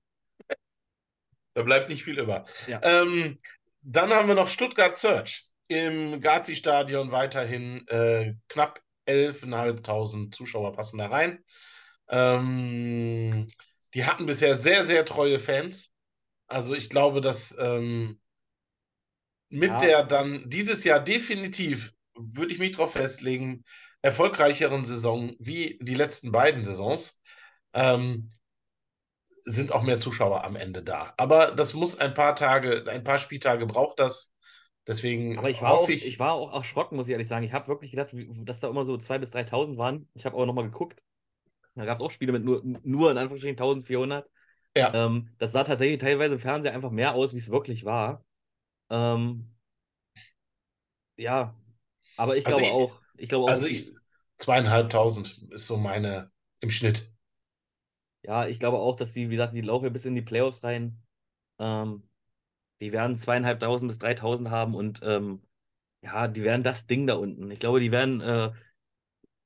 Da 1.54 1.62
bleibt 1.62 1.88
nicht 1.88 2.04
viel 2.04 2.18
über. 2.18 2.44
ja. 2.66 2.80
Ähm, 2.82 3.38
dann 3.82 4.10
haben 4.10 4.28
wir 4.28 4.34
noch 4.34 4.48
Stuttgart 4.48 4.96
Search 4.96 5.48
im 5.68 6.20
Gazi-Stadion 6.20 7.12
weiterhin 7.12 7.86
äh, 7.88 8.34
knapp 8.48 8.80
11.500 9.06 10.30
Zuschauer 10.32 10.72
passen 10.72 10.98
da 10.98 11.06
rein. 11.06 11.44
Ähm, 12.08 13.46
die 13.94 14.04
hatten 14.04 14.26
bisher 14.26 14.56
sehr, 14.56 14.84
sehr 14.84 15.04
treue 15.04 15.38
Fans. 15.38 15.92
Also 16.46 16.74
ich 16.74 16.90
glaube, 16.90 17.20
dass 17.20 17.56
ähm, 17.58 18.20
mit 19.48 19.70
Ja. 19.70 19.78
der 19.80 20.04
dann 20.04 20.48
dieses 20.50 20.84
Jahr 20.84 21.00
definitiv, 21.00 21.92
würde 22.14 22.52
ich 22.52 22.58
mich 22.58 22.72
darauf 22.72 22.92
festlegen, 22.92 23.64
erfolgreicheren 24.02 24.84
Saison 24.84 25.34
wie 25.38 25.78
die 25.82 25.94
letzten 25.94 26.32
beiden 26.32 26.64
Saisons, 26.64 27.22
ähm, 27.72 28.28
sind 29.44 29.72
auch 29.72 29.82
mehr 29.82 29.98
Zuschauer 29.98 30.44
am 30.44 30.56
Ende 30.56 30.82
da. 30.82 31.12
Aber 31.16 31.52
das 31.52 31.74
muss 31.74 31.98
ein 31.98 32.14
paar 32.14 32.34
Tage, 32.34 32.84
ein 32.88 33.04
paar 33.04 33.18
Spieltage 33.18 33.66
braucht 33.66 33.98
das. 34.00 34.32
Deswegen 34.86 35.38
Aber 35.38 35.50
ich 35.50 35.62
war, 35.62 35.72
auch, 35.72 35.80
hoffe 35.80 35.92
ich 35.92 36.18
war 36.18 36.32
auch 36.34 36.52
erschrocken, 36.54 36.96
muss 36.96 37.06
ich 37.06 37.12
ehrlich 37.12 37.28
sagen. 37.28 37.44
Ich 37.44 37.52
habe 37.52 37.68
wirklich 37.68 37.90
gedacht, 37.90 38.10
dass 38.44 38.60
da 38.60 38.68
immer 38.68 38.84
so 38.84 38.96
2.000 38.98 39.20
bis 39.20 39.30
3.000 39.30 39.78
waren. 39.78 40.08
Ich 40.14 40.24
habe 40.26 40.36
auch 40.36 40.46
nochmal 40.46 40.64
geguckt. 40.64 41.02
Da 41.74 41.84
gab 41.86 41.98
es 41.98 42.02
auch 42.02 42.10
Spiele 42.10 42.32
mit 42.32 42.44
nur, 42.44 42.62
nur 42.84 43.10
in 43.10 43.18
Anführungsstrichen 43.18 43.56
1.400. 43.56 44.30
Ja. 44.76 44.92
Ähm, 44.92 45.30
das 45.38 45.52
sah 45.52 45.64
tatsächlich 45.64 46.00
teilweise 46.00 46.34
im 46.34 46.40
Fernsehen 46.40 46.74
einfach 46.74 46.90
mehr 46.90 47.14
aus, 47.14 47.34
wie 47.34 47.38
es 47.38 47.50
wirklich 47.50 47.84
war. 47.84 48.24
Ähm, 48.90 49.54
ja, 51.16 51.54
aber 52.16 52.36
ich 52.36 52.44
Also 52.44 52.60
glaube 52.60 52.66
ich- 52.66 52.70
auch, 52.70 53.02
ich 53.16 53.28
glaube 53.28 53.46
auch, 53.46 53.52
Also 53.52 53.66
ich, 53.66 53.92
zweieinhalbtausend 54.38 55.50
ist 55.52 55.66
so 55.66 55.76
meine 55.76 56.30
im 56.60 56.70
Schnitt. 56.70 57.12
ja, 58.22 58.46
ich 58.46 58.58
glaube 58.58 58.78
auch, 58.78 58.96
dass 58.96 59.12
die, 59.12 59.28
wie 59.30 59.32
gesagt, 59.36 59.54
die 59.54 59.60
laufen 59.60 59.84
ja 59.84 59.90
bis 59.90 60.04
in 60.04 60.14
die 60.14 60.22
Playoffs 60.22 60.62
rein. 60.64 61.02
Ähm, 61.58 62.04
die 62.80 62.92
werden 62.92 63.18
zweieinhalbtausend 63.18 63.90
bis 63.90 63.98
3.000 63.98 64.50
haben 64.50 64.74
und 64.76 65.00
ähm, 65.04 65.42
ja, 66.02 66.28
die 66.28 66.44
werden 66.44 66.62
das 66.64 66.86
Ding 66.86 67.06
da 67.06 67.14
unten. 67.16 67.50
Ich 67.50 67.60
glaube, 67.60 67.80
die 67.80 67.92
werden 67.92 68.20
äh, 68.20 68.52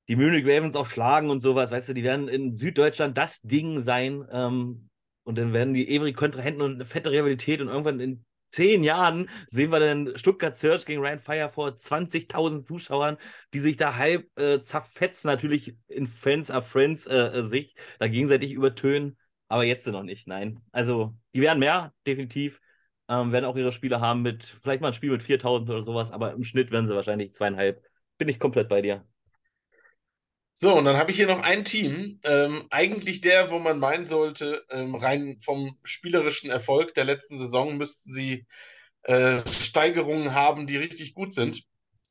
die 0.08 0.16
Munich 0.16 0.44
Ravens 0.46 0.76
auch 0.76 0.86
schlagen 0.86 1.30
und 1.30 1.40
sowas, 1.40 1.70
weißt 1.70 1.90
du, 1.90 1.94
die 1.94 2.02
werden 2.02 2.28
in 2.28 2.54
Süddeutschland 2.54 3.16
das 3.18 3.40
Ding 3.42 3.80
sein. 3.82 4.26
Ähm, 4.30 4.88
und 5.24 5.36
dann 5.38 5.52
werden 5.52 5.74
die 5.74 5.88
ewig 5.90 6.16
Kontrahenten 6.16 6.62
und 6.62 6.74
eine 6.74 6.86
fette 6.86 7.10
Rivalität 7.10 7.60
und 7.60 7.68
irgendwann 7.68 8.00
in 8.00 8.24
zehn 8.48 8.82
Jahren 8.84 9.28
sehen 9.48 9.70
wir 9.70 9.80
dann 9.80 10.16
Stuttgart 10.16 10.56
Search 10.56 10.86
gegen 10.86 11.00
Ryan 11.00 11.18
Fire 11.20 11.50
vor 11.50 11.78
20.000 11.78 12.66
Zuschauern, 12.66 13.16
die 13.54 13.60
sich 13.60 13.76
da 13.76 13.96
halb 13.96 14.28
äh, 14.38 14.62
zerfetzen, 14.62 15.28
natürlich 15.28 15.76
in 15.88 16.06
Fans 16.06 16.50
of 16.50 16.66
Friends 16.66 17.06
äh, 17.06 17.16
äh, 17.16 17.42
Sicht, 17.42 17.78
da 17.98 18.08
gegenseitig 18.08 18.52
übertönen, 18.52 19.16
aber 19.48 19.64
jetzt 19.64 19.86
noch 19.86 20.02
nicht, 20.02 20.26
nein. 20.26 20.60
Also, 20.72 21.14
die 21.34 21.40
werden 21.40 21.58
mehr, 21.58 21.92
definitiv. 22.06 22.60
Ähm, 23.08 23.32
werden 23.32 23.46
auch 23.46 23.56
ihre 23.56 23.72
Spiele 23.72 24.00
haben 24.00 24.20
mit, 24.22 24.44
vielleicht 24.62 24.82
mal 24.82 24.88
ein 24.88 24.92
Spiel 24.94 25.10
mit 25.10 25.22
4.000 25.22 25.70
oder 25.70 25.84
sowas, 25.84 26.10
aber 26.12 26.32
im 26.32 26.44
Schnitt 26.44 26.70
werden 26.70 26.86
sie 26.86 26.94
wahrscheinlich 26.94 27.34
zweieinhalb. 27.34 27.82
Bin 28.18 28.28
ich 28.28 28.38
komplett 28.38 28.68
bei 28.68 28.82
dir. 28.82 29.06
So, 30.60 30.76
und 30.76 30.84
dann 30.86 30.96
habe 30.96 31.12
ich 31.12 31.16
hier 31.16 31.28
noch 31.28 31.40
ein 31.40 31.64
Team. 31.64 32.18
Ähm, 32.24 32.66
eigentlich 32.70 33.20
der, 33.20 33.50
wo 33.52 33.60
man 33.60 33.78
meinen 33.78 34.06
sollte, 34.06 34.64
ähm, 34.70 34.96
rein 34.96 35.38
vom 35.40 35.78
spielerischen 35.84 36.50
Erfolg 36.50 36.94
der 36.94 37.04
letzten 37.04 37.38
Saison 37.38 37.76
müssten 37.76 38.12
sie 38.12 38.44
äh, 39.04 39.40
Steigerungen 39.48 40.34
haben, 40.34 40.66
die 40.66 40.76
richtig 40.76 41.14
gut 41.14 41.32
sind. 41.32 41.62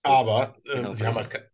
Aber 0.04 0.54
ähm, 0.68 0.76
Genau, 0.82 0.94
sie 0.94 1.06
haben 1.06 1.16
halt, 1.16 1.30
ke- 1.30 1.50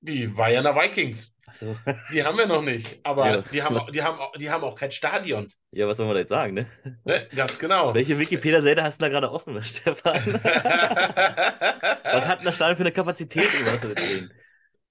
Die 0.00 0.36
Vienna 0.36 0.74
Vikings. 0.74 1.36
So. 1.52 1.76
Die 2.12 2.24
haben 2.24 2.38
wir 2.38 2.46
noch 2.46 2.62
nicht, 2.62 3.00
aber 3.04 3.28
Ja. 3.28 3.42
die, 3.42 3.62
haben, 3.62 3.92
die, 3.92 4.02
haben, 4.02 4.18
die 4.38 4.50
haben 4.50 4.64
auch 4.64 4.76
kein 4.76 4.92
Stadion. 4.92 5.48
Ja, 5.72 5.86
was 5.86 5.98
soll 5.98 6.06
man 6.06 6.14
da 6.14 6.20
jetzt 6.20 6.30
sagen, 6.30 6.54
ne? 6.54 6.66
Ne? 7.04 7.26
Ganz 7.34 7.58
genau. 7.58 7.94
Welche 7.94 8.18
Wikipedia-Seite 8.18 8.82
hast 8.82 9.00
du 9.00 9.04
da 9.04 9.08
gerade 9.10 9.30
offen, 9.30 9.62
Stefan? 9.64 10.16
Was 12.10 12.26
hat 12.26 12.38
denn 12.38 12.46
das 12.46 12.54
Stadion 12.56 12.76
für 12.76 12.82
eine 12.84 12.92
Kapazität, 12.92 13.52
über 13.52 13.82
wir 13.82 13.88
jetzt 13.90 14.00
reden? 14.00 14.30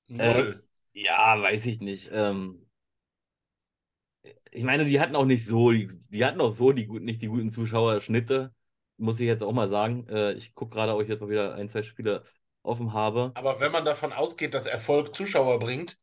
Null. 0.10 0.67
Ja, 0.98 1.40
weiß 1.40 1.68
ich 1.68 1.80
nicht. 1.80 2.10
Ähm, 2.12 2.66
ich 4.52 4.64
meine, 4.64 4.86
die 4.86 5.00
hatten 5.00 5.16
auch 5.16 5.26
nicht 5.26 5.46
so, 5.46 5.72
die, 5.72 5.88
die 6.10 6.26
hatten 6.26 6.42
auch 6.42 6.52
so 6.52 6.72
die 6.72 6.88
guten, 6.88 7.06
nicht 7.06 7.22
die 7.22 7.28
guten 7.28 7.52
Zuschauerschnitte, 7.52 8.52
muss 8.98 9.20
ich 9.20 9.28
jetzt 9.28 9.44
auch 9.44 9.52
mal 9.54 9.70
sagen. 9.70 10.08
Äh, 10.10 10.34
ich 10.34 10.56
gucke 10.56 10.74
gerade, 10.76 10.96
ob 10.96 11.02
ich 11.02 11.08
jetzt 11.08 11.22
mal 11.22 11.30
wieder 11.30 11.54
ein, 11.54 11.70
zwei 11.70 11.84
Spiele 11.84 12.24
offen 12.64 12.94
habe. 12.94 13.32
Aber 13.36 13.60
wenn 13.60 13.72
man 13.72 13.86
davon 13.86 14.12
ausgeht, 14.12 14.56
dass 14.56 14.66
Erfolg 14.66 15.16
Zuschauer 15.16 15.60
bringt, 15.60 15.98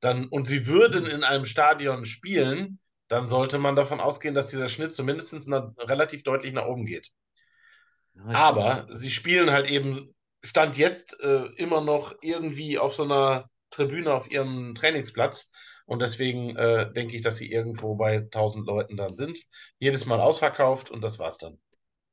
dann 0.00 0.26
und 0.26 0.46
sie 0.46 0.66
würden 0.66 1.06
in 1.06 1.22
einem 1.22 1.44
Stadion 1.44 2.04
spielen, 2.04 2.80
dann 3.08 3.28
sollte 3.28 3.58
man 3.58 3.76
davon 3.76 4.00
ausgehen, 4.00 4.34
dass 4.34 4.48
dieser 4.48 4.68
Schnitt 4.68 4.92
zumindest 4.94 5.48
nach, 5.48 5.70
relativ 5.78 6.22
deutlich 6.24 6.52
nach 6.52 6.66
oben 6.66 6.86
geht. 6.86 7.10
Ja, 8.14 8.24
Aber 8.32 8.86
sie 8.90 9.10
spielen 9.10 9.50
halt 9.50 9.70
eben, 9.70 10.14
Stand 10.42 10.78
jetzt, 10.78 11.20
äh, 11.20 11.44
immer 11.56 11.82
noch 11.82 12.14
irgendwie 12.22 12.78
auf 12.78 12.94
so 12.94 13.04
einer 13.04 13.49
Tribüne 13.70 14.12
auf 14.12 14.30
ihrem 14.30 14.74
Trainingsplatz. 14.74 15.50
Und 15.86 16.00
deswegen 16.00 16.56
äh, 16.56 16.92
denke 16.92 17.16
ich, 17.16 17.22
dass 17.22 17.36
sie 17.38 17.50
irgendwo 17.50 17.96
bei 17.96 18.18
1000 18.18 18.64
Leuten 18.66 18.96
dann 18.96 19.16
sind. 19.16 19.38
Jedes 19.78 20.06
Mal 20.06 20.20
ausverkauft 20.20 20.90
und 20.90 21.02
das 21.02 21.18
war's 21.18 21.38
dann. 21.38 21.58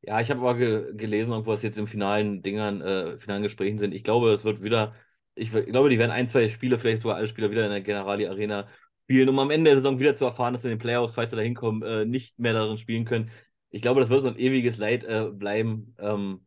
Ja, 0.01 0.19
ich 0.19 0.31
habe 0.31 0.41
aber 0.41 0.55
ge 0.55 0.95
gelesen, 0.95 1.31
irgendwo, 1.31 1.51
was 1.51 1.63
jetzt 1.63 1.77
im 1.77 1.85
finalen 1.85 2.41
Dingern, 2.41 2.81
äh, 2.81 3.19
finalen 3.19 3.43
Gesprächen 3.43 3.77
sind. 3.77 3.93
Ich 3.93 4.03
glaube, 4.03 4.31
es 4.31 4.43
wird 4.43 4.63
wieder, 4.63 4.95
ich, 5.35 5.53
ich 5.53 5.65
glaube, 5.67 5.89
die 5.89 5.99
werden 5.99 6.11
ein, 6.11 6.27
zwei 6.27 6.49
Spiele, 6.49 6.79
vielleicht 6.79 7.03
sogar 7.03 7.17
alle 7.17 7.27
Spieler 7.27 7.51
wieder 7.51 7.65
in 7.65 7.71
der 7.71 7.81
Generali 7.81 8.25
Arena 8.27 8.67
spielen, 9.03 9.29
um 9.29 9.37
am 9.39 9.51
Ende 9.51 9.69
der 9.69 9.75
Saison 9.77 9.99
wieder 9.99 10.15
zu 10.15 10.25
erfahren, 10.25 10.53
dass 10.53 10.63
sie 10.63 10.69
in 10.69 10.75
den 10.77 10.81
Playoffs, 10.81 11.13
falls 11.13 11.31
sie 11.31 11.37
da 11.37 11.43
hinkommen, 11.43 11.83
äh, 11.83 12.05
nicht 12.05 12.39
mehr 12.39 12.53
darin 12.53 12.77
spielen 12.77 13.05
können. 13.05 13.31
Ich 13.69 13.81
glaube, 13.83 13.99
das 13.99 14.09
wird 14.09 14.23
so 14.23 14.27
ein 14.27 14.39
ewiges 14.39 14.77
Leid 14.77 15.03
äh, 15.03 15.29
bleiben. 15.31 15.95
Ähm, 15.99 16.46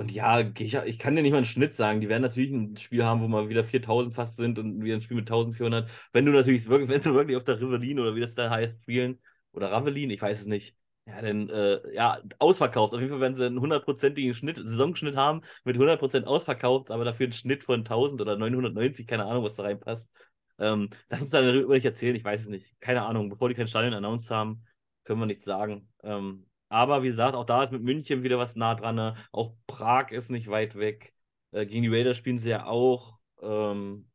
und 0.00 0.10
ja, 0.12 0.40
ich, 0.40 0.74
ich 0.74 0.98
kann 0.98 1.14
dir 1.14 1.20
nicht 1.20 1.32
mal 1.32 1.36
einen 1.36 1.44
Schnitt 1.44 1.74
sagen. 1.74 2.00
Die 2.00 2.08
werden 2.08 2.22
natürlich 2.22 2.50
ein 2.50 2.74
Spiel 2.78 3.04
haben, 3.04 3.20
wo 3.20 3.28
mal 3.28 3.50
wieder 3.50 3.62
4000 3.62 4.14
fast 4.14 4.36
sind 4.36 4.58
und 4.58 4.82
wieder 4.82 4.94
ein 4.94 5.02
Spiel 5.02 5.18
mit 5.18 5.26
1400. 5.30 5.90
Wenn 6.14 6.24
du 6.24 6.32
natürlich 6.32 6.66
wirklich, 6.70 6.88
wenn 6.88 7.02
du 7.02 7.14
wirklich 7.14 7.36
auf 7.36 7.44
der 7.44 7.60
Rivelin 7.60 8.00
oder 8.00 8.14
wie 8.14 8.20
das 8.20 8.34
da 8.34 8.48
heißt 8.48 8.82
spielen, 8.82 9.20
oder 9.52 9.70
Ravelin, 9.70 10.08
ich 10.08 10.22
weiß 10.22 10.40
es 10.40 10.46
nicht. 10.46 10.74
Ja, 11.04 11.20
dann, 11.20 11.50
äh, 11.50 11.94
ja, 11.94 12.18
ausverkauft. 12.38 12.94
Auf 12.94 13.00
jeden 13.00 13.12
Fall 13.12 13.20
werden 13.20 13.34
sie 13.34 13.44
einen 13.44 13.60
hundertprozentigen 13.60 14.32
Schnitt, 14.32 14.56
Saisonschnitt 14.56 15.16
haben, 15.16 15.42
mit 15.64 15.76
100% 15.76 16.24
ausverkauft, 16.24 16.90
aber 16.90 17.04
dafür 17.04 17.24
einen 17.24 17.34
Schnitt 17.34 17.62
von 17.62 17.80
1000 17.80 18.22
oder 18.22 18.36
990, 18.38 19.06
keine 19.06 19.26
Ahnung, 19.26 19.44
was 19.44 19.56
da 19.56 19.64
reinpasst. 19.64 20.10
Ähm, 20.58 20.88
lass 21.10 21.20
uns 21.20 21.30
dann 21.30 21.44
darüber 21.44 21.74
nicht 21.74 21.84
erzählen, 21.84 22.16
ich 22.16 22.24
weiß 22.24 22.40
es 22.40 22.48
nicht. 22.48 22.74
Keine 22.80 23.02
Ahnung, 23.02 23.28
bevor 23.28 23.50
die 23.50 23.54
kein 23.54 23.68
Stadion 23.68 23.92
announced 23.92 24.30
haben, 24.30 24.64
können 25.04 25.20
wir 25.20 25.26
nichts 25.26 25.44
sagen. 25.44 25.90
Ähm, 26.02 26.46
aber 26.70 27.02
wie 27.02 27.08
gesagt, 27.08 27.34
auch 27.34 27.44
da 27.44 27.62
ist 27.64 27.72
mit 27.72 27.82
München 27.82 28.22
wieder 28.22 28.38
was 28.38 28.56
nah 28.56 28.74
dran. 28.76 28.94
Ne? 28.96 29.16
Auch 29.32 29.54
Prag 29.66 30.10
ist 30.12 30.30
nicht 30.30 30.48
weit 30.48 30.76
weg. 30.76 31.12
Äh, 31.52 31.66
gegen 31.66 31.82
die 31.82 31.88
Raiders 31.88 32.16
spielen 32.16 32.38
sie 32.38 32.50
ja 32.50 32.66
auch. 32.66 33.18
Ähm, 33.42 34.08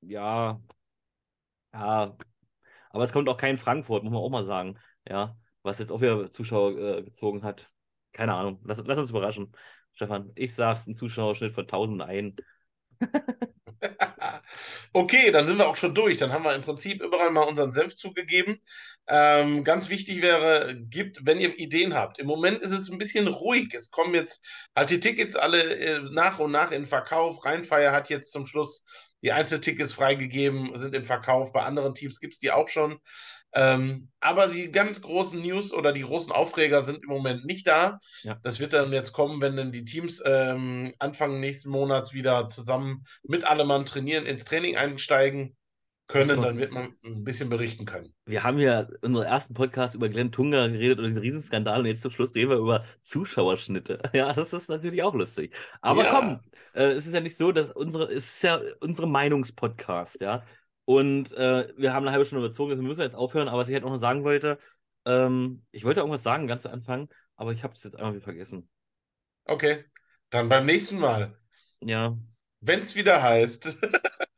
ja, 0.00 0.60
ja. 1.72 2.16
Aber 2.90 3.04
es 3.04 3.12
kommt 3.12 3.28
auch 3.28 3.36
kein 3.38 3.58
Frankfurt, 3.58 4.04
muss 4.04 4.12
man 4.12 4.22
auch 4.22 4.30
mal 4.30 4.46
sagen. 4.46 4.78
Ja, 5.08 5.36
was 5.62 5.78
jetzt 5.78 5.92
auch 5.92 6.00
wieder 6.02 6.30
Zuschauer 6.30 6.78
äh, 6.78 7.02
gezogen 7.04 7.44
hat. 7.44 7.70
Keine 8.12 8.34
Ahnung. 8.34 8.60
Lass, 8.64 8.82
lass 8.86 8.98
uns 8.98 9.10
überraschen. 9.10 9.52
Stefan, 9.92 10.32
ich 10.36 10.54
sage 10.54 10.82
einen 10.86 10.94
Zuschauerschnitt 10.94 11.54
von 11.54 11.66
1001. 11.66 12.36
Okay, 14.92 15.30
dann 15.32 15.46
sind 15.46 15.58
wir 15.58 15.68
auch 15.68 15.76
schon 15.76 15.94
durch. 15.94 16.18
Dann 16.18 16.32
haben 16.32 16.44
wir 16.44 16.54
im 16.54 16.62
Prinzip 16.62 17.02
überall 17.02 17.30
mal 17.30 17.42
unseren 17.48 17.72
Senf 17.72 17.94
zugegeben. 17.94 18.60
Ähm, 19.08 19.64
ganz 19.64 19.88
wichtig 19.88 20.22
wäre, 20.22 20.76
gibt, 20.76 21.26
wenn 21.26 21.40
ihr 21.40 21.58
Ideen 21.58 21.94
habt. 21.94 22.18
Im 22.18 22.26
Moment 22.26 22.58
ist 22.58 22.70
es 22.70 22.88
ein 22.88 22.98
bisschen 22.98 23.26
ruhig. 23.26 23.74
Es 23.74 23.90
kommen 23.90 24.14
jetzt 24.14 24.46
halt 24.76 24.90
die 24.90 25.00
Tickets 25.00 25.34
alle 25.34 25.76
äh, 25.76 26.00
nach 26.12 26.38
und 26.38 26.52
nach 26.52 26.70
in 26.70 26.86
Verkauf. 26.86 27.44
Rheinfeier 27.44 27.92
hat 27.92 28.10
jetzt 28.10 28.32
zum 28.32 28.46
Schluss 28.46 28.84
die 29.22 29.32
Einzeltickets 29.32 29.94
freigegeben, 29.94 30.76
sind 30.78 30.94
im 30.94 31.04
Verkauf. 31.04 31.52
Bei 31.52 31.62
anderen 31.62 31.94
Teams 31.94 32.20
gibt 32.20 32.34
es 32.34 32.38
die 32.38 32.52
auch 32.52 32.68
schon. 32.68 33.00
Ähm, 33.54 34.08
aber 34.20 34.46
die 34.46 34.70
ganz 34.70 35.02
großen 35.02 35.40
News 35.42 35.74
oder 35.74 35.92
die 35.92 36.02
großen 36.02 36.32
Aufreger 36.32 36.82
sind 36.82 37.02
im 37.02 37.08
Moment 37.08 37.44
nicht 37.44 37.66
da. 37.66 37.98
Ja. 38.22 38.38
Das 38.42 38.60
wird 38.60 38.72
dann 38.72 38.92
jetzt 38.92 39.12
kommen, 39.12 39.40
wenn 39.40 39.56
dann 39.56 39.72
die 39.72 39.84
Teams 39.84 40.22
ähm, 40.24 40.94
Anfang 40.98 41.40
nächsten 41.40 41.70
Monats 41.70 42.14
wieder 42.14 42.48
zusammen 42.48 43.04
mit 43.24 43.44
allem 43.44 43.68
Mann 43.68 43.84
trainieren, 43.84 44.26
ins 44.26 44.44
Training 44.44 44.76
einsteigen 44.76 45.56
können. 46.08 46.42
Dann 46.42 46.58
wird 46.58 46.72
man 46.72 46.94
ein 47.04 47.24
bisschen 47.24 47.48
berichten 47.48 47.84
können. 47.84 48.12
Wir 48.26 48.42
haben 48.42 48.58
ja 48.58 48.80
in 48.80 48.96
unserem 49.10 49.26
ersten 49.26 49.54
Podcast 49.54 49.94
über 49.94 50.08
Glenn 50.08 50.32
Tunga 50.32 50.66
geredet 50.68 50.98
und 50.98 51.04
den 51.06 51.18
Riesenskandal 51.18 51.80
und 51.80 51.86
jetzt 51.86 52.02
zum 52.02 52.10
Schluss 52.10 52.34
reden 52.34 52.50
wir 52.50 52.58
über 52.58 52.84
Zuschauerschnitte. 53.02 54.00
Ja, 54.12 54.32
das 54.32 54.52
ist 54.52 54.68
natürlich 54.68 55.02
auch 55.02 55.14
lustig. 55.14 55.54
Aber 55.80 56.04
Ja. 56.04 56.10
komm, 56.10 56.40
äh, 56.74 56.90
es 56.90 57.06
ist 57.06 57.14
ja 57.14 57.20
nicht 57.20 57.36
so, 57.36 57.52
dass 57.52 57.70
unsere, 57.70 58.04
es 58.12 58.26
ist 58.34 58.42
ja 58.42 58.60
unsere 58.80 59.06
Meinungspodcast, 59.08 60.20
ja. 60.20 60.44
Und 60.84 61.32
äh, 61.32 61.72
wir 61.76 61.94
haben 61.94 62.04
eine 62.04 62.12
halbe 62.12 62.24
Stunde 62.26 62.44
überzogen, 62.44 62.70
deswegen 62.70 62.88
müssen 62.88 62.98
wir 62.98 63.04
jetzt 63.06 63.14
aufhören. 63.14 63.48
Aber 63.48 63.58
was 63.58 63.68
ich 63.68 63.74
halt 63.74 63.84
noch 63.84 63.96
sagen 63.96 64.24
wollte, 64.24 64.58
ähm, 65.06 65.64
ich 65.70 65.84
wollte 65.84 66.00
irgendwas 66.00 66.22
sagen 66.22 66.46
ganz 66.46 66.62
zu 66.62 66.70
Anfang, 66.70 67.08
aber 67.36 67.52
ich 67.52 67.62
habe 67.62 67.74
es 67.74 67.84
jetzt 67.84 67.96
einmal 67.96 68.12
wieder 68.14 68.24
vergessen. 68.24 68.68
Okay, 69.44 69.84
dann 70.30 70.48
beim 70.48 70.66
nächsten 70.66 70.98
Mal, 70.98 71.36
Ja. 71.80 72.16
wenn 72.60 72.80
es 72.80 72.94
wieder 72.94 73.22
heißt 73.22 73.76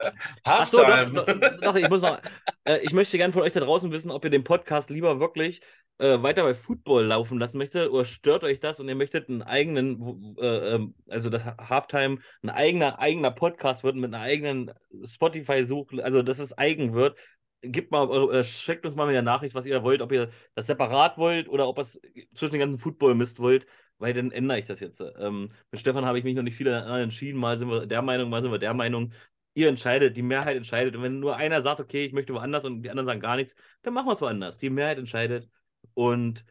Ach 0.44 0.66
so, 0.66 0.78
doch, 0.78 0.86
Halftime. 0.86 1.58
doch, 1.62 1.74
ich 1.76 1.88
muss 1.88 2.02
noch. 2.02 2.20
Äh, 2.64 2.78
ich 2.82 2.92
möchte 2.92 3.16
gerne 3.18 3.32
von 3.32 3.42
euch 3.42 3.52
da 3.52 3.60
draußen 3.60 3.90
wissen, 3.92 4.10
ob 4.10 4.24
ihr 4.24 4.30
den 4.30 4.44
Podcast 4.44 4.90
lieber 4.90 5.20
wirklich 5.20 5.60
äh, 5.98 6.22
weiter 6.22 6.42
bei 6.42 6.54
Football 6.54 7.04
laufen 7.04 7.38
lassen 7.38 7.58
möchtet 7.58 7.90
oder 7.90 8.04
stört 8.04 8.42
euch 8.44 8.58
das 8.60 8.80
und 8.80 8.88
ihr 8.88 8.94
möchtet 8.96 9.28
einen 9.28 9.42
eigenen, 9.42 10.36
äh, 10.40 10.74
ähm, 10.74 10.94
also 11.08 11.30
das 11.30 11.44
Ha- 11.44 11.56
Halftime 11.68 12.18
ein 12.42 12.50
eigener, 12.50 12.98
eigener 12.98 13.30
Podcast 13.30 13.84
wird 13.84 13.96
mit 13.96 14.12
einer 14.12 14.22
eigenen 14.22 14.72
Spotify-Suche, 15.04 16.02
also 16.04 16.22
dass 16.22 16.38
es 16.38 16.56
eigen 16.56 16.94
wird. 16.94 17.18
Gebt 17.62 17.92
mal, 17.92 18.06
eure- 18.08 18.40
äh, 18.40 18.42
schickt 18.44 18.84
uns 18.84 18.94
mal 18.96 19.06
mit 19.06 19.14
der 19.14 19.22
Nachricht, 19.22 19.54
was 19.54 19.64
ihr 19.66 19.82
wollt, 19.82 20.02
ob 20.02 20.12
ihr 20.12 20.30
das 20.54 20.66
separat 20.66 21.16
wollt 21.16 21.48
oder 21.48 21.66
ob 21.68 21.78
ihr 21.78 21.82
es 21.82 22.00
zwischen 22.34 22.52
den 22.52 22.60
ganzen 22.60 22.78
Football-Mist 22.78 23.38
wollt, 23.38 23.66
weil 23.98 24.12
dann 24.12 24.32
ändere 24.32 24.58
ich 24.58 24.66
das 24.66 24.80
jetzt. 24.80 25.00
Ähm, 25.18 25.48
mit 25.70 25.80
Stefan 25.80 26.04
habe 26.04 26.18
ich 26.18 26.24
mich 26.24 26.34
noch 26.34 26.42
nicht 26.42 26.56
viel 26.56 26.66
entschieden. 26.66 27.38
Mal 27.38 27.56
sind 27.56 27.70
wir 27.70 27.86
der 27.86 28.02
Meinung, 28.02 28.28
mal 28.28 28.42
sind 28.42 28.50
wir 28.52 28.58
der 28.58 28.74
Meinung 28.74 29.12
ihr 29.54 29.68
entscheidet, 29.68 30.16
die 30.16 30.22
Mehrheit 30.22 30.56
entscheidet. 30.56 30.96
Und 30.96 31.02
wenn 31.02 31.20
nur 31.20 31.36
einer 31.36 31.62
sagt, 31.62 31.80
okay, 31.80 32.04
ich 32.04 32.12
möchte 32.12 32.34
woanders 32.34 32.64
und 32.64 32.82
die 32.82 32.90
anderen 32.90 33.06
sagen 33.06 33.20
gar 33.20 33.36
nichts, 33.36 33.56
dann 33.82 33.94
machen 33.94 34.06
wir 34.06 34.12
es 34.12 34.20
woanders. 34.20 34.58
Die 34.58 34.70
Mehrheit 34.70 34.98
entscheidet. 34.98 35.48
Und 35.94 36.44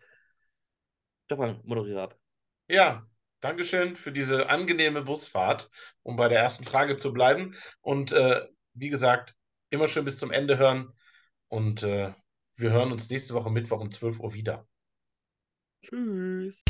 Stefan, 1.26 1.62
moderiere 1.64 2.02
ab. 2.02 2.20
Ja, 2.68 3.06
Dankeschön 3.42 3.98
für 3.98 4.14
diese 4.14 4.50
angenehme 4.50 5.02
Busfahrt, 5.02 5.70
um 6.02 6.16
bei 6.16 6.30
der 6.30 6.40
ersten 6.40 6.64
Frage 6.64 6.96
zu 6.96 7.12
bleiben. 7.12 7.56
Und 7.82 8.14
äh, 8.14 8.42
wie 8.74 8.90
gesagt, 8.90 9.36
immer 9.70 9.88
schön 9.88 10.06
bis 10.06 10.18
zum 10.18 10.32
Ende 10.32 10.58
hören. 10.58 10.94
Und 11.50 11.84
äh, 11.84 12.14
wir 12.56 12.72
hören 12.72 12.94
uns 12.94 13.10
nächste 13.10 13.34
Woche 13.34 13.52
Mittwoch 13.52 13.82
um 13.82 13.92
12 13.92 14.20
Uhr 14.20 14.34
wieder. 14.34 14.66
Tschüss. 15.84 16.64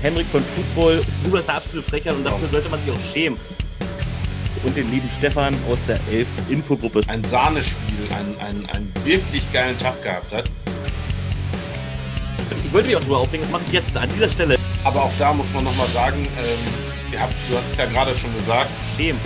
Henrik 0.00 0.26
von 0.26 0.42
Football 0.42 0.94
ist 0.94 1.24
drüber 1.24 1.38
ist 1.38 1.46
der 1.48 1.54
absolute 1.54 1.88
Frechheit 1.88 2.14
und 2.14 2.24
dafür 2.24 2.48
sollte 2.48 2.68
man 2.68 2.80
sich 2.80 2.90
auch 2.90 3.00
schämen. 3.12 3.38
Und 4.64 4.76
den 4.76 4.90
lieben 4.90 5.08
Stefan 5.18 5.54
aus 5.70 5.78
der 5.86 6.00
Elf 6.10 6.28
Infogruppe. 6.48 7.02
Ein 7.08 7.24
Sahnespiel, 7.24 8.08
einen, 8.10 8.38
einen, 8.40 8.68
einen 8.70 8.92
wirklich 9.04 9.42
geilen 9.52 9.78
Tag 9.78 10.02
gehabt 10.02 10.32
hat. 10.32 10.44
Ich 12.64 12.72
wollte 12.72 12.88
mich 12.88 12.96
auch 12.96 13.00
drüber 13.00 13.18
aufregen, 13.18 13.42
das 13.42 13.52
mache 13.52 13.62
ich 13.66 13.72
jetzt 13.72 13.96
an 13.96 14.08
dieser 14.14 14.28
Stelle. 14.28 14.56
Aber 14.84 15.04
auch 15.04 15.12
da 15.18 15.32
muss 15.32 15.52
man 15.52 15.64
nochmal 15.64 15.88
sagen, 15.88 16.26
ähm, 16.38 17.12
ihr 17.12 17.20
habt, 17.20 17.34
du 17.48 17.56
hast 17.56 17.72
es 17.72 17.76
ja 17.76 17.86
gerade 17.86 18.14
schon 18.14 18.34
gesagt, 18.36 18.70
Schämen. 18.96 19.20